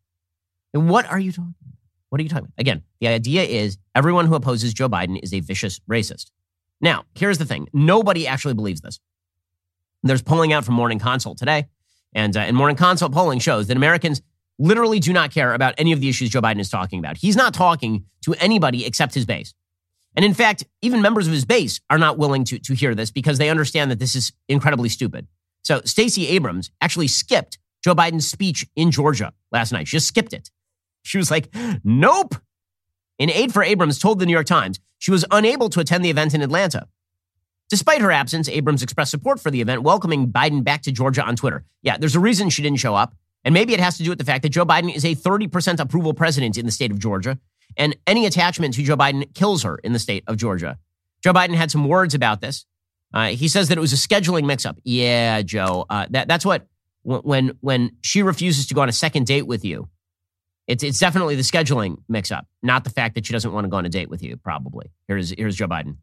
And 0.72 0.88
what 0.88 1.06
are 1.06 1.18
you 1.18 1.32
talking 1.32 1.54
about? 1.60 1.75
What 2.10 2.20
are 2.20 2.22
you 2.22 2.28
talking 2.28 2.46
about? 2.46 2.54
Again, 2.58 2.82
the 3.00 3.08
idea 3.08 3.42
is 3.42 3.78
everyone 3.94 4.26
who 4.26 4.34
opposes 4.34 4.72
Joe 4.74 4.88
Biden 4.88 5.18
is 5.22 5.34
a 5.34 5.40
vicious 5.40 5.80
racist. 5.90 6.30
Now, 6.80 7.04
here's 7.14 7.38
the 7.38 7.44
thing 7.44 7.68
nobody 7.72 8.26
actually 8.26 8.54
believes 8.54 8.80
this. 8.80 9.00
There's 10.02 10.22
polling 10.22 10.52
out 10.52 10.64
from 10.64 10.74
Morning 10.74 10.98
Consult 10.98 11.38
today, 11.38 11.66
and, 12.14 12.36
uh, 12.36 12.40
and 12.40 12.56
Morning 12.56 12.76
Consult 12.76 13.12
polling 13.12 13.38
shows 13.38 13.66
that 13.66 13.76
Americans 13.76 14.22
literally 14.58 15.00
do 15.00 15.12
not 15.12 15.30
care 15.30 15.52
about 15.52 15.74
any 15.78 15.92
of 15.92 16.00
the 16.00 16.08
issues 16.08 16.30
Joe 16.30 16.40
Biden 16.40 16.60
is 16.60 16.70
talking 16.70 16.98
about. 16.98 17.16
He's 17.16 17.36
not 17.36 17.54
talking 17.54 18.04
to 18.22 18.34
anybody 18.34 18.86
except 18.86 19.14
his 19.14 19.26
base. 19.26 19.54
And 20.14 20.24
in 20.24 20.32
fact, 20.32 20.64
even 20.80 21.02
members 21.02 21.26
of 21.26 21.32
his 21.32 21.44
base 21.44 21.80
are 21.90 21.98
not 21.98 22.16
willing 22.16 22.44
to, 22.44 22.58
to 22.60 22.74
hear 22.74 22.94
this 22.94 23.10
because 23.10 23.36
they 23.38 23.50
understand 23.50 23.90
that 23.90 23.98
this 23.98 24.14
is 24.14 24.32
incredibly 24.48 24.88
stupid. 24.88 25.26
So 25.62 25.82
Stacey 25.84 26.28
Abrams 26.28 26.70
actually 26.80 27.08
skipped 27.08 27.58
Joe 27.84 27.94
Biden's 27.94 28.26
speech 28.26 28.66
in 28.76 28.90
Georgia 28.90 29.32
last 29.52 29.72
night. 29.72 29.88
She 29.88 29.96
just 29.98 30.08
skipped 30.08 30.32
it. 30.32 30.50
She 31.06 31.18
was 31.18 31.30
like, 31.30 31.54
nope. 31.84 32.34
An 33.18 33.30
aide 33.30 33.52
for 33.52 33.62
Abrams 33.62 33.98
told 33.98 34.18
the 34.18 34.26
New 34.26 34.32
York 34.32 34.46
Times 34.46 34.80
she 34.98 35.10
was 35.10 35.24
unable 35.30 35.68
to 35.70 35.80
attend 35.80 36.04
the 36.04 36.10
event 36.10 36.34
in 36.34 36.42
Atlanta. 36.42 36.88
Despite 37.68 38.00
her 38.00 38.12
absence, 38.12 38.48
Abrams 38.48 38.82
expressed 38.82 39.10
support 39.10 39.40
for 39.40 39.50
the 39.50 39.60
event, 39.60 39.82
welcoming 39.82 40.30
Biden 40.30 40.62
back 40.62 40.82
to 40.82 40.92
Georgia 40.92 41.24
on 41.24 41.36
Twitter. 41.36 41.64
Yeah, 41.82 41.96
there's 41.96 42.14
a 42.14 42.20
reason 42.20 42.48
she 42.50 42.62
didn't 42.62 42.78
show 42.78 42.94
up. 42.94 43.14
And 43.44 43.52
maybe 43.52 43.74
it 43.74 43.80
has 43.80 43.96
to 43.98 44.02
do 44.02 44.10
with 44.10 44.18
the 44.18 44.24
fact 44.24 44.42
that 44.42 44.48
Joe 44.48 44.64
Biden 44.64 44.94
is 44.94 45.04
a 45.04 45.14
30% 45.14 45.78
approval 45.78 46.14
president 46.14 46.58
in 46.58 46.66
the 46.66 46.72
state 46.72 46.90
of 46.90 46.98
Georgia. 46.98 47.38
And 47.76 47.96
any 48.06 48.26
attachment 48.26 48.74
to 48.74 48.82
Joe 48.82 48.96
Biden 48.96 49.32
kills 49.34 49.62
her 49.62 49.76
in 49.78 49.92
the 49.92 49.98
state 49.98 50.24
of 50.26 50.36
Georgia. 50.36 50.78
Joe 51.22 51.32
Biden 51.32 51.54
had 51.54 51.70
some 51.70 51.86
words 51.86 52.14
about 52.14 52.40
this. 52.40 52.66
Uh, 53.14 53.28
he 53.28 53.48
says 53.48 53.68
that 53.68 53.78
it 53.78 53.80
was 53.80 53.92
a 53.92 53.96
scheduling 53.96 54.46
mix-up. 54.46 54.78
Yeah, 54.82 55.42
Joe. 55.42 55.86
Uh, 55.88 56.06
that, 56.10 56.28
that's 56.28 56.44
what 56.44 56.66
when 57.02 57.56
when 57.60 57.92
she 58.00 58.22
refuses 58.22 58.66
to 58.66 58.74
go 58.74 58.80
on 58.80 58.88
a 58.88 58.92
second 58.92 59.26
date 59.26 59.46
with 59.46 59.64
you. 59.64 59.88
It's 60.66 60.82
it's 60.82 60.98
definitely 60.98 61.36
the 61.36 61.42
scheduling 61.42 61.98
mix-up, 62.08 62.46
not 62.62 62.84
the 62.84 62.90
fact 62.90 63.14
that 63.14 63.26
she 63.26 63.32
doesn't 63.32 63.52
want 63.52 63.64
to 63.64 63.68
go 63.68 63.76
on 63.76 63.86
a 63.86 63.88
date 63.88 64.10
with 64.10 64.22
you. 64.22 64.36
Probably. 64.36 64.90
Here's 65.06 65.30
here's 65.30 65.56
Joe 65.56 65.68
Biden. 65.68 65.96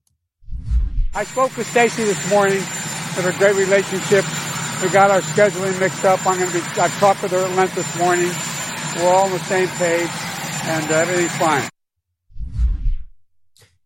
I 1.13 1.26
spoke 1.26 1.56
with 1.58 1.67
Stacey 1.67 2.06
this 2.06 2.30
morning. 2.30 2.58
We 2.58 3.21
have 3.21 3.36
a 3.36 3.38
great 3.38 3.56
relationship. 3.56 4.26
We 4.82 4.89
got 4.89 5.12
our 5.12 5.21
scheduling 5.21 5.80
mixed 5.80 6.04
up. 6.06 6.26
I'm 6.26 6.39
going 6.39 6.49
to 6.49 6.54
be. 6.54 6.63
I 6.82 6.88
talked 6.99 7.21
with 7.21 7.32
her 7.32 7.45
at 7.45 7.56
length 7.56 7.76
this 7.76 7.97
morning. 7.97 8.32
We're 8.95 9.13
all 9.13 9.26
on 9.26 9.32
the 9.32 9.39
same 9.39 9.67
page, 9.67 10.10
and 10.63 10.91
uh, 10.91 10.95
everything's 10.95 11.36
fine. 11.38 11.69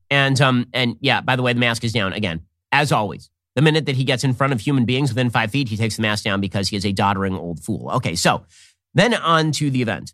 And 0.10 0.40
um 0.40 0.68
and 0.74 0.96
yeah, 1.02 1.22
by 1.22 1.36
the 1.36 1.44
way, 1.44 1.54
the 1.54 1.60
mask 1.60 1.84
is 1.84 1.92
down 1.92 2.13
again, 2.13 2.42
as 2.72 2.92
always. 2.92 3.30
The 3.56 3.62
minute 3.62 3.88
that 3.88 3.96
he 3.96 4.04
gets 4.04 4.24
in 4.24 4.34
front 4.34 4.54
of 4.54 4.62
human 4.62 4.86
beings 4.86 5.10
within 5.10 5.32
five 5.32 5.50
feet, 5.50 5.68
he 5.68 5.78
takes 5.78 5.96
the 5.96 6.04
mask 6.04 6.24
down 6.24 6.40
because 6.40 6.70
he 6.70 6.76
is 6.76 6.86
a 6.86 6.94
doddering 6.94 7.36
old 7.36 7.60
fool. 7.60 7.90
Okay, 7.96 8.13
so 8.13 8.46
then 8.94 9.16
on 9.16 9.52
to 9.54 9.72
the 9.72 9.82
event. 9.82 10.13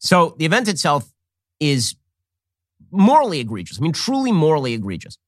So 0.00 0.34
the 0.38 0.46
event 0.46 0.66
itself 0.66 1.12
is 1.60 1.94
morally 2.90 3.38
egregious. 3.40 3.78
I 3.78 3.82
mean, 3.82 3.92
truly 3.92 4.32
morally 4.32 4.74
egregious. 4.74 5.18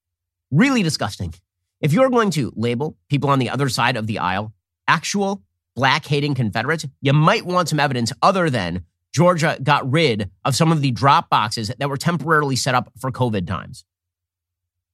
Really 0.50 0.82
disgusting. 0.82 1.32
If 1.80 1.92
you're 1.92 2.11
going 2.11 2.30
to 2.30 2.52
label 2.56 2.96
people 3.08 3.30
on 3.30 3.38
the 3.38 3.50
other 3.50 3.68
side 3.68 3.96
of 3.96 4.06
the 4.06 4.18
aisle 4.18 4.52
actual 4.88 5.42
black 5.76 6.06
hating 6.06 6.35
Confederates, 6.35 6.87
you 7.00 7.12
might 7.12 7.46
want 7.46 7.68
some 7.68 7.80
evidence 7.80 8.12
other 8.22 8.50
than 8.50 8.85
Georgia 9.12 9.58
got 9.62 9.90
rid 9.90 10.30
of 10.44 10.56
some 10.56 10.72
of 10.72 10.80
the 10.80 10.90
drop 10.90 11.28
boxes 11.28 11.72
that 11.78 11.88
were 11.88 11.96
temporarily 11.96 12.56
set 12.56 12.74
up 12.74 12.90
for 12.98 13.11
COVID 13.11 13.46
times. 13.46 13.85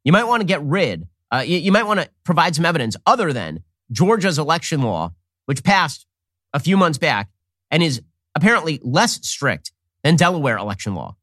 You 0.05 0.13
might 0.13 0.25
want 0.25 0.41
to 0.41 0.47
get 0.47 0.63
rid, 0.63 1.07
uh, 1.31 1.45
you, 1.47 1.59
you 1.59 1.73
might 1.73 1.87
want 1.87 2.01
to 2.01 2.09
provide 2.25 2.55
some 2.57 2.65
evidence 2.65 2.97
other 3.07 3.33
than 3.33 3.63
Georgia's 3.93 4.39
election 4.39 4.83
law, 4.83 5.13
which 5.47 5.63
passed 5.63 6.07
a 6.53 6.61
few 6.61 6.77
months 6.77 6.99
back 6.99 7.31
and 7.71 7.83
is 7.83 8.03
apparently 8.39 8.81
less 8.83 9.27
strict 9.27 9.73
than 10.03 10.17
Delaware 10.17 10.57
election 10.57 10.95
law. 10.95 11.17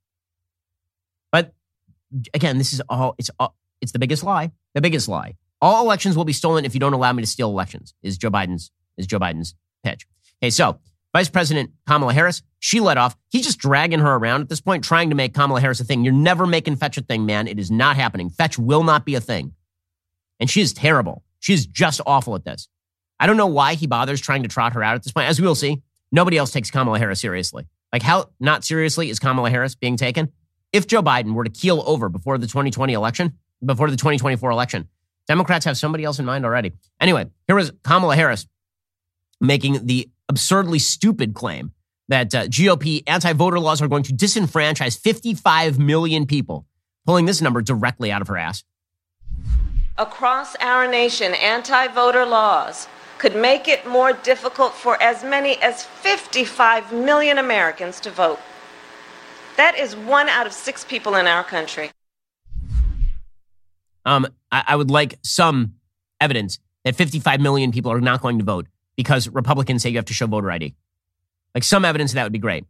But 1.31 1.53
again, 2.33 2.57
this 2.57 2.73
is 2.73 2.81
all, 2.89 3.15
it's 3.17 3.29
all, 3.39 3.55
it's 3.81 3.91
the 3.91 3.99
biggest 3.99 4.23
lie, 4.23 4.51
the 4.73 4.81
biggest 4.81 5.07
lie. 5.07 5.35
All 5.61 5.83
elections 5.83 6.17
will 6.17 6.25
be 6.25 6.33
stolen 6.33 6.65
if 6.65 6.73
you 6.73 6.79
don't 6.79 6.93
allow 6.93 7.13
me 7.13 7.23
to 7.23 7.27
steal 7.27 7.49
elections, 7.49 7.93
is 8.03 8.17
Joe 8.17 8.29
Biden's, 8.29 8.71
is 8.97 9.07
Joe 9.07 9.19
Biden's 9.19 9.55
pitch. 9.83 10.05
Okay, 10.41 10.49
so 10.49 10.79
Vice 11.13 11.29
President 11.29 11.71
Kamala 11.87 12.13
Harris, 12.13 12.41
she 12.59 12.81
led 12.81 12.97
off. 12.97 13.15
He's 13.29 13.45
just 13.45 13.57
dragging 13.57 13.99
her 13.99 14.15
around 14.15 14.41
at 14.41 14.49
this 14.49 14.59
point, 14.59 14.83
trying 14.83 15.09
to 15.09 15.15
make 15.15 15.33
Kamala 15.33 15.61
Harris 15.61 15.79
a 15.79 15.85
thing. 15.85 16.03
You're 16.03 16.13
never 16.13 16.45
making 16.45 16.75
fetch 16.75 16.97
a 16.97 17.01
thing, 17.01 17.25
man. 17.25 17.47
It 17.47 17.57
is 17.57 17.71
not 17.71 17.95
happening. 17.95 18.29
Fetch 18.29 18.59
will 18.59 18.83
not 18.83 19.05
be 19.05 19.15
a 19.15 19.21
thing. 19.21 19.53
And 20.39 20.49
she 20.49 20.59
is 20.59 20.73
terrible. 20.73 21.23
She 21.39 21.53
is 21.53 21.65
just 21.65 22.01
awful 22.05 22.35
at 22.35 22.43
this. 22.43 22.67
I 23.17 23.27
don't 23.27 23.37
know 23.37 23.47
why 23.47 23.75
he 23.75 23.87
bothers 23.87 24.19
trying 24.19 24.43
to 24.43 24.49
trot 24.49 24.73
her 24.73 24.83
out 24.83 24.95
at 24.95 25.03
this 25.03 25.13
point. 25.13 25.29
As 25.29 25.39
we 25.39 25.47
will 25.47 25.55
see, 25.55 25.81
nobody 26.15 26.37
else 26.37 26.51
takes 26.51 26.71
Kamala 26.71 26.97
Harris 26.97 27.19
seriously. 27.19 27.67
Like, 27.93 28.01
how 28.01 28.29
not 28.39 28.63
seriously 28.63 29.09
is 29.09 29.19
Kamala 29.19 29.49
Harris 29.49 29.75
being 29.75 29.97
taken? 29.97 30.31
If 30.73 30.87
Joe 30.87 31.03
Biden 31.03 31.33
were 31.33 31.43
to 31.43 31.49
keel 31.49 31.83
over 31.85 32.09
before 32.09 32.37
the 32.37 32.47
2020 32.47 32.93
election, 32.93 33.33
before 33.63 33.89
the 33.89 33.97
2024 33.97 34.49
election, 34.49 34.89
Democrats 35.27 35.65
have 35.65 35.77
somebody 35.77 36.03
else 36.03 36.19
in 36.19 36.25
mind 36.25 36.45
already. 36.45 36.73
Anyway, 36.99 37.25
here 37.47 37.55
was 37.55 37.71
Kamala 37.83 38.15
Harris 38.15 38.47
making 39.39 39.85
the 39.85 40.09
absurdly 40.29 40.79
stupid 40.79 41.33
claim 41.33 41.71
that 42.07 42.33
uh, 42.33 42.43
GOP 42.45 43.03
anti 43.07 43.33
voter 43.33 43.59
laws 43.59 43.81
are 43.81 43.87
going 43.87 44.03
to 44.03 44.13
disenfranchise 44.13 44.97
55 44.97 45.79
million 45.79 46.25
people, 46.25 46.65
pulling 47.05 47.25
this 47.25 47.41
number 47.41 47.61
directly 47.61 48.11
out 48.11 48.21
of 48.21 48.27
her 48.27 48.37
ass. 48.37 48.63
Across 49.97 50.55
our 50.59 50.87
nation, 50.87 51.33
anti 51.35 51.87
voter 51.87 52.25
laws 52.25 52.87
could 53.25 53.35
make 53.35 53.67
it 53.67 53.87
more 53.87 54.13
difficult 54.13 54.71
for 54.71 55.01
as 55.01 55.23
many 55.23 55.59
as 55.59 55.83
55 55.83 56.93
million 56.93 57.39
Americans 57.39 57.99
to 57.99 58.11
vote. 58.11 58.37
That 59.57 59.75
is 59.79 59.95
one 59.95 60.29
out 60.29 60.45
of 60.45 60.53
six 60.53 60.85
people 60.85 61.15
in 61.15 61.25
our 61.25 61.43
country. 61.43 61.89
Um, 64.05 64.27
I, 64.51 64.65
I 64.67 64.75
would 64.75 64.91
like 64.91 65.17
some 65.23 65.73
evidence 66.21 66.59
that 66.83 66.95
55 66.95 67.41
million 67.41 67.71
people 67.71 67.91
are 67.91 67.99
not 67.99 68.21
going 68.21 68.37
to 68.37 68.45
vote 68.45 68.67
because 68.95 69.27
Republicans 69.27 69.81
say 69.81 69.89
you 69.89 69.97
have 69.97 70.05
to 70.05 70.13
show 70.13 70.27
voter 70.27 70.51
ID. 70.51 70.75
Like 71.55 71.63
some 71.63 71.83
evidence 71.83 72.11
of 72.11 72.15
that 72.15 72.25
would 72.25 72.31
be 72.31 72.37
great. 72.37 72.65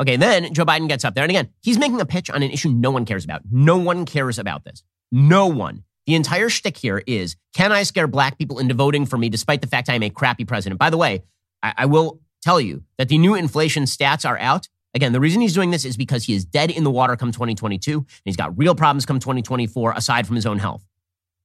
Okay, 0.00 0.16
then 0.16 0.52
Joe 0.52 0.64
Biden 0.64 0.88
gets 0.88 1.04
up 1.04 1.14
there. 1.14 1.22
And 1.22 1.30
again, 1.30 1.48
he's 1.62 1.78
making 1.78 2.00
a 2.00 2.06
pitch 2.06 2.28
on 2.28 2.42
an 2.42 2.50
issue 2.50 2.70
no 2.70 2.90
one 2.90 3.04
cares 3.04 3.24
about. 3.24 3.42
No 3.52 3.76
one 3.76 4.04
cares 4.04 4.40
about 4.40 4.64
this. 4.64 4.82
No 5.12 5.46
one. 5.46 5.84
The 6.06 6.14
entire 6.14 6.48
shtick 6.48 6.76
here 6.76 7.02
is 7.06 7.36
can 7.54 7.70
I 7.70 7.84
scare 7.84 8.06
black 8.06 8.38
people 8.38 8.58
into 8.58 8.74
voting 8.74 9.06
for 9.06 9.18
me 9.18 9.28
despite 9.28 9.60
the 9.60 9.66
fact 9.66 9.88
I 9.88 9.94
am 9.94 10.02
a 10.02 10.10
crappy 10.10 10.44
president? 10.44 10.78
By 10.78 10.90
the 10.90 10.96
way, 10.96 11.22
I, 11.62 11.74
I 11.78 11.86
will 11.86 12.20
tell 12.42 12.60
you 12.60 12.82
that 12.98 13.08
the 13.08 13.18
new 13.18 13.34
inflation 13.34 13.84
stats 13.84 14.28
are 14.28 14.38
out. 14.38 14.68
Again, 14.94 15.12
the 15.12 15.20
reason 15.20 15.40
he's 15.40 15.54
doing 15.54 15.70
this 15.70 15.84
is 15.84 15.96
because 15.96 16.24
he 16.24 16.34
is 16.34 16.44
dead 16.44 16.70
in 16.70 16.84
the 16.84 16.90
water 16.90 17.16
come 17.16 17.32
2022, 17.32 17.98
and 17.98 18.06
he's 18.24 18.36
got 18.36 18.56
real 18.58 18.74
problems 18.74 19.06
come 19.06 19.18
2024 19.18 19.92
aside 19.92 20.26
from 20.26 20.36
his 20.36 20.44
own 20.44 20.58
health, 20.58 20.84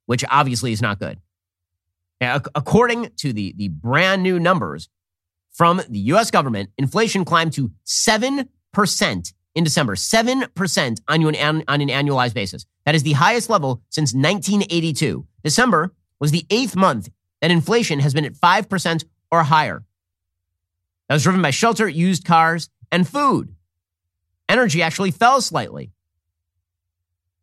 which 0.06 0.26
obviously 0.30 0.74
is 0.74 0.82
not 0.82 1.00
good. 1.00 1.20
Now, 2.20 2.42
according 2.56 3.12
to 3.18 3.32
the, 3.32 3.54
the 3.56 3.68
brand 3.70 4.24
new 4.24 4.40
numbers 4.40 4.90
from 5.52 5.82
the 5.88 6.00
US 6.00 6.32
government, 6.32 6.72
inflation 6.78 7.24
climbed 7.24 7.54
to 7.54 7.72
7% 7.86 9.34
in 9.58 9.64
December, 9.64 9.96
7% 9.96 11.00
on, 11.08 11.36
an, 11.36 11.64
on 11.68 11.82
an 11.82 11.90
annualized 11.90 12.36
basis. 12.36 12.68
That 12.86 12.94
is 12.94 13.02
the 13.02 13.14
highest 13.14 13.50
level 13.50 13.82
since 13.90 14.14
1982. 14.14 15.26
December 15.44 15.96
was 16.20 16.30
the 16.30 16.46
eighth 16.52 16.76
month 16.76 17.10
that 17.42 17.50
inflation 17.50 18.00
has 18.00 18.14
been 18.14 18.24
at 18.24 18.34
5% 18.34 19.04
or 19.32 19.44
higher. 19.44 19.84
That 21.10 21.16
was 21.16 21.24
driven 21.24 21.42
by 21.42 21.50
shelter, 21.50 21.90
used 21.90 22.24
cars, 22.24 22.70
and 22.92 23.08
food. 23.08 23.56
Energy 24.48 24.84
actually 24.84 25.10
fell 25.10 25.42
slightly. 25.42 25.92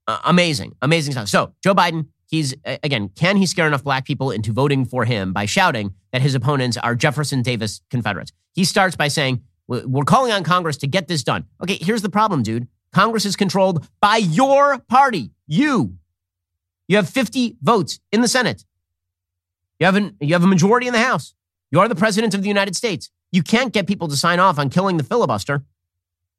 Uh, 0.06 0.20
amazing, 0.24 0.76
amazing 0.82 1.14
stuff. 1.14 1.28
So, 1.28 1.52
Joe 1.64 1.74
Biden 1.74 2.06
he's 2.28 2.54
again, 2.82 3.08
can 3.08 3.36
he 3.36 3.46
scare 3.46 3.66
enough 3.66 3.84
black 3.84 4.04
people 4.04 4.30
into 4.30 4.52
voting 4.52 4.84
for 4.84 5.04
him 5.04 5.32
by 5.32 5.46
shouting 5.46 5.94
that 6.12 6.22
his 6.22 6.34
opponents 6.34 6.76
are 6.76 6.94
Jefferson 6.94 7.42
Davis 7.42 7.80
Confederates? 7.90 8.32
He 8.52 8.64
starts 8.64 8.96
by 8.96 9.08
saying, 9.08 9.42
"We're 9.66 10.04
calling 10.04 10.32
on 10.32 10.44
Congress 10.44 10.76
to 10.78 10.86
get 10.86 11.08
this 11.08 11.22
done." 11.22 11.46
Okay, 11.62 11.78
here's 11.80 12.02
the 12.02 12.08
problem, 12.08 12.42
dude. 12.42 12.68
Congress 12.92 13.24
is 13.24 13.34
controlled 13.36 13.86
by 14.00 14.18
your 14.18 14.78
party, 14.78 15.32
you. 15.46 15.96
You 16.86 16.96
have 16.96 17.08
50 17.08 17.56
votes 17.60 17.98
in 18.12 18.20
the 18.20 18.28
Senate. 18.28 18.64
You 19.80 19.86
have, 19.86 19.96
an, 19.96 20.16
you 20.20 20.34
have 20.34 20.44
a 20.44 20.46
majority 20.46 20.86
in 20.86 20.92
the 20.92 21.00
House. 21.00 21.34
You 21.70 21.80
are 21.80 21.88
the 21.88 21.96
president 21.96 22.34
of 22.34 22.42
the 22.42 22.48
United 22.48 22.76
States. 22.76 23.10
You 23.32 23.42
can't 23.42 23.72
get 23.72 23.88
people 23.88 24.06
to 24.08 24.16
sign 24.16 24.38
off 24.38 24.58
on 24.58 24.70
killing 24.70 24.96
the 24.96 25.02
filibuster 25.02 25.64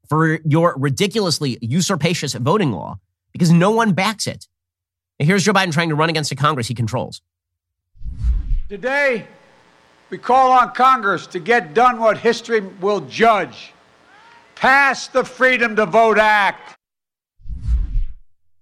for 0.08 0.40
your 0.46 0.76
ridiculously 0.78 1.58
usurpacious 1.62 2.34
voting 2.36 2.72
law 2.72 3.00
because 3.34 3.52
no 3.52 3.72
one 3.72 3.92
backs 3.92 4.28
it. 4.28 4.48
And 5.20 5.28
here's 5.28 5.44
Joe 5.44 5.52
Biden 5.52 5.74
trying 5.74 5.90
to 5.90 5.96
run 5.96 6.10
against 6.10 6.32
a 6.32 6.36
Congress 6.36 6.68
he 6.68 6.74
controls. 6.74 7.22
Today, 8.70 9.28
we 10.10 10.18
call 10.18 10.52
on 10.52 10.72
Congress 10.74 11.28
to 11.28 11.40
get 11.40 11.74
done 11.74 12.00
what 12.00 12.18
history 12.18 12.62
will 12.62 13.02
judge 13.02 13.74
pass 14.56 15.08
the 15.08 15.24
Freedom 15.24 15.76
to 15.76 15.86
Vote 15.86 16.18
Act. 16.18 16.78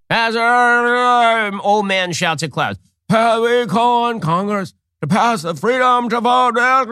As 0.09 0.35
an 0.35 0.41
um, 1.53 1.61
old 1.61 1.87
man 1.87 2.11
shouts 2.11 2.43
at 2.43 2.51
clouds, 2.51 2.79
we 3.09 3.65
call 3.67 4.05
on 4.05 4.19
Congress 4.19 4.73
to 5.01 5.07
pass 5.07 5.43
the 5.43 5.55
Freedom 5.55 6.09
to 6.09 6.19
Vote 6.19 6.57
Act. 6.57 6.89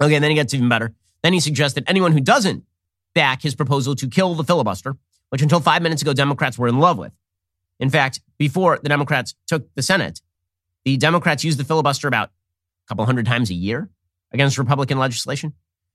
Okay, 0.00 0.18
then 0.18 0.30
he 0.30 0.34
gets 0.34 0.54
even 0.54 0.68
better. 0.68 0.94
Then 1.22 1.32
he 1.32 1.40
suggests 1.40 1.74
that 1.74 1.84
anyone 1.86 2.12
who 2.12 2.20
doesn't 2.20 2.64
back 3.14 3.42
his 3.42 3.54
proposal 3.54 3.94
to 3.96 4.08
kill 4.08 4.34
the 4.34 4.44
filibuster, 4.44 4.96
which 5.30 5.42
until 5.42 5.60
five 5.60 5.82
minutes 5.82 6.02
ago 6.02 6.12
Democrats 6.12 6.58
were 6.58 6.68
in 6.68 6.78
love 6.78 6.98
with, 6.98 7.12
in 7.78 7.90
fact, 7.90 8.20
before 8.38 8.78
the 8.82 8.88
Democrats 8.88 9.34
took 9.46 9.72
the 9.74 9.82
Senate, 9.82 10.20
the 10.84 10.96
Democrats 10.96 11.44
used 11.44 11.58
the 11.58 11.64
filibuster 11.64 12.08
about 12.08 12.30
a 12.84 12.88
couple 12.88 13.04
hundred 13.04 13.26
times 13.26 13.50
a 13.50 13.54
year 13.54 13.90
against 14.32 14.58
Republican 14.58 14.98
legislation. 14.98 15.52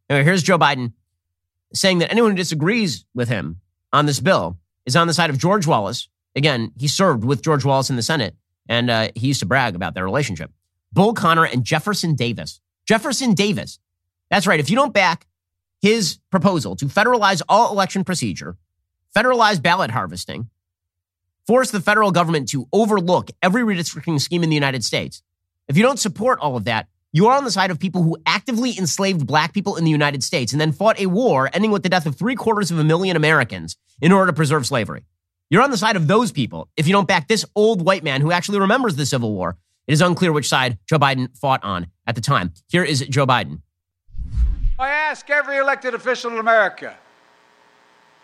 Anyway, 0.09 0.23
here's 0.23 0.43
Joe 0.43 0.57
Biden 0.57 0.93
saying 1.73 1.99
that 1.99 2.11
anyone 2.11 2.31
who 2.31 2.37
disagrees 2.37 3.05
with 3.13 3.29
him 3.29 3.61
on 3.91 4.05
this 4.05 4.19
bill 4.19 4.57
is 4.85 4.95
on 4.95 5.07
the 5.07 5.13
side 5.13 5.29
of 5.29 5.37
George 5.37 5.67
Wallace. 5.67 6.07
Again, 6.35 6.71
he 6.77 6.87
served 6.87 7.23
with 7.23 7.41
George 7.43 7.65
Wallace 7.65 7.89
in 7.89 7.95
the 7.95 8.01
Senate, 8.01 8.35
and 8.69 8.89
uh, 8.89 9.09
he 9.15 9.27
used 9.27 9.39
to 9.41 9.45
brag 9.45 9.75
about 9.75 9.93
their 9.93 10.05
relationship. 10.05 10.51
Bull 10.93 11.13
Connor 11.13 11.45
and 11.45 11.63
Jefferson 11.63 12.15
Davis. 12.15 12.61
Jefferson 12.87 13.33
Davis. 13.33 13.79
That's 14.29 14.47
right. 14.47 14.59
If 14.59 14.69
you 14.69 14.75
don't 14.75 14.93
back 14.93 15.27
his 15.81 16.19
proposal 16.31 16.75
to 16.77 16.85
federalize 16.85 17.41
all 17.49 17.71
election 17.71 18.03
procedure, 18.03 18.57
federalize 19.15 19.61
ballot 19.61 19.91
harvesting, 19.91 20.49
force 21.45 21.71
the 21.71 21.81
federal 21.81 22.11
government 22.11 22.49
to 22.49 22.67
overlook 22.71 23.29
every 23.41 23.63
redistricting 23.63 24.19
scheme 24.19 24.43
in 24.43 24.49
the 24.49 24.55
United 24.55 24.83
States, 24.83 25.21
if 25.67 25.77
you 25.77 25.83
don't 25.83 25.99
support 25.99 26.39
all 26.39 26.55
of 26.55 26.65
that, 26.65 26.87
you 27.13 27.27
are 27.27 27.37
on 27.37 27.43
the 27.43 27.51
side 27.51 27.71
of 27.71 27.79
people 27.79 28.03
who 28.03 28.17
actively 28.25 28.77
enslaved 28.77 29.25
black 29.25 29.53
people 29.53 29.75
in 29.75 29.83
the 29.83 29.91
United 29.91 30.23
States 30.23 30.51
and 30.51 30.61
then 30.61 30.71
fought 30.71 30.99
a 30.99 31.07
war 31.07 31.49
ending 31.53 31.71
with 31.71 31.83
the 31.83 31.89
death 31.89 32.05
of 32.05 32.15
three 32.15 32.35
quarters 32.35 32.69
of 32.69 32.79
a 32.79 32.83
million 32.83 33.15
Americans 33.15 33.77
in 34.01 34.11
order 34.11 34.31
to 34.31 34.35
preserve 34.35 34.67
slavery. 34.67 35.03
You're 35.49 35.63
on 35.63 35.71
the 35.71 35.77
side 35.77 35.95
of 35.95 36.07
those 36.07 36.31
people 36.31 36.69
if 36.75 36.87
you 36.87 36.93
don't 36.93 37.07
back 37.07 37.27
this 37.27 37.45
old 37.55 37.83
white 37.83 38.03
man 38.03 38.21
who 38.21 38.31
actually 38.31 38.59
remembers 38.59 38.95
the 38.95 39.05
Civil 39.05 39.33
War. 39.33 39.57
It 39.87 39.93
is 39.93 40.01
unclear 40.01 40.33
which 40.33 40.49
side 40.49 40.77
Joe 40.85 40.99
Biden 40.99 41.35
fought 41.37 41.63
on 41.63 41.87
at 42.05 42.15
the 42.15 42.21
time. 42.21 42.53
Here 42.67 42.83
is 42.83 42.99
Joe 43.07 43.25
Biden. 43.25 43.61
I 44.77 44.89
ask 44.89 45.29
every 45.29 45.57
elected 45.57 45.93
official 45.95 46.31
in 46.31 46.37
America 46.37 46.95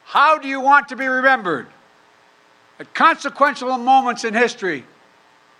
how 0.03 0.37
do 0.37 0.47
you 0.47 0.59
want 0.59 0.89
to 0.89 0.95
be 0.95 1.07
remembered? 1.07 1.65
At 2.79 2.93
consequential 2.93 3.75
moments 3.77 4.23
in 4.23 4.33
history, 4.33 4.83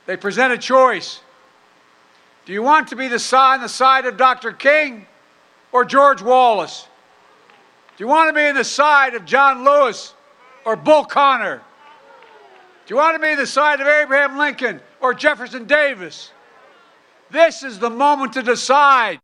they 0.06 0.18
present 0.18 0.54
a 0.54 0.58
choice. 0.58 1.22
Do 2.46 2.52
you 2.52 2.62
want 2.62 2.89
to 2.89 2.96
be 2.96 3.08
the 3.08 3.20
side, 3.20 3.56
on 3.56 3.62
the 3.62 3.70
side 3.70 4.06
of 4.06 4.18
Dr. 4.18 4.52
King 4.52 5.08
or 5.72 5.86
George 5.86 6.22
Wallace? 6.22 6.88
Do 7.96 8.04
you 8.04 8.08
want 8.08 8.30
to 8.30 8.34
be 8.34 8.46
on 8.46 8.56
the 8.56 8.66
side 8.66 9.14
of 9.14 9.24
John 9.24 9.64
Lewis 9.64 10.14
or 10.66 10.76
Bull 10.76 11.06
Connor? 11.06 11.62
Do 12.86 12.94
you 12.94 12.98
want 12.98 13.16
to 13.16 13.26
be 13.26 13.36
the 13.36 13.48
side 13.48 13.80
of 13.80 13.88
Abraham 13.88 14.38
Lincoln 14.38 14.82
or 15.00 15.14
Jefferson 15.14 15.66
Davis? 15.66 16.32
This 17.32 17.64
is 17.64 17.80
the 17.80 17.89
moment 17.89 18.34
to 18.34 18.44
decide. 18.44 19.20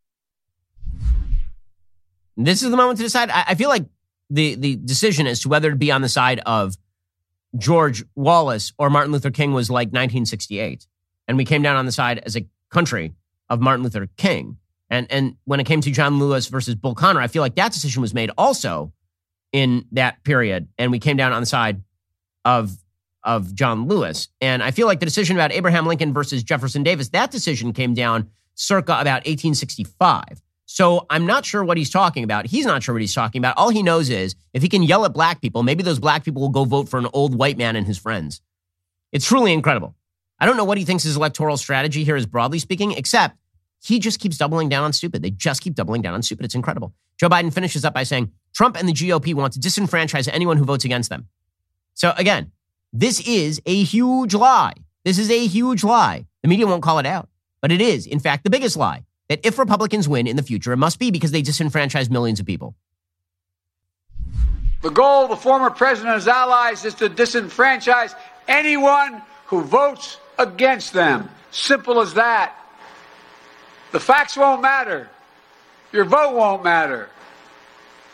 This 2.38 2.64
is 2.64 2.72
the 2.72 2.78
moment 2.78 2.98
to 3.00 3.04
decide. 3.04 3.30
I, 3.30 3.44
I 3.48 3.56
feel 3.56 3.70
like 3.70 3.86
the 4.30 4.56
the 4.56 4.78
decision 4.78 5.28
as 5.28 5.42
to 5.42 5.50
whether 5.50 5.72
to 5.72 5.76
be 5.76 5.92
on 5.92 6.02
the 6.02 6.10
side 6.10 6.40
of 6.46 6.78
George 7.58 8.06
Wallace 8.16 8.72
or 8.78 8.90
Martin 8.90 9.12
Luther 9.12 9.30
King 9.30 9.54
was 9.54 9.70
like 9.70 9.88
1968, 9.88 10.88
and 11.28 11.36
we 11.36 11.44
came 11.44 11.62
down 11.62 11.76
on 11.76 11.86
the 11.86 11.92
side 11.92 12.20
as 12.20 12.38
a 12.38 12.46
country 12.70 13.14
of 13.50 13.60
Martin 13.60 13.84
Luther 13.84 14.08
King. 14.18 14.58
And 14.90 15.08
and 15.10 15.36
when 15.46 15.60
it 15.60 15.66
came 15.66 15.82
to 15.82 15.92
John 15.92 16.20
Lewis 16.20 16.48
versus 16.48 16.76
Bull 16.76 16.96
Connor, 16.96 17.22
I 17.22 17.28
feel 17.28 17.42
like 17.42 17.56
that 17.56 17.72
decision 17.72 18.02
was 18.02 18.14
made 18.14 18.32
also 18.38 18.92
in 19.52 19.86
that 19.92 20.24
period, 20.24 20.68
and 20.78 20.92
we 20.92 21.00
came 21.00 21.18
down 21.18 21.34
on 21.34 21.42
the 21.42 21.46
side 21.46 21.84
of 22.46 22.76
of 23.24 23.54
John 23.54 23.88
Lewis. 23.88 24.30
And 24.42 24.64
I 24.64 24.72
feel 24.72 24.88
like 24.88 25.00
the 25.00 25.06
decision 25.06 25.36
about 25.36 25.52
Abraham 25.52 25.86
Lincoln 25.86 26.14
versus 26.14 26.42
Jefferson 26.42 26.84
Davis, 26.84 27.10
that 27.10 27.32
decision 27.32 27.74
came 27.74 27.94
down 27.94 28.30
circa 28.56 28.94
about 28.94 29.26
1865. 29.26 30.42
So 30.66 31.06
I'm 31.10 31.26
not 31.26 31.46
sure 31.46 31.64
what 31.64 31.78
he's 31.78 31.90
talking 31.90 32.24
about. 32.24 32.46
He's 32.46 32.66
not 32.66 32.84
sure 32.84 32.94
what 32.94 33.02
he's 33.02 33.14
talking 33.14 33.40
about. 33.40 33.58
All 33.58 33.70
he 33.70 33.82
knows 33.82 34.10
is 34.10 34.36
if 34.54 34.62
he 34.62 34.70
can 34.70 34.84
yell 34.84 35.04
at 35.04 35.14
black 35.14 35.42
people, 35.42 35.64
maybe 35.64 35.82
those 35.84 36.00
black 36.00 36.24
people 36.24 36.42
will 36.42 36.50
go 36.50 36.64
vote 36.64 36.88
for 36.88 37.00
an 37.00 37.08
old 37.12 37.36
white 37.36 37.58
man 37.58 37.76
and 37.76 37.88
his 37.88 37.98
friends. 37.98 38.42
It's 39.12 39.26
truly 39.26 39.52
incredible. 39.52 39.96
I 40.40 40.46
don't 40.46 40.58
know 40.58 40.64
what 40.64 40.78
he 40.78 40.86
thinks 40.86 41.04
his 41.04 41.16
electoral 41.16 41.58
strategy 41.58 42.04
here 42.04 42.16
is, 42.16 42.26
broadly 42.26 42.60
speaking, 42.60 42.94
except 42.94 43.38
he 43.82 44.00
just 44.00 44.20
keeps 44.20 44.38
doubling 44.38 44.70
down 44.70 44.84
on 44.84 44.94
stupid. 44.94 45.22
They 45.22 45.32
just 45.32 45.62
keep 45.62 45.76
doubling 45.76 46.02
down 46.02 46.14
on 46.14 46.22
stupid. 46.22 46.46
It's 46.46 46.56
incredible. 46.56 46.94
Joe 47.20 47.30
Biden 47.30 47.54
finishes 47.54 47.84
up 47.84 47.94
by 47.94 48.04
saying 48.04 48.32
Trump 48.54 48.78
and 48.78 48.88
the 48.88 48.94
GOP 48.94 49.34
want 49.34 49.54
to 49.54 49.60
disenfranchise 49.60 50.30
anyone 50.32 50.58
who 50.58 50.66
votes 50.66 50.86
against 50.86 51.10
them. 51.10 51.28
So 51.94 52.14
again, 52.18 52.52
this 52.94 53.20
is 53.28 53.62
a 53.66 53.84
huge 53.84 54.34
lie. 54.34 54.74
This 55.04 55.18
is 55.18 55.30
a 55.30 55.46
huge 55.46 55.84
lie. 55.84 56.26
The 56.42 56.48
media 56.48 56.68
won't 56.68 56.84
call 56.84 57.00
it 57.00 57.06
out, 57.06 57.30
but 57.62 57.72
it 57.72 57.82
is, 57.82 58.06
in 58.06 58.20
fact, 58.20 58.44
the 58.44 58.50
biggest 58.50 58.78
lie 58.78 59.04
that 59.28 59.40
if 59.44 59.60
Republicans 59.60 60.08
win 60.08 60.28
in 60.28 60.36
the 60.36 60.44
future, 60.44 60.72
it 60.72 60.78
must 60.78 61.00
be 61.00 61.12
because 61.12 61.32
they 61.32 61.42
disenfranchise 61.42 62.10
millions 62.10 62.40
of 62.40 62.46
people. 62.46 62.76
The 64.82 64.90
goal 64.90 65.24
of 65.24 65.30
the 65.30 65.36
former 65.36 65.70
president 65.70 66.14
and 66.14 66.22
his 66.22 66.28
allies 66.28 66.86
is 66.86 66.94
to 66.96 67.10
disenfranchise 67.10 68.16
anyone 68.48 69.22
who 69.46 69.62
votes 69.62 70.18
against 70.40 70.94
them. 70.94 71.30
Simple 71.52 72.00
as 72.00 72.16
that. 72.16 72.56
The 73.92 74.00
facts 74.00 74.38
won't 74.38 74.62
matter. 74.62 75.10
Your 75.92 76.06
vote 76.06 76.36
won't 76.36 76.64
matter. 76.64 77.10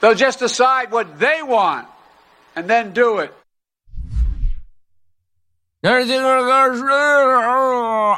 They'll 0.02 0.16
just 0.16 0.40
decide 0.40 0.92
what 0.92 1.20
they 1.20 1.42
want 1.44 1.88
and 2.56 2.70
then 2.70 2.92
do 2.94 3.20
it. 3.20 3.34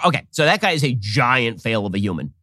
Okay, 0.05 0.25
so 0.31 0.45
that 0.45 0.61
guy 0.61 0.71
is 0.71 0.83
a 0.83 0.95
giant 0.97 1.61
fail 1.61 1.85
of 1.85 1.93
a 1.93 1.99
human. 1.99 2.33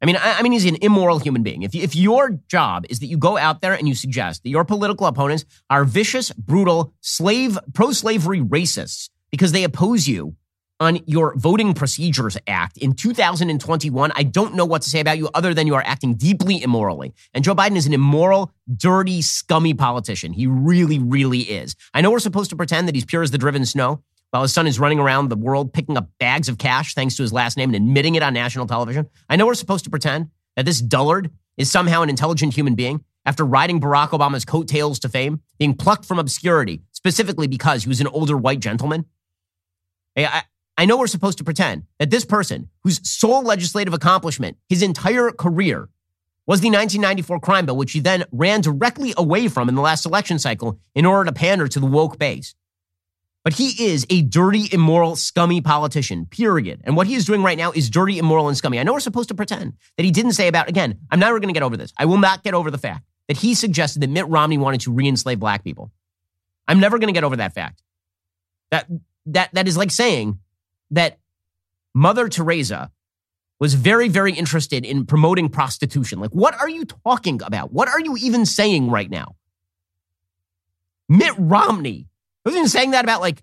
I 0.00 0.06
mean, 0.06 0.16
I, 0.16 0.38
I, 0.38 0.42
mean, 0.42 0.50
he's 0.50 0.64
an 0.64 0.78
immoral 0.82 1.20
human 1.20 1.44
being. 1.44 1.62
If, 1.62 1.76
if 1.76 1.94
your 1.94 2.30
job 2.48 2.86
is 2.88 2.98
that 2.98 3.06
you 3.06 3.16
go 3.16 3.38
out 3.38 3.60
there 3.60 3.74
and 3.74 3.86
you 3.86 3.94
suggest 3.94 4.42
that 4.42 4.48
your 4.48 4.64
political 4.64 5.06
opponents 5.06 5.44
are 5.70 5.84
vicious, 5.84 6.32
brutal, 6.32 6.92
slave, 7.00 7.56
pro-slavery 7.74 8.40
racists 8.40 9.08
because 9.30 9.52
they 9.52 9.62
oppose 9.62 10.08
you 10.08 10.34
on 10.82 10.98
your 11.06 11.34
Voting 11.36 11.74
Procedures 11.74 12.36
Act 12.48 12.76
in 12.76 12.92
2021, 12.94 14.12
I 14.16 14.22
don't 14.24 14.54
know 14.54 14.64
what 14.64 14.82
to 14.82 14.90
say 14.90 14.98
about 14.98 15.16
you 15.16 15.30
other 15.32 15.54
than 15.54 15.68
you 15.68 15.76
are 15.76 15.82
acting 15.86 16.14
deeply 16.14 16.60
immorally. 16.60 17.14
And 17.32 17.44
Joe 17.44 17.54
Biden 17.54 17.76
is 17.76 17.86
an 17.86 17.94
immoral, 17.94 18.52
dirty, 18.76 19.22
scummy 19.22 19.74
politician. 19.74 20.32
He 20.32 20.48
really, 20.48 20.98
really 20.98 21.40
is. 21.40 21.76
I 21.94 22.00
know 22.00 22.10
we're 22.10 22.18
supposed 22.18 22.50
to 22.50 22.56
pretend 22.56 22.88
that 22.88 22.96
he's 22.96 23.04
pure 23.04 23.22
as 23.22 23.30
the 23.30 23.38
driven 23.38 23.64
snow, 23.64 24.02
while 24.30 24.42
his 24.42 24.52
son 24.52 24.66
is 24.66 24.80
running 24.80 24.98
around 24.98 25.28
the 25.28 25.36
world 25.36 25.72
picking 25.72 25.96
up 25.96 26.08
bags 26.18 26.48
of 26.48 26.58
cash 26.58 26.94
thanks 26.94 27.14
to 27.14 27.22
his 27.22 27.32
last 27.32 27.56
name 27.56 27.68
and 27.68 27.76
admitting 27.76 28.16
it 28.16 28.22
on 28.24 28.34
national 28.34 28.66
television. 28.66 29.08
I 29.28 29.36
know 29.36 29.46
we're 29.46 29.54
supposed 29.54 29.84
to 29.84 29.90
pretend 29.90 30.30
that 30.56 30.64
this 30.64 30.82
dullard 30.82 31.30
is 31.56 31.70
somehow 31.70 32.02
an 32.02 32.10
intelligent 32.10 32.54
human 32.54 32.74
being 32.74 33.04
after 33.24 33.44
riding 33.44 33.80
Barack 33.80 34.08
Obama's 34.08 34.44
coattails 34.44 34.98
to 34.98 35.08
fame, 35.08 35.42
being 35.60 35.74
plucked 35.74 36.04
from 36.04 36.18
obscurity, 36.18 36.80
specifically 36.90 37.46
because 37.46 37.84
he 37.84 37.88
was 37.88 38.00
an 38.00 38.08
older 38.08 38.36
white 38.36 38.58
gentleman. 38.58 39.04
I, 40.16 40.42
I 40.76 40.86
know 40.86 40.96
we're 40.96 41.06
supposed 41.06 41.38
to 41.38 41.44
pretend 41.44 41.84
that 41.98 42.10
this 42.10 42.24
person, 42.24 42.68
whose 42.82 43.06
sole 43.08 43.42
legislative 43.42 43.94
accomplishment 43.94 44.56
his 44.68 44.82
entire 44.82 45.30
career 45.30 45.88
was 46.46 46.60
the 46.60 46.68
1994 46.68 47.40
crime 47.40 47.66
bill, 47.66 47.76
which 47.76 47.92
he 47.92 48.00
then 48.00 48.24
ran 48.32 48.60
directly 48.60 49.14
away 49.16 49.48
from 49.48 49.68
in 49.68 49.74
the 49.74 49.80
last 49.80 50.04
election 50.04 50.38
cycle 50.38 50.78
in 50.94 51.06
order 51.06 51.26
to 51.26 51.32
pander 51.32 51.68
to 51.68 51.78
the 51.78 51.86
woke 51.86 52.18
base. 52.18 52.54
But 53.44 53.54
he 53.54 53.86
is 53.86 54.06
a 54.08 54.22
dirty, 54.22 54.68
immoral, 54.72 55.16
scummy 55.16 55.60
politician, 55.60 56.26
period. 56.26 56.80
And 56.84 56.96
what 56.96 57.08
he 57.08 57.14
is 57.14 57.24
doing 57.24 57.42
right 57.42 57.58
now 57.58 57.72
is 57.72 57.90
dirty, 57.90 58.18
immoral, 58.18 58.48
and 58.48 58.56
scummy. 58.56 58.78
I 58.78 58.84
know 58.84 58.92
we're 58.92 59.00
supposed 59.00 59.28
to 59.30 59.34
pretend 59.34 59.74
that 59.96 60.04
he 60.04 60.12
didn't 60.12 60.32
say 60.32 60.46
about, 60.46 60.68
again, 60.68 60.98
I'm 61.10 61.18
never 61.18 61.40
going 61.40 61.48
to 61.48 61.54
get 61.54 61.64
over 61.64 61.76
this. 61.76 61.92
I 61.98 62.04
will 62.04 62.18
not 62.18 62.44
get 62.44 62.54
over 62.54 62.70
the 62.70 62.78
fact 62.78 63.04
that 63.28 63.36
he 63.36 63.54
suggested 63.54 64.00
that 64.02 64.10
Mitt 64.10 64.28
Romney 64.28 64.58
wanted 64.58 64.82
to 64.82 64.92
re 64.92 65.08
enslave 65.08 65.40
black 65.40 65.64
people. 65.64 65.90
I'm 66.68 66.78
never 66.78 66.98
going 66.98 67.08
to 67.08 67.12
get 67.12 67.24
over 67.24 67.36
that 67.36 67.52
fact. 67.52 67.82
That, 68.70 68.86
that, 69.26 69.50
that 69.54 69.66
is 69.66 69.76
like 69.76 69.90
saying 69.90 70.38
that 70.92 71.18
Mother 71.94 72.28
Teresa 72.28 72.90
was 73.58 73.74
very, 73.74 74.08
very 74.08 74.32
interested 74.32 74.84
in 74.84 75.06
promoting 75.06 75.48
prostitution. 75.48 76.20
Like, 76.20 76.30
what 76.30 76.58
are 76.58 76.68
you 76.68 76.84
talking 76.84 77.40
about? 77.42 77.72
What 77.72 77.88
are 77.88 78.00
you 78.00 78.16
even 78.16 78.46
saying 78.46 78.90
right 78.90 79.10
now? 79.10 79.36
Mitt 81.08 81.34
Romney 81.38 82.08
wasn't 82.44 82.60
even 82.60 82.68
saying 82.68 82.90
that 82.92 83.04
about 83.04 83.20
like 83.20 83.42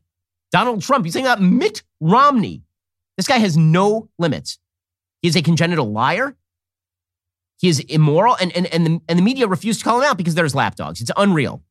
Donald 0.52 0.82
Trump. 0.82 1.06
He's 1.06 1.14
saying 1.14 1.26
that 1.26 1.41
Mitt 1.41 1.84
Romney. 2.00 2.64
This 3.18 3.28
guy 3.28 3.38
has 3.38 3.58
no 3.58 4.10
limits. 4.18 4.60
He 5.22 5.28
is 5.28 5.36
a 5.36 5.41
congenital 5.41 5.91
liar. 5.91 6.36
He 7.58 7.68
is 7.68 7.82
immoral, 7.82 8.38
and, 8.39 8.56
and, 8.56 8.68
and, 8.68 8.86
the, 8.86 9.02
and 9.10 9.20
the 9.20 9.24
media 9.24 9.45
refuse 9.45 9.80
to 9.80 9.84
call 9.84 10.00
him 10.00 10.06
out 10.06 10.18
because 10.18 10.36
there's 10.36 10.56
lapdogs. 10.56 11.02
It's 11.02 11.12
unreal. 11.18 11.62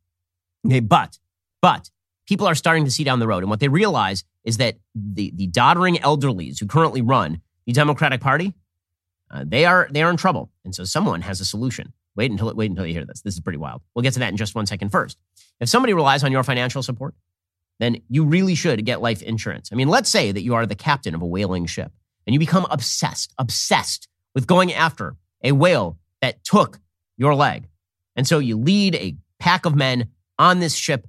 Okay, 0.66 0.80
but, 0.80 1.18
but 1.62 1.88
people 2.26 2.46
are 2.46 2.54
starting 2.54 2.84
to 2.84 2.90
see 2.90 3.04
down 3.04 3.20
the 3.20 3.26
road. 3.26 3.42
And 3.42 3.48
what 3.48 3.60
they 3.60 3.68
realize 3.68 4.22
is 4.48 4.56
that 4.56 4.76
the, 4.94 5.30
the 5.36 5.46
doddering 5.46 5.96
elderlies 5.96 6.58
who 6.58 6.66
currently 6.66 7.02
run 7.02 7.42
the 7.66 7.72
Democratic 7.74 8.22
Party, 8.22 8.54
uh, 9.30 9.44
they, 9.46 9.66
are, 9.66 9.88
they 9.90 10.02
are 10.02 10.08
in 10.08 10.16
trouble. 10.16 10.50
And 10.64 10.74
so 10.74 10.84
someone 10.84 11.20
has 11.20 11.38
a 11.42 11.44
solution. 11.44 11.92
Wait 12.16 12.30
until, 12.30 12.52
wait 12.54 12.70
until 12.70 12.86
you 12.86 12.94
hear 12.94 13.04
this. 13.04 13.20
This 13.20 13.34
is 13.34 13.40
pretty 13.40 13.58
wild. 13.58 13.82
We'll 13.94 14.02
get 14.02 14.14
to 14.14 14.20
that 14.20 14.30
in 14.30 14.38
just 14.38 14.54
one 14.54 14.64
second 14.64 14.88
first. 14.88 15.18
If 15.60 15.68
somebody 15.68 15.92
relies 15.92 16.24
on 16.24 16.32
your 16.32 16.42
financial 16.42 16.82
support, 16.82 17.14
then 17.78 18.00
you 18.08 18.24
really 18.24 18.54
should 18.54 18.86
get 18.86 19.02
life 19.02 19.20
insurance. 19.20 19.68
I 19.70 19.74
mean, 19.76 19.88
let's 19.88 20.08
say 20.08 20.32
that 20.32 20.40
you 20.40 20.54
are 20.54 20.64
the 20.64 20.74
captain 20.74 21.14
of 21.14 21.20
a 21.20 21.26
whaling 21.26 21.66
ship 21.66 21.92
and 22.26 22.32
you 22.32 22.40
become 22.40 22.66
obsessed, 22.70 23.34
obsessed 23.36 24.08
with 24.34 24.46
going 24.46 24.72
after 24.72 25.14
a 25.44 25.52
whale 25.52 25.98
that 26.22 26.42
took 26.42 26.80
your 27.18 27.34
leg. 27.34 27.68
And 28.16 28.26
so 28.26 28.38
you 28.38 28.56
lead 28.56 28.94
a 28.94 29.18
pack 29.38 29.66
of 29.66 29.76
men 29.76 30.08
on 30.38 30.60
this 30.60 30.74
ship 30.74 31.06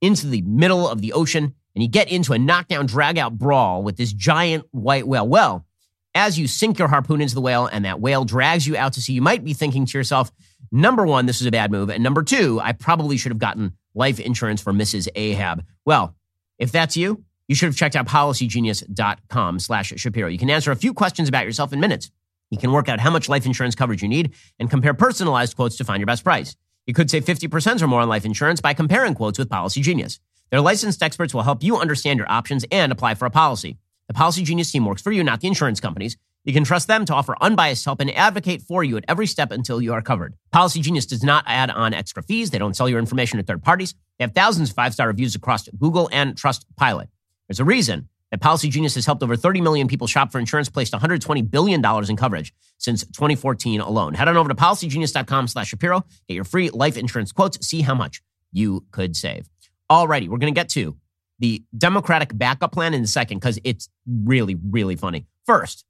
into 0.00 0.26
the 0.26 0.42
middle 0.42 0.88
of 0.88 1.00
the 1.00 1.12
ocean 1.12 1.54
and 1.74 1.82
you 1.82 1.88
get 1.88 2.10
into 2.10 2.32
a 2.32 2.38
knockdown, 2.38 2.86
drag 2.86 3.18
out 3.18 3.36
brawl 3.38 3.82
with 3.82 3.96
this 3.96 4.12
giant 4.12 4.64
white 4.70 5.06
whale. 5.06 5.26
Well, 5.26 5.66
as 6.14 6.38
you 6.38 6.46
sink 6.46 6.78
your 6.78 6.88
harpoon 6.88 7.20
into 7.20 7.34
the 7.34 7.40
whale 7.40 7.66
and 7.66 7.84
that 7.84 8.00
whale 8.00 8.24
drags 8.24 8.66
you 8.66 8.76
out 8.76 8.92
to 8.92 9.02
sea, 9.02 9.14
you 9.14 9.22
might 9.22 9.44
be 9.44 9.52
thinking 9.52 9.84
to 9.86 9.98
yourself, 9.98 10.30
number 10.70 11.04
one, 11.04 11.26
this 11.26 11.40
is 11.40 11.46
a 11.46 11.50
bad 11.50 11.72
move. 11.72 11.90
And 11.90 12.02
number 12.02 12.22
two, 12.22 12.60
I 12.62 12.72
probably 12.72 13.16
should 13.16 13.32
have 13.32 13.38
gotten 13.38 13.76
life 13.94 14.20
insurance 14.20 14.60
for 14.60 14.72
Mrs. 14.72 15.08
Ahab. 15.16 15.64
Well, 15.84 16.14
if 16.58 16.70
that's 16.70 16.96
you, 16.96 17.24
you 17.48 17.54
should 17.54 17.66
have 17.66 17.76
checked 17.76 17.96
out 17.96 18.06
policygenius.com 18.06 19.58
slash 19.58 19.92
Shapiro. 19.96 20.28
You 20.28 20.38
can 20.38 20.50
answer 20.50 20.70
a 20.70 20.76
few 20.76 20.94
questions 20.94 21.28
about 21.28 21.44
yourself 21.44 21.72
in 21.72 21.80
minutes. 21.80 22.10
You 22.50 22.58
can 22.58 22.72
work 22.72 22.88
out 22.88 23.00
how 23.00 23.10
much 23.10 23.28
life 23.28 23.46
insurance 23.46 23.74
coverage 23.74 24.02
you 24.02 24.08
need 24.08 24.34
and 24.58 24.70
compare 24.70 24.94
personalized 24.94 25.56
quotes 25.56 25.76
to 25.76 25.84
find 25.84 26.00
your 26.00 26.06
best 26.06 26.22
price. 26.22 26.56
You 26.86 26.94
could 26.94 27.10
save 27.10 27.24
50% 27.24 27.82
or 27.82 27.86
more 27.86 28.00
on 28.00 28.08
life 28.08 28.24
insurance 28.24 28.60
by 28.60 28.74
comparing 28.74 29.14
quotes 29.14 29.38
with 29.38 29.50
Policy 29.50 29.80
Genius. 29.80 30.20
Their 30.54 30.60
licensed 30.60 31.02
experts 31.02 31.34
will 31.34 31.42
help 31.42 31.64
you 31.64 31.78
understand 31.78 32.16
your 32.16 32.30
options 32.30 32.64
and 32.70 32.92
apply 32.92 33.16
for 33.16 33.26
a 33.26 33.30
policy. 33.30 33.76
The 34.06 34.14
Policy 34.14 34.44
Genius 34.44 34.70
team 34.70 34.84
works 34.84 35.02
for 35.02 35.10
you, 35.10 35.24
not 35.24 35.40
the 35.40 35.48
insurance 35.48 35.80
companies. 35.80 36.16
You 36.44 36.52
can 36.52 36.62
trust 36.62 36.86
them 36.86 37.04
to 37.06 37.12
offer 37.12 37.34
unbiased 37.40 37.84
help 37.84 38.00
and 38.00 38.08
advocate 38.12 38.62
for 38.62 38.84
you 38.84 38.96
at 38.96 39.04
every 39.08 39.26
step 39.26 39.50
until 39.50 39.82
you 39.82 39.92
are 39.92 40.00
covered. 40.00 40.36
Policy 40.52 40.80
Genius 40.80 41.06
does 41.06 41.24
not 41.24 41.42
add 41.48 41.70
on 41.70 41.92
extra 41.92 42.22
fees. 42.22 42.50
They 42.50 42.58
don't 42.58 42.76
sell 42.76 42.88
your 42.88 43.00
information 43.00 43.38
to 43.38 43.42
third 43.42 43.64
parties. 43.64 43.96
They 44.16 44.22
have 44.22 44.32
thousands 44.32 44.70
of 44.70 44.76
five 44.76 44.94
star 44.94 45.08
reviews 45.08 45.34
across 45.34 45.68
Google 45.70 46.08
and 46.12 46.36
Trustpilot. 46.36 47.08
There's 47.48 47.58
a 47.58 47.64
reason 47.64 48.08
that 48.30 48.40
Policy 48.40 48.68
Genius 48.68 48.94
has 48.94 49.06
helped 49.06 49.24
over 49.24 49.34
30 49.34 49.60
million 49.60 49.88
people 49.88 50.06
shop 50.06 50.30
for 50.30 50.38
insurance, 50.38 50.68
placed 50.68 50.92
$120 50.92 51.50
billion 51.50 51.84
in 51.84 52.16
coverage 52.16 52.54
since 52.78 53.02
2014 53.02 53.80
alone. 53.80 54.14
Head 54.14 54.28
on 54.28 54.36
over 54.36 54.50
to 54.50 54.54
policygenius.com 54.54 55.48
slash 55.48 55.70
Shapiro. 55.70 56.04
Get 56.28 56.34
your 56.36 56.44
free 56.44 56.70
life 56.70 56.96
insurance 56.96 57.32
quotes. 57.32 57.66
See 57.66 57.80
how 57.80 57.96
much 57.96 58.22
you 58.52 58.84
could 58.92 59.16
save. 59.16 59.48
Alrighty, 59.90 60.28
we're 60.28 60.38
going 60.38 60.52
to 60.52 60.58
get 60.58 60.68
to 60.70 60.96
the 61.38 61.62
Democratic 61.76 62.36
backup 62.36 62.72
plan 62.72 62.94
in 62.94 63.02
a 63.02 63.06
second 63.06 63.38
because 63.38 63.58
it's 63.64 63.88
really, 64.06 64.54
really 64.54 64.96
funny. 64.96 65.26
First, 65.44 65.84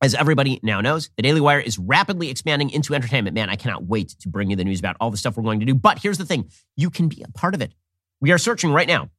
as 0.00 0.14
everybody 0.14 0.60
now 0.62 0.80
knows, 0.80 1.10
the 1.16 1.22
Daily 1.22 1.40
Wire 1.40 1.58
is 1.58 1.78
rapidly 1.78 2.30
expanding 2.30 2.70
into 2.70 2.94
entertainment. 2.94 3.34
Man, 3.34 3.50
I 3.50 3.56
cannot 3.56 3.84
wait 3.84 4.10
to 4.20 4.28
bring 4.28 4.50
you 4.50 4.56
the 4.56 4.64
news 4.64 4.78
about 4.78 4.96
all 5.00 5.10
the 5.10 5.16
stuff 5.16 5.36
we're 5.36 5.42
going 5.42 5.60
to 5.60 5.66
do. 5.66 5.74
But 5.74 5.98
here's 5.98 6.18
the 6.18 6.24
thing 6.24 6.48
you 6.76 6.90
can 6.90 7.08
be 7.08 7.22
a 7.22 7.28
part 7.32 7.54
of 7.54 7.62
it. 7.62 7.74
We 8.20 8.30
are 8.30 8.38
searching 8.38 8.72
right 8.72 8.86
now 8.86 9.10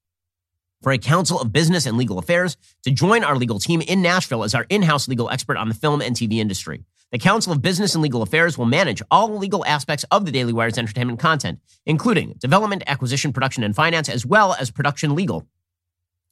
for 0.81 0.93
a 0.93 0.97
council 0.97 1.39
of 1.41 1.51
business 1.51 1.85
and 1.85 1.97
legal 1.97 2.17
affairs 2.19 2.55
to 2.83 2.91
join 2.91 3.25
our 3.25 3.35
legal 3.35 3.59
team 3.59 3.81
in 3.81 4.01
Nashville 4.01 4.45
as 4.45 4.55
our 4.55 4.65
in 4.69 4.83
house 4.83 5.09
legal 5.09 5.29
expert 5.29 5.57
on 5.57 5.67
the 5.67 5.75
film 5.75 6.01
and 6.01 6.15
TV 6.15 6.35
industry. 6.35 6.85
The 7.11 7.17
Council 7.17 7.51
of 7.51 7.63
Business 7.63 7.95
and 7.95 8.03
Legal 8.03 8.21
Affairs 8.21 8.55
will 8.55 8.67
manage 8.67 9.01
all 9.09 9.35
legal 9.35 9.65
aspects 9.65 10.05
of 10.11 10.25
the 10.25 10.31
Daily 10.31 10.53
Wire's 10.53 10.77
entertainment 10.77 11.19
content, 11.19 11.59
including 11.87 12.35
development, 12.37 12.83
acquisition, 12.85 13.33
production, 13.33 13.63
and 13.63 13.75
finance, 13.75 14.09
as 14.09 14.27
well 14.27 14.53
as 14.53 14.69
production 14.69 15.15
legal 15.15 15.47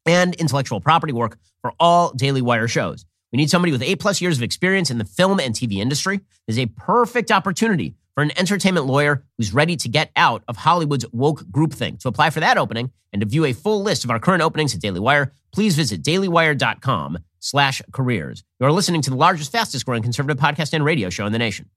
and 0.06 0.36
intellectual 0.36 0.80
property 0.80 1.14
work 1.14 1.40
for 1.62 1.74
all 1.80 2.14
Daily 2.14 2.44
Wire 2.44 2.68
shows. 2.68 3.06
We 3.32 3.38
need 3.38 3.50
somebody 3.50 3.72
with 3.72 3.82
eight 3.82 4.00
plus 4.00 4.22
years 4.22 4.38
of 4.38 4.44
experience 4.44 4.92
in 4.92 5.00
the 5.00 5.06
film 5.06 5.40
and 5.40 5.56
TV 5.56 5.78
industry. 5.78 6.22
There's 6.46 6.60
a 6.60 6.68
perfect 6.68 7.32
opportunity 7.32 7.96
for 8.18 8.24
an 8.24 8.32
entertainment 8.39 8.88
lawyer 8.88 9.24
who's 9.38 9.53
ready 9.53 9.76
to 9.76 9.88
get 9.88 10.09
out 10.15 10.43
of 10.47 10.57
Hollywood's 10.57 11.05
woke 11.11 11.43
groupthink. 11.51 11.99
To 11.99 12.07
apply 12.07 12.32
for 12.32 12.39
that 12.39 12.57
opening 12.57 12.89
and 13.13 13.20
to 13.20 13.28
view 13.28 13.45
a 13.45 13.53
full 13.53 13.84
list 13.84 14.03
of 14.03 14.09
our 14.09 14.18
current 14.18 14.41
openings 14.41 14.74
at 14.74 14.82
Daily 14.82 14.99
Wire, 14.99 15.34
please 15.53 15.76
visit 15.76 16.01
dailywire.com 16.01 17.20
slash 17.38 17.80
careers. 17.91 18.43
You're 18.59 18.72
listening 18.72 19.03
to 19.03 19.11
the 19.11 19.15
largest, 19.15 19.51
fastest 19.51 19.86
growing 19.86 20.01
conservative 20.01 20.41
podcast 20.41 20.74
and 20.74 20.84
radio 20.84 21.11
show 21.11 21.28
in 21.28 21.32
the 21.32 21.38
nation. 21.38 21.70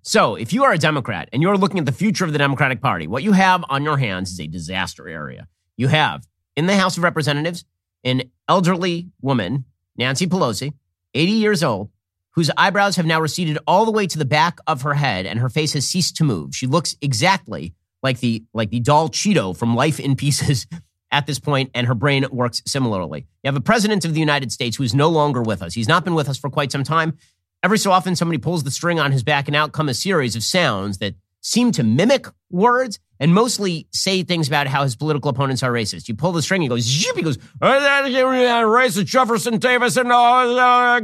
So, 0.00 0.36
if 0.36 0.54
you 0.54 0.64
are 0.64 0.72
a 0.72 0.78
Democrat 0.78 1.28
and 1.34 1.42
you're 1.42 1.58
looking 1.58 1.80
at 1.80 1.84
the 1.84 1.92
future 1.92 2.24
of 2.24 2.32
the 2.32 2.38
Democratic 2.38 2.80
Party, 2.80 3.06
what 3.06 3.22
you 3.22 3.32
have 3.32 3.62
on 3.68 3.82
your 3.82 3.98
hands 3.98 4.30
is 4.30 4.40
a 4.40 4.46
disaster 4.46 5.06
area. 5.06 5.48
You 5.76 5.88
have 5.88 6.26
in 6.56 6.64
the 6.64 6.78
House 6.78 6.96
of 6.96 7.02
Representatives 7.02 7.66
an 8.04 8.22
elderly 8.48 9.10
woman, 9.20 9.66
Nancy 9.98 10.26
Pelosi, 10.26 10.72
80 11.16 11.32
years 11.32 11.62
old, 11.62 11.90
whose 12.32 12.50
eyebrows 12.56 12.96
have 12.96 13.06
now 13.06 13.20
receded 13.20 13.58
all 13.66 13.84
the 13.84 13.90
way 13.90 14.06
to 14.06 14.18
the 14.18 14.24
back 14.24 14.58
of 14.66 14.82
her 14.82 14.94
head 14.94 15.26
and 15.26 15.40
her 15.40 15.48
face 15.48 15.72
has 15.72 15.88
ceased 15.88 16.16
to 16.16 16.24
move. 16.24 16.54
She 16.54 16.66
looks 16.66 16.94
exactly 17.00 17.74
like 18.02 18.20
the 18.20 18.44
like 18.52 18.70
the 18.70 18.80
doll 18.80 19.08
Cheeto 19.08 19.56
from 19.56 19.74
Life 19.74 19.98
in 19.98 20.16
Pieces 20.16 20.66
at 21.10 21.26
this 21.26 21.38
point, 21.38 21.70
and 21.74 21.86
her 21.86 21.94
brain 21.94 22.26
works 22.30 22.62
similarly. 22.66 23.26
You 23.42 23.48
have 23.48 23.56
a 23.56 23.60
president 23.60 24.04
of 24.04 24.12
the 24.12 24.20
United 24.20 24.52
States 24.52 24.76
who 24.76 24.82
is 24.82 24.94
no 24.94 25.08
longer 25.08 25.42
with 25.42 25.62
us. 25.62 25.74
He's 25.74 25.88
not 25.88 26.04
been 26.04 26.14
with 26.14 26.28
us 26.28 26.36
for 26.36 26.50
quite 26.50 26.70
some 26.70 26.84
time. 26.84 27.16
Every 27.62 27.78
so 27.78 27.90
often, 27.90 28.14
somebody 28.16 28.38
pulls 28.38 28.64
the 28.64 28.70
string 28.70 29.00
on 29.00 29.12
his 29.12 29.22
back, 29.22 29.48
and 29.48 29.56
out 29.56 29.72
come 29.72 29.88
a 29.88 29.94
series 29.94 30.36
of 30.36 30.42
sounds 30.42 30.98
that 30.98 31.14
seem 31.40 31.72
to 31.72 31.82
mimic 31.82 32.26
words 32.50 32.98
and 33.18 33.34
mostly 33.34 33.86
say 33.92 34.22
things 34.22 34.48
about 34.48 34.66
how 34.66 34.82
his 34.82 34.96
political 34.96 35.30
opponents 35.30 35.62
are 35.62 35.72
racist. 35.72 36.08
You 36.08 36.14
pull 36.14 36.32
the 36.32 36.42
string, 36.42 36.62
he 36.62 36.68
goes, 36.68 36.82
zip, 36.82 37.16
he 37.16 37.22
goes, 37.22 37.38
racist 37.60 39.06
Jefferson 39.06 39.58
Davis 39.58 39.96
and 39.96 40.10
uh, 40.12 41.00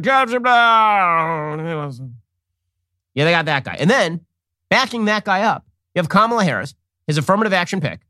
yeah, 3.14 3.24
they 3.24 3.30
got 3.30 3.46
that 3.46 3.64
guy. 3.64 3.76
And 3.78 3.90
then 3.90 4.20
backing 4.68 5.06
that 5.06 5.24
guy 5.24 5.42
up, 5.42 5.66
you 5.94 6.00
have 6.00 6.08
Kamala 6.08 6.44
Harris, 6.44 6.74
his 7.06 7.18
affirmative 7.18 7.52
action 7.52 7.80
pick. 7.80 8.00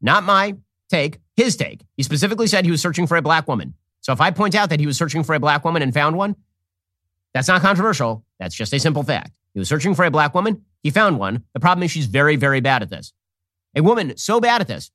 Not 0.00 0.24
my 0.24 0.56
take, 0.88 1.20
his 1.36 1.56
take. 1.56 1.82
He 1.96 2.02
specifically 2.02 2.46
said 2.46 2.64
he 2.64 2.70
was 2.70 2.82
searching 2.82 3.06
for 3.06 3.16
a 3.16 3.22
black 3.22 3.46
woman. 3.48 3.74
So 4.00 4.12
if 4.12 4.20
I 4.20 4.32
point 4.32 4.54
out 4.54 4.70
that 4.70 4.80
he 4.80 4.86
was 4.86 4.96
searching 4.96 5.22
for 5.22 5.34
a 5.34 5.40
black 5.40 5.64
woman 5.64 5.80
and 5.82 5.94
found 5.94 6.16
one, 6.16 6.34
that's 7.32 7.48
not 7.48 7.62
controversial. 7.62 8.24
That's 8.38 8.54
just 8.54 8.74
a 8.74 8.80
simple 8.80 9.02
fact. 9.04 9.38
He 9.54 9.58
was 9.58 9.68
searching 9.68 9.94
for 9.94 10.04
a 10.04 10.10
black 10.10 10.34
woman. 10.34 10.64
He 10.82 10.90
found 10.90 11.18
one. 11.18 11.44
The 11.54 11.60
problem 11.60 11.84
is 11.84 11.90
she's 11.90 12.06
very, 12.06 12.36
very 12.36 12.60
bad 12.60 12.82
at 12.82 12.90
this. 12.90 13.12
A 13.76 13.82
woman 13.82 14.16
so 14.16 14.40
bad 14.40 14.60
at 14.60 14.68
this 14.68 14.90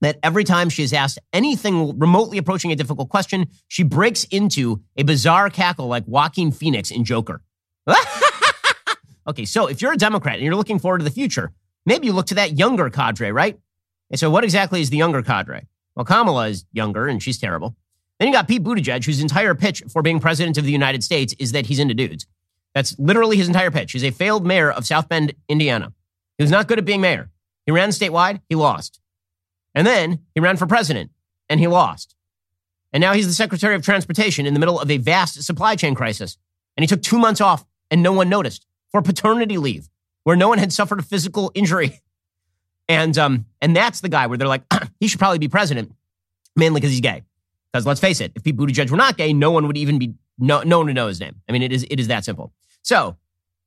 that 0.00 0.18
every 0.22 0.44
time 0.44 0.68
she 0.68 0.82
is 0.82 0.92
asked 0.92 1.18
anything 1.32 1.98
remotely 1.98 2.36
approaching 2.36 2.70
a 2.70 2.76
difficult 2.76 3.08
question, 3.08 3.46
she 3.68 3.82
breaks 3.82 4.24
into 4.24 4.82
a 4.96 5.02
bizarre 5.02 5.48
cackle 5.48 5.86
like 5.86 6.04
Joaquin 6.06 6.52
Phoenix 6.52 6.90
in 6.90 7.04
Joker. 7.04 7.40
okay, 9.26 9.44
so 9.44 9.66
if 9.66 9.80
you're 9.80 9.92
a 9.92 9.96
Democrat 9.96 10.34
and 10.34 10.44
you're 10.44 10.56
looking 10.56 10.78
forward 10.78 10.98
to 10.98 11.04
the 11.04 11.10
future, 11.10 11.52
maybe 11.86 12.06
you 12.06 12.12
look 12.12 12.26
to 12.26 12.34
that 12.34 12.58
younger 12.58 12.90
cadre, 12.90 13.30
right? 13.30 13.58
And 14.10 14.20
so 14.20 14.30
what 14.30 14.44
exactly 14.44 14.80
is 14.80 14.90
the 14.90 14.98
younger 14.98 15.22
cadre? 15.22 15.66
Well, 15.96 16.04
Kamala 16.04 16.48
is 16.48 16.66
younger 16.72 17.06
and 17.06 17.22
she's 17.22 17.38
terrible. 17.38 17.74
Then 18.18 18.28
you 18.28 18.34
got 18.34 18.46
Pete 18.46 18.62
Buttigieg, 18.62 19.04
whose 19.04 19.20
entire 19.20 19.54
pitch 19.54 19.82
for 19.90 20.02
being 20.02 20.20
president 20.20 20.58
of 20.58 20.64
the 20.64 20.72
United 20.72 21.02
States 21.02 21.34
is 21.38 21.52
that 21.52 21.66
he's 21.66 21.78
into 21.78 21.94
dudes. 21.94 22.26
That's 22.74 22.98
literally 22.98 23.36
his 23.36 23.48
entire 23.48 23.70
pitch. 23.70 23.92
He's 23.92 24.04
a 24.04 24.10
failed 24.10 24.46
mayor 24.46 24.70
of 24.70 24.86
South 24.86 25.08
Bend, 25.08 25.34
Indiana. 25.48 25.92
He 26.38 26.44
was 26.44 26.50
not 26.50 26.68
good 26.68 26.78
at 26.78 26.84
being 26.84 27.00
mayor. 27.00 27.30
He 27.66 27.72
ran 27.72 27.90
statewide, 27.90 28.40
he 28.48 28.54
lost. 28.54 29.00
And 29.74 29.86
then 29.86 30.20
he 30.34 30.40
ran 30.40 30.56
for 30.56 30.66
president 30.66 31.10
and 31.48 31.60
he 31.60 31.66
lost. 31.66 32.14
And 32.92 33.00
now 33.00 33.12
he's 33.12 33.26
the 33.26 33.32
Secretary 33.32 33.74
of 33.74 33.82
Transportation 33.82 34.46
in 34.46 34.54
the 34.54 34.60
middle 34.60 34.78
of 34.78 34.90
a 34.90 34.98
vast 34.98 35.42
supply 35.42 35.74
chain 35.74 35.94
crisis. 35.94 36.38
And 36.76 36.82
he 36.82 36.86
took 36.86 37.02
two 37.02 37.18
months 37.18 37.40
off 37.40 37.64
and 37.90 38.02
no 38.02 38.12
one 38.12 38.28
noticed 38.28 38.66
for 38.90 39.02
paternity 39.02 39.58
leave, 39.58 39.88
where 40.22 40.36
no 40.36 40.48
one 40.48 40.58
had 40.58 40.72
suffered 40.72 41.00
a 41.00 41.02
physical 41.02 41.50
injury. 41.54 42.00
And 42.86 43.16
um, 43.16 43.46
and 43.62 43.74
that's 43.74 44.02
the 44.02 44.10
guy 44.10 44.26
where 44.26 44.36
they're 44.36 44.46
like, 44.46 44.62
he 45.00 45.08
should 45.08 45.18
probably 45.18 45.38
be 45.38 45.48
president, 45.48 45.94
mainly 46.54 46.82
because 46.82 46.90
he's 46.90 47.00
gay. 47.00 47.22
Because 47.72 47.86
let's 47.86 47.98
face 47.98 48.20
it, 48.20 48.32
if 48.34 48.44
Pete 48.44 48.58
Buttigieg 48.58 48.90
were 48.90 48.98
not 48.98 49.16
gay, 49.16 49.32
no 49.32 49.50
one 49.50 49.66
would 49.66 49.78
even 49.78 49.98
be 49.98 50.12
no 50.38 50.62
no 50.64 50.76
one 50.76 50.88
would 50.88 50.94
know 50.94 51.08
his 51.08 51.18
name. 51.18 51.36
I 51.48 51.52
mean, 51.52 51.62
it 51.62 51.72
is 51.72 51.86
it 51.90 51.98
is 51.98 52.08
that 52.08 52.26
simple. 52.26 52.52
So 52.82 53.16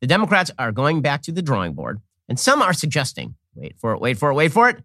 the 0.01 0.07
Democrats 0.07 0.51
are 0.59 0.71
going 0.71 1.01
back 1.01 1.23
to 1.23 1.31
the 1.31 1.41
drawing 1.41 1.73
board, 1.73 1.99
and 2.29 2.39
some 2.39 2.61
are 2.61 2.73
suggesting, 2.73 3.33
wait 3.57 3.77
for 3.79 3.93
it, 3.93 4.01
wait 4.01 4.17
for 4.17 4.29
it, 4.31 4.35
wait 4.35 4.51
for 4.51 4.69
it. 4.69 4.77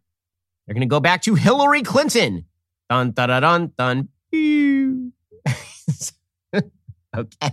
They're 0.66 0.74
going 0.74 0.80
to 0.80 0.86
go 0.86 1.00
back 1.00 1.22
to 1.22 1.34
Hillary 1.34 1.82
Clinton. 1.82 2.46
Dun 2.88 3.12
dun 3.12 3.28
dun 3.28 3.72
dun. 3.76 4.08
dun. 4.32 5.12
okay, 7.16 7.50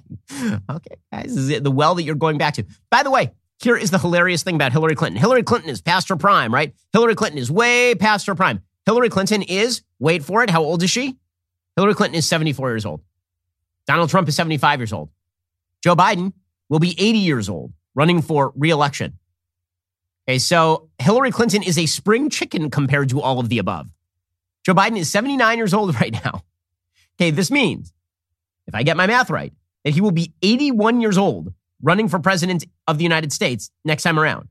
okay, 0.70 0.96
guys, 1.12 1.36
this 1.36 1.50
is 1.50 1.62
the 1.62 1.72
well 1.72 1.96
that 1.96 2.04
you're 2.04 2.16
going 2.16 2.38
back 2.38 2.54
to. 2.56 2.66
By 2.90 3.04
the 3.04 3.12
way, 3.12 3.32
here 3.62 3.76
is 3.76 3.92
the 3.92 4.00
hilarious 4.00 4.44
thing 4.44 4.56
about 4.56 4.72
Hillary 4.72 4.96
Clinton. 4.96 5.20
Hillary 5.20 5.44
Clinton 5.44 5.70
is 5.70 5.82
past 5.82 6.08
her 6.10 6.16
prime, 6.16 6.54
right? 6.54 6.74
Hillary 6.94 7.16
Clinton 7.16 7.40
is 7.40 7.52
way 7.52 7.94
past 7.96 8.28
her 8.28 8.36
prime. 8.36 8.62
Hillary 8.86 9.10
Clinton 9.10 9.42
is, 9.42 9.82
wait 10.00 10.24
for 10.24 10.44
it, 10.44 10.50
how 10.50 10.64
old 10.64 10.82
is 10.82 10.90
she? 10.90 11.18
Hillary 11.76 11.94
Clinton 11.94 12.18
is 12.18 12.26
74 12.26 12.70
years 12.70 12.86
old. 12.86 13.02
Donald 13.86 14.10
Trump 14.10 14.28
is 14.30 14.36
75 14.36 14.80
years 14.80 14.94
old. 14.94 15.10
Joe 15.84 15.96
Biden 15.96 16.34
will 16.70 16.80
be 16.80 16.96
80 16.98 17.20
years 17.20 17.50
old 17.50 17.74
running 17.96 18.22
for 18.22 18.54
reelection. 18.56 19.18
Okay, 20.30 20.38
so 20.38 20.90
Hillary 21.00 21.32
Clinton 21.32 21.64
is 21.64 21.76
a 21.80 21.88
spring 21.88 22.30
chicken 22.30 22.70
compared 22.70 23.10
to 23.10 23.20
all 23.20 23.40
of 23.40 23.50
the 23.50 23.58
above. 23.58 23.90
Joe 24.64 24.76
Biden 24.76 25.00
is 25.00 25.10
79 25.10 25.58
years 25.58 25.74
old 25.74 25.96
right 26.00 26.14
now. 26.24 26.44
Okay, 27.18 27.32
this 27.32 27.50
means, 27.50 27.92
if 28.68 28.76
I 28.76 28.84
get 28.84 28.96
my 28.96 29.08
math 29.08 29.32
right, 29.32 29.52
that 29.84 29.96
he 29.96 30.02
will 30.02 30.12
be 30.12 30.32
81 30.44 31.02
years 31.02 31.18
old 31.18 31.52
running 31.82 32.08
for 32.08 32.20
president 32.20 32.64
of 32.88 33.00
the 33.00 33.04
United 33.04 33.34
States 33.34 33.72
next 33.84 34.04
time 34.04 34.20
around. 34.20 34.50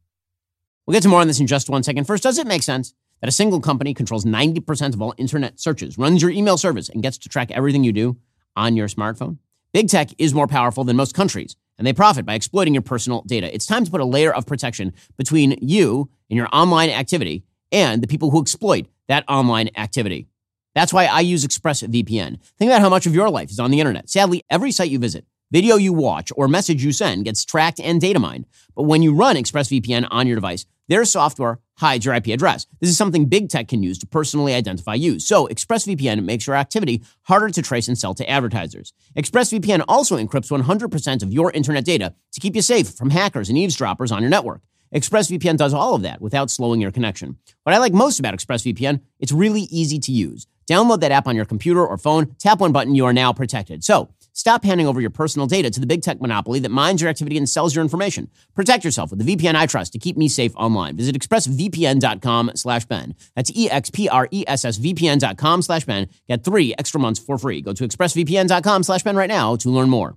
We'll 0.85 0.95
get 0.95 1.05
to 1.05 1.09
more 1.09 1.21
on 1.21 1.29
this 1.29 1.39
in 1.39 1.47
just 1.47 1.71
one 1.71 1.85
second. 1.85 2.09
First, 2.09 2.25
does 2.25 2.39
it 2.39 2.49
make 2.49 2.65
sense 2.65 2.93
that 3.21 3.29
a 3.29 3.33
single 3.33 3.61
company 3.61 3.95
controls 3.95 4.25
90% 4.25 4.95
of 4.95 5.01
all 5.01 5.15
internet 5.17 5.61
searches, 5.61 5.97
runs 5.97 6.23
your 6.23 6.33
email 6.33 6.59
service, 6.59 6.89
and 6.89 7.05
gets 7.05 7.19
to 7.19 7.29
track 7.29 7.53
everything 7.53 7.85
you 7.85 7.93
do 7.93 8.17
on 8.57 8.75
your 8.75 8.89
smartphone? 8.89 9.39
Big 9.73 9.89
tech 9.89 10.09
is 10.19 10.35
more 10.35 10.49
powerful 10.49 10.83
than 10.83 10.97
most 10.97 11.15
countries, 11.15 11.55
and 11.79 11.87
they 11.87 11.93
profit 11.93 12.27
by 12.27 12.35
exploiting 12.35 12.75
your 12.75 12.83
personal 12.83 13.23
data. 13.23 13.53
It's 13.55 13.67
time 13.67 13.85
to 13.85 13.91
put 13.91 14.01
a 14.01 14.05
layer 14.05 14.35
of 14.35 14.47
protection 14.47 14.93
between 15.17 15.57
you 15.63 16.11
and 16.29 16.37
your 16.37 16.49
online 16.53 16.91
activity 16.91 17.45
and 17.73 18.03
the 18.03 18.09
people 18.09 18.31
who 18.31 18.43
exploit 18.43 18.87
that 19.09 19.25
online 19.29 19.71
activity. 19.77 20.27
That's 20.75 20.93
why 20.93 21.07
I 21.07 21.21
use 21.21 21.45
ExpressVPN. 21.45 22.41
Think 22.59 22.71
about 22.71 22.81
how 22.81 22.89
much 22.89 23.07
of 23.07 23.15
your 23.15 23.31
life 23.31 23.51
is 23.51 23.59
on 23.59 23.71
the 23.71 23.81
internet. 23.81 24.11
Sadly, 24.11 24.43
every 24.51 24.71
site 24.71 24.91
you 24.91 24.99
visit 24.99 25.25
video 25.51 25.77
you 25.77 25.93
watch, 25.93 26.31
or 26.37 26.49
message 26.49 26.85
you 26.85 26.93
send 26.93 27.25
gets 27.25 27.45
tracked 27.45 27.81
and 27.81 28.01
data 28.01 28.19
mined. 28.19 28.47
But 28.75 28.85
when 28.85 29.03
you 29.03 29.15
run 29.15 29.37
ExpressVPN 29.37 30.09
on 30.11 30.27
your 30.27 30.37
device, 30.37 30.67
their 30.89 31.05
software 31.05 31.61
hides 31.79 32.05
your 32.05 32.15
IP 32.15 32.29
address. 32.29 32.67
This 32.81 32.91
is 32.91 32.97
something 32.97 33.27
big 33.27 33.49
tech 33.49 33.69
can 33.69 33.83
use 33.83 33.99
to 33.99 34.07
personally 34.07 34.55
identify 34.55 34.95
you. 34.95 35.21
So 35.21 35.47
ExpressVPN 35.47 36.25
makes 36.25 36.47
your 36.47 36.57
activity 36.57 37.03
harder 37.23 37.51
to 37.51 37.63
trace 37.63 37.89
and 37.89 37.97
sell 37.97 38.15
to 38.15 38.29
advertisers. 38.29 38.93
ExpressVPN 39.17 39.85
also 39.87 40.17
encrypts 40.17 40.51
100% 40.51 41.23
of 41.23 41.33
your 41.33 41.53
internet 41.53 41.85
data 41.85 42.15
to 42.33 42.41
keep 42.41 42.57
you 42.57 42.63
safe 42.63 42.89
from 42.89 43.11
hackers 43.11 43.49
and 43.49 43.59
eavesdroppers 43.59 44.11
on 44.11 44.23
your 44.23 44.31
network. 44.31 44.63
ExpressVPN 44.95 45.59
does 45.59 45.75
all 45.75 45.95
of 45.95 46.03
that 46.03 46.21
without 46.21 46.51
slowing 46.51 46.81
your 46.81 46.91
connection. 46.91 47.37
What 47.65 47.75
I 47.75 47.79
like 47.79 47.93
most 47.93 48.19
about 48.19 48.35
ExpressVPN, 48.35 49.01
it's 49.21 49.33
really 49.33 49.63
easy 49.63 49.99
to 49.99 50.13
use. 50.13 50.47
Download 50.69 51.01
that 51.01 51.13
app 51.13 51.27
on 51.27 51.37
your 51.37 51.45
computer 51.45 51.87
or 51.87 51.99
phone, 51.99 52.35
tap 52.39 52.61
one 52.61 52.73
button, 52.73 52.95
you 52.95 53.05
are 53.05 53.13
now 53.13 53.33
protected. 53.33 53.85
So, 53.85 54.09
stop 54.39 54.65
handing 54.65 54.87
over 54.87 55.01
your 55.01 55.11
personal 55.11 55.49
data 55.49 55.69
to 55.69 55.81
the 55.81 55.87
big 55.87 56.01
tech 56.01 56.21
monopoly 56.21 56.61
that 56.61 56.71
mines 56.71 57.03
your 57.03 57.11
activity 57.11 57.37
and 57.37 57.49
sells 57.49 57.75
your 57.75 57.83
information. 57.83 58.31
Protect 58.55 58.85
yourself 58.85 59.11
with 59.11 59.19
the 59.19 59.37
VPN 59.37 59.57
I 59.57 59.67
trust 59.67 59.93
to 59.95 59.99
keep 59.99 60.17
me 60.17 60.29
safe 60.29 60.53
online. 60.55 60.97
Visit 60.97 61.17
expressvpn.com 61.17 62.53
slash 62.55 62.85
Ben. 62.85 63.17
That's 63.35 63.51
E-X-P-R-E-S-S-V-P-N.com 63.53 65.63
slash 65.63 65.85
Ben. 65.85 66.09
Get 66.29 66.45
three 66.45 66.73
extra 66.79 67.01
months 67.01 67.19
for 67.19 67.37
free. 67.37 67.61
Go 67.61 67.73
to 67.73 67.87
expressvpn.com 67.87 68.85
slash 68.85 69.03
Ben 69.03 69.17
right 69.17 69.29
now 69.29 69.57
to 69.57 69.71
learn 69.71 69.91
more. 69.91 70.17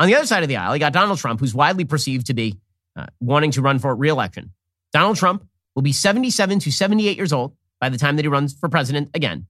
On 0.00 0.08
the 0.08 0.16
other 0.16 0.26
side 0.26 0.42
of 0.42 0.48
the 0.48 0.56
aisle, 0.56 0.74
you 0.74 0.80
got 0.80 0.92
Donald 0.92 1.20
Trump, 1.20 1.38
who's 1.38 1.54
widely 1.54 1.84
perceived 1.84 2.26
to 2.26 2.34
be 2.34 2.58
uh, 2.96 3.06
wanting 3.20 3.52
to 3.52 3.62
run 3.62 3.78
for 3.78 3.94
reelection. 3.94 4.52
Donald 4.92 5.16
Trump 5.16 5.46
will 5.76 5.82
be 5.82 5.92
77 5.92 6.58
to 6.60 6.72
78 6.72 7.16
years 7.16 7.32
old 7.32 7.54
by 7.80 7.88
the 7.88 7.98
time 7.98 8.16
that 8.16 8.24
he 8.24 8.28
runs 8.28 8.58
for 8.58 8.68
president 8.68 9.10
again. 9.14 9.46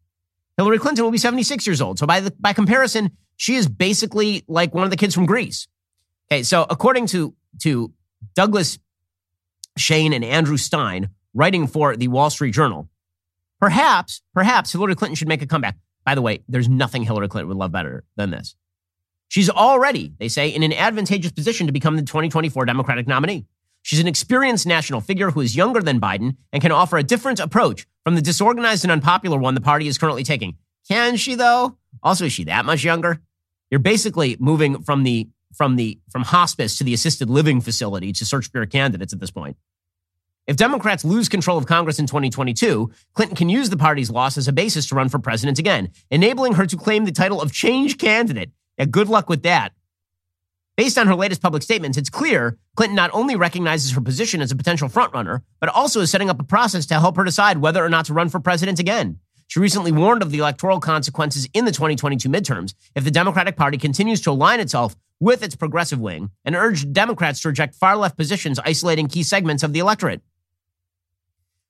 Hillary 0.57 0.78
Clinton 0.78 1.05
will 1.05 1.11
be 1.11 1.18
76 1.18 1.66
years 1.66 1.80
old. 1.80 1.98
So 1.98 2.07
by 2.07 2.20
the, 2.20 2.32
by 2.38 2.52
comparison, 2.52 3.11
she 3.37 3.57
is 3.57 3.68
basically 3.68 4.45
like 4.49 4.74
one 4.74 4.85
of 4.85 4.91
the 4.91 4.97
kids 4.97 5.14
from 5.14 5.26
Grease. 5.26 5.68
Okay, 6.30 6.43
so 6.43 6.66
according 6.68 7.07
to 7.09 7.35
to 7.62 7.93
Douglas 8.35 8.78
Shane 9.76 10.12
and 10.12 10.24
Andrew 10.24 10.57
Stein, 10.57 11.11
writing 11.35 11.66
for 11.66 11.97
the 11.97 12.09
Wall 12.09 12.30
Street 12.30 12.53
Journal, 12.53 12.89
perhaps 13.61 14.22
perhaps 14.35 14.72
Hillary 14.72 14.95
Clinton 14.95 15.14
should 15.14 15.28
make 15.28 15.43
a 15.43 15.47
comeback. 15.47 15.76
By 16.05 16.14
the 16.14 16.22
way, 16.22 16.43
there's 16.49 16.68
nothing 16.68 17.03
Hillary 17.03 17.28
Clinton 17.28 17.49
would 17.49 17.57
love 17.57 17.72
better 17.72 18.05
than 18.16 18.30
this. 18.30 18.57
She's 19.28 19.51
already, 19.51 20.12
they 20.18 20.28
say, 20.28 20.49
in 20.49 20.62
an 20.62 20.72
advantageous 20.72 21.32
position 21.32 21.66
to 21.66 21.72
become 21.72 21.97
the 21.97 22.03
2024 22.03 22.66
Democratic 22.66 23.09
nominee. 23.09 23.47
She's 23.82 24.01
an 24.01 24.07
experienced 24.07 24.66
national 24.66 25.01
figure 25.01 25.30
who 25.30 25.41
is 25.41 25.57
younger 25.57 25.82
than 25.82 26.01
Biden 26.01 26.37
and 26.53 26.62
can 26.62 26.72
offer 26.72 26.97
a 26.97 27.03
different 27.03 27.41
approach 27.41 27.87
from 28.03 28.14
the 28.14 28.22
disorganized 28.22 28.85
and 28.85 28.93
unpopular 28.93 29.39
one 29.39 29.55
the 29.55 29.61
party 29.61 29.89
is 29.89 29.99
currently 29.99 30.24
taking. 30.24 30.57
Can 30.89 31.16
she 31.16 31.35
though? 31.35 31.76
Also, 32.03 32.26
is 32.26 32.32
she 32.32 32.45
that 32.45 32.64
much 32.64 32.85
younger? 32.85 33.20
You're 33.70 33.80
basically 33.80 34.37
moving 34.39 34.82
from 34.82 35.03
the 35.03 35.28
from 35.55 35.76
the 35.76 35.99
from 36.11 36.22
hospice 36.22 36.76
to 36.78 36.85
the 36.85 36.95
assisted 36.95 37.30
living 37.30 37.61
facility 37.61 38.12
to 38.12 38.24
search 38.24 38.51
for 38.51 38.59
your 38.59 38.66
candidates 38.66 39.12
at 39.12 39.20
this 39.20 39.30
point. 39.30 39.57
If 40.47 40.57
Democrats 40.57 41.05
lose 41.05 41.28
control 41.30 41.57
of 41.57 41.66
Congress 41.66 41.99
in 41.99 42.07
2022, 42.07 42.91
Clinton 43.14 43.37
can 43.37 43.49
use 43.49 43.70
the 43.70 43.78
party's 43.78 44.11
loss 44.11 44.37
as 44.37 44.47
a 44.47 44.53
basis 44.53 44.87
to 44.89 44.95
run 44.95 45.09
for 45.09 45.18
president 45.18 45.59
again, 45.59 45.91
enabling 46.11 46.55
her 46.55 46.66
to 46.66 46.76
claim 46.76 47.07
the 47.07 47.12
title 47.12 47.41
of 47.41 47.51
change 47.51 47.97
candidate 47.97 48.51
yeah, 48.78 48.87
good 48.87 49.09
luck 49.09 49.28
with 49.28 49.43
that. 49.43 49.72
Based 50.76 50.99
on 50.99 51.07
her 51.07 51.14
latest 51.14 51.41
public 51.41 51.62
statements, 51.62 51.97
it's 51.97 52.11
clear 52.11 52.59
Clinton 52.76 52.97
not 52.97 53.11
only 53.12 53.37
recognizes 53.37 53.93
her 53.93 54.01
position 54.01 54.43
as 54.43 54.51
a 54.51 54.57
potential 54.57 54.89
frontrunner, 54.89 55.43
but 55.61 55.68
also 55.68 56.01
is 56.01 56.11
setting 56.11 56.28
up 56.28 56.41
a 56.41 56.45
process 56.45 56.87
to 56.87 56.99
help 56.99 57.16
her 57.16 57.22
decide 57.22 57.59
whether 57.59 57.85
or 57.85 57.89
not 57.89 58.07
to 58.07 58.14
run 58.14 58.28
for 58.28 58.41
president 58.41 58.80
again. 58.80 59.20
She 59.47 59.61
recently 59.61 59.92
warned 59.92 60.22
of 60.22 60.30
the 60.30 60.38
electoral 60.38 60.80
consequences 60.80 61.49
in 61.53 61.64
the 61.64 61.72
2022 61.72 62.28
midterms 62.28 62.74
if 62.95 63.05
the 63.05 63.11
Democratic 63.11 63.57
Party 63.57 63.78
continues 63.78 64.20
to 64.22 64.30
align 64.30 64.61
itself 64.61 64.97
with 65.20 65.42
its 65.42 65.55
progressive 65.55 66.01
wing 66.01 66.30
and 66.45 66.55
urged 66.55 66.92
Democrats 66.92 67.40
to 67.42 67.49
reject 67.49 67.74
far 67.74 67.97
left 67.97 68.16
positions 68.16 68.59
isolating 68.64 69.07
key 69.07 69.22
segments 69.22 69.62
of 69.62 69.72
the 69.72 69.78
electorate. 69.78 70.22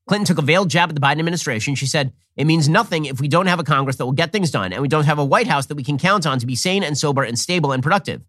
Clinton 0.07 0.27
took 0.27 0.39
a 0.39 0.47
veiled 0.47 0.69
jab 0.69 0.91
at 0.91 0.95
the 0.95 1.01
Biden 1.01 1.19
administration. 1.19 1.75
She 1.75 1.87
said, 1.87 2.13
It 2.37 2.45
means 2.45 2.69
nothing 2.69 3.07
if 3.07 3.21
we 3.21 3.29
don't 3.29 3.47
have 3.47 3.61
a 3.61 3.65
Congress 3.65 3.97
that 3.97 4.05
will 4.05 4.13
get 4.13 4.33
things 4.33 4.51
done 4.51 4.73
and 4.73 4.83
we 4.83 4.89
don't 4.89 5.07
have 5.07 5.19
a 5.19 5.25
White 5.25 5.47
House 5.47 5.67
that 5.67 5.77
we 5.77 5.85
can 5.85 5.99
count 5.99 6.27
on 6.27 6.39
to 6.39 6.47
be 6.47 6.57
sane 6.57 6.83
and 6.83 6.97
sober 6.97 7.23
and 7.23 7.39
stable 7.39 7.73
and 7.73 7.83
productive. 7.83 8.23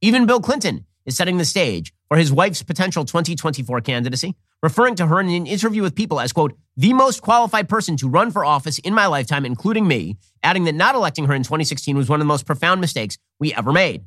Even 0.00 0.26
Bill 0.26 0.40
Clinton 0.40 0.86
is 1.04 1.16
setting 1.16 1.38
the 1.38 1.44
stage 1.44 1.92
for 2.06 2.16
his 2.16 2.30
wife's 2.30 2.62
potential 2.62 3.04
2024 3.04 3.80
candidacy, 3.80 4.36
referring 4.62 4.94
to 4.96 5.06
her 5.06 5.20
in 5.20 5.28
an 5.28 5.46
interview 5.46 5.82
with 5.82 5.96
People 5.96 6.20
as, 6.20 6.32
quote, 6.32 6.56
the 6.78 6.92
most 6.92 7.22
qualified 7.22 7.68
person 7.68 7.96
to 7.96 8.08
run 8.08 8.30
for 8.30 8.44
office 8.44 8.78
in 8.78 8.94
my 8.94 9.06
lifetime, 9.06 9.44
including 9.44 9.88
me, 9.88 10.16
adding 10.44 10.62
that 10.62 10.76
not 10.76 10.94
electing 10.94 11.24
her 11.24 11.34
in 11.34 11.42
2016 11.42 11.96
was 11.96 12.08
one 12.08 12.20
of 12.20 12.24
the 12.24 12.28
most 12.28 12.46
profound 12.46 12.80
mistakes 12.80 13.18
we 13.40 13.52
ever 13.52 13.72
made. 13.72 14.04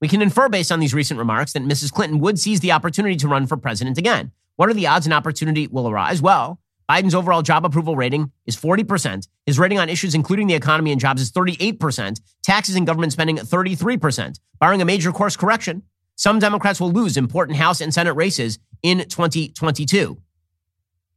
We 0.00 0.08
can 0.08 0.20
infer 0.20 0.48
based 0.48 0.72
on 0.72 0.80
these 0.80 0.92
recent 0.92 1.16
remarks 1.16 1.52
that 1.52 1.62
Mrs. 1.62 1.92
Clinton 1.92 2.18
would 2.18 2.40
seize 2.40 2.58
the 2.58 2.72
opportunity 2.72 3.14
to 3.16 3.28
run 3.28 3.46
for 3.46 3.56
president 3.56 3.98
again. 3.98 4.32
What 4.56 4.68
are 4.68 4.74
the 4.74 4.88
odds 4.88 5.06
an 5.06 5.12
opportunity 5.12 5.68
will 5.68 5.88
arise? 5.88 6.20
Well, 6.20 6.58
Biden's 6.90 7.14
overall 7.14 7.40
job 7.40 7.64
approval 7.64 7.94
rating 7.94 8.32
is 8.46 8.56
40%. 8.56 9.28
His 9.46 9.56
rating 9.56 9.78
on 9.78 9.88
issues 9.88 10.16
including 10.16 10.48
the 10.48 10.54
economy 10.54 10.90
and 10.90 11.00
jobs 11.00 11.22
is 11.22 11.30
38%. 11.30 12.20
Taxes 12.42 12.74
and 12.74 12.84
government 12.84 13.12
spending 13.12 13.36
33%. 13.36 14.40
Barring 14.58 14.82
a 14.82 14.84
major 14.84 15.12
course 15.12 15.36
correction, 15.36 15.84
some 16.16 16.40
Democrats 16.40 16.80
will 16.80 16.90
lose 16.90 17.16
important 17.16 17.58
House 17.58 17.80
and 17.80 17.94
Senate 17.94 18.14
races 18.14 18.58
in 18.82 18.98
2022. 19.08 20.18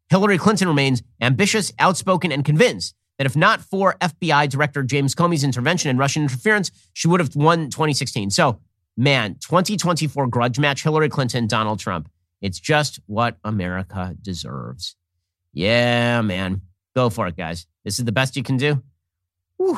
Hillary 0.10 0.38
Clinton 0.38 0.68
remains 0.68 1.03
ambitious, 1.22 1.74
outspoken, 1.80 2.32
and 2.32 2.45
convinced 2.45 2.95
that 3.18 3.26
if 3.26 3.36
not 3.36 3.62
for 3.62 3.95
FBI 3.99 4.49
Director 4.49 4.84
James 4.84 5.16
Comey's 5.16 5.43
intervention 5.43 5.89
and 5.89 5.99
Russian 5.99 6.24
interference, 6.24 6.72
she 6.93 7.08
would 7.08 7.20
have 7.20 7.36
won 7.36 7.70
2016. 7.70 8.30
So, 8.30 8.60
man, 8.95 9.36
2024 9.41 10.28
grudge 10.28 10.60
match 10.60 10.84
Hillary 10.84 11.10
Clinton, 11.10 11.47
Donald 11.47 11.80
Trump. 11.80 12.10
It's 12.41 12.60
just 12.60 12.99
what 13.08 13.38
America 13.43 14.16
deserves. 14.22 14.95
Yeah, 15.53 16.22
man. 16.22 16.62
Go 16.95 17.10
for 17.10 17.28
it, 17.28 17.36
guys. 17.36 17.66
This 17.84 17.99
is 17.99 18.05
the 18.05 18.12
best 18.12 18.36
you 18.36 18.43
can 18.43 18.58
do. 18.58 18.84
Whew. 19.58 19.78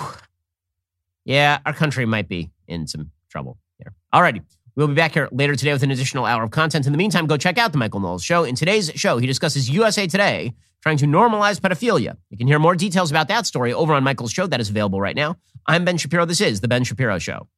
Yeah, 1.25 1.59
our 1.65 1.73
country 1.73 2.05
might 2.05 2.27
be 2.27 2.51
in 2.67 2.87
some 2.87 3.11
trouble 3.29 3.57
here. 3.77 3.93
Alrighty. 4.13 4.41
We'll 4.79 4.87
be 4.87 4.93
back 4.93 5.13
here 5.13 5.27
later 5.33 5.57
today 5.57 5.73
with 5.73 5.83
an 5.83 5.91
additional 5.91 6.23
hour 6.23 6.41
of 6.41 6.51
content. 6.51 6.85
In 6.85 6.93
the 6.93 6.97
meantime, 6.97 7.27
go 7.27 7.35
check 7.35 7.57
out 7.57 7.73
the 7.73 7.77
Michael 7.77 7.99
Knowles 7.99 8.23
Show. 8.23 8.45
In 8.45 8.55
today's 8.55 8.89
show, 8.95 9.17
he 9.17 9.27
discusses 9.27 9.69
USA 9.69 10.07
Today 10.07 10.53
trying 10.81 10.95
to 10.95 11.05
normalize 11.05 11.59
pedophilia. 11.59 12.15
You 12.29 12.37
can 12.37 12.47
hear 12.47 12.59
more 12.59 12.77
details 12.77 13.11
about 13.11 13.27
that 13.27 13.45
story 13.45 13.73
over 13.73 13.93
on 13.93 14.05
Michael's 14.05 14.31
show 14.31 14.47
that 14.47 14.61
is 14.61 14.69
available 14.69 15.01
right 15.01 15.17
now. 15.17 15.35
I'm 15.67 15.83
Ben 15.83 15.97
Shapiro. 15.97 16.23
This 16.23 16.39
is 16.39 16.61
The 16.61 16.69
Ben 16.69 16.85
Shapiro 16.85 17.19
Show. 17.19 17.49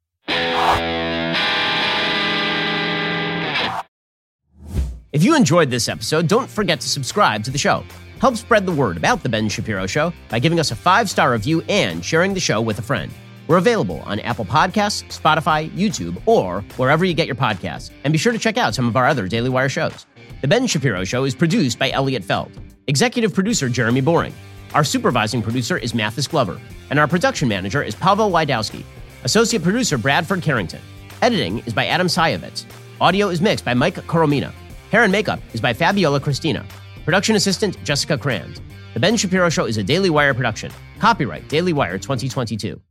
If 5.13 5.23
you 5.23 5.35
enjoyed 5.35 5.69
this 5.69 5.89
episode, 5.89 6.27
don't 6.27 6.49
forget 6.49 6.81
to 6.81 6.89
subscribe 6.89 7.43
to 7.43 7.51
the 7.51 7.59
show. 7.59 7.83
Help 8.19 8.35
spread 8.35 8.65
the 8.65 8.71
word 8.71 8.97
about 8.97 9.21
The 9.21 9.29
Ben 9.29 9.47
Shapiro 9.47 9.85
Show 9.85 10.11
by 10.29 10.39
giving 10.39 10.59
us 10.59 10.71
a 10.71 10.75
five 10.75 11.07
star 11.07 11.33
review 11.33 11.61
and 11.69 12.03
sharing 12.03 12.33
the 12.33 12.39
show 12.39 12.61
with 12.61 12.79
a 12.79 12.81
friend. 12.81 13.11
We're 13.51 13.57
available 13.57 13.99
on 14.05 14.21
Apple 14.21 14.45
Podcasts, 14.45 15.03
Spotify, 15.19 15.69
YouTube, 15.71 16.21
or 16.25 16.61
wherever 16.77 17.03
you 17.03 17.13
get 17.13 17.27
your 17.27 17.35
podcasts. 17.35 17.91
And 18.05 18.13
be 18.13 18.17
sure 18.17 18.31
to 18.31 18.39
check 18.39 18.55
out 18.55 18.73
some 18.73 18.87
of 18.87 18.95
our 18.95 19.05
other 19.05 19.27
Daily 19.27 19.49
Wire 19.49 19.67
shows. 19.67 20.05
The 20.39 20.47
Ben 20.47 20.67
Shapiro 20.67 21.03
Show 21.03 21.25
is 21.25 21.35
produced 21.35 21.77
by 21.77 21.91
Elliot 21.91 22.23
Feld, 22.23 22.49
executive 22.87 23.33
producer 23.33 23.67
Jeremy 23.67 23.99
Boring. 23.99 24.33
Our 24.73 24.85
supervising 24.85 25.41
producer 25.41 25.77
is 25.77 25.93
Mathis 25.93 26.29
Glover, 26.29 26.61
and 26.89 26.97
our 26.97 27.09
production 27.09 27.49
manager 27.49 27.83
is 27.83 27.93
Pavel 27.93 28.31
Wydowski. 28.31 28.85
Associate 29.25 29.61
producer 29.61 29.97
Bradford 29.97 30.41
Carrington. 30.41 30.79
Editing 31.21 31.59
is 31.65 31.73
by 31.73 31.87
Adam 31.87 32.07
Sayevitz. 32.07 32.63
Audio 33.01 33.27
is 33.27 33.41
mixed 33.41 33.65
by 33.65 33.73
Mike 33.73 33.95
Coromina. 33.95 34.53
Hair 34.91 35.03
and 35.03 35.11
makeup 35.11 35.41
is 35.51 35.59
by 35.59 35.73
Fabiola 35.73 36.21
Cristina. 36.21 36.65
Production 37.03 37.35
assistant 37.35 37.83
Jessica 37.83 38.17
Crand. 38.17 38.61
The 38.93 39.01
Ben 39.01 39.17
Shapiro 39.17 39.49
Show 39.49 39.65
is 39.65 39.75
a 39.75 39.83
Daily 39.83 40.09
Wire 40.09 40.33
production. 40.33 40.71
Copyright 40.99 41.49
Daily 41.49 41.73
Wire 41.73 41.97
2022. 41.97 42.81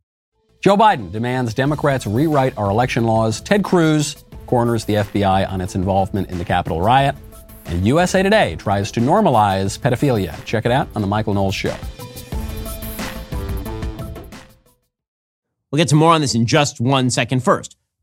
Joe 0.61 0.77
Biden 0.77 1.11
demands 1.11 1.55
Democrats 1.55 2.07
rewrite 2.07 2.59
our 2.59 2.69
election 2.69 3.05
laws. 3.05 3.41
Ted 3.41 3.65
Cruz 3.65 4.25
corners 4.47 4.85
the 4.85 4.95
FBI 4.95 5.51
on 5.51 5.63
its 5.63 5.75
involvement 5.75 6.29
in 6.31 6.37
the 6.37 6.45
Capitol 6.45 6.83
riot. 6.83 7.17
And 7.65 7.87
USA 7.87 8.23
Today 8.23 8.57
tries 8.57 8.93
to 8.93 9.01
normalize 9.01 9.79
pedophilia. 9.79 10.45
Check 10.45 10.67
it 10.67 10.73
out 10.73 10.89
on 10.95 11.01
The 11.01 11.09
Michael 11.09 11.33
Knowles 11.33 11.55
Show. 11.55 11.75
We'll 15.71 15.79
get 15.79 15.89
to 15.89 15.95
more 15.95 16.13
on 16.13 16.21
this 16.21 16.35
in 16.35 16.45
just 16.45 16.79
one 16.79 17.09
second. 17.09 17.43
First, 17.43 17.79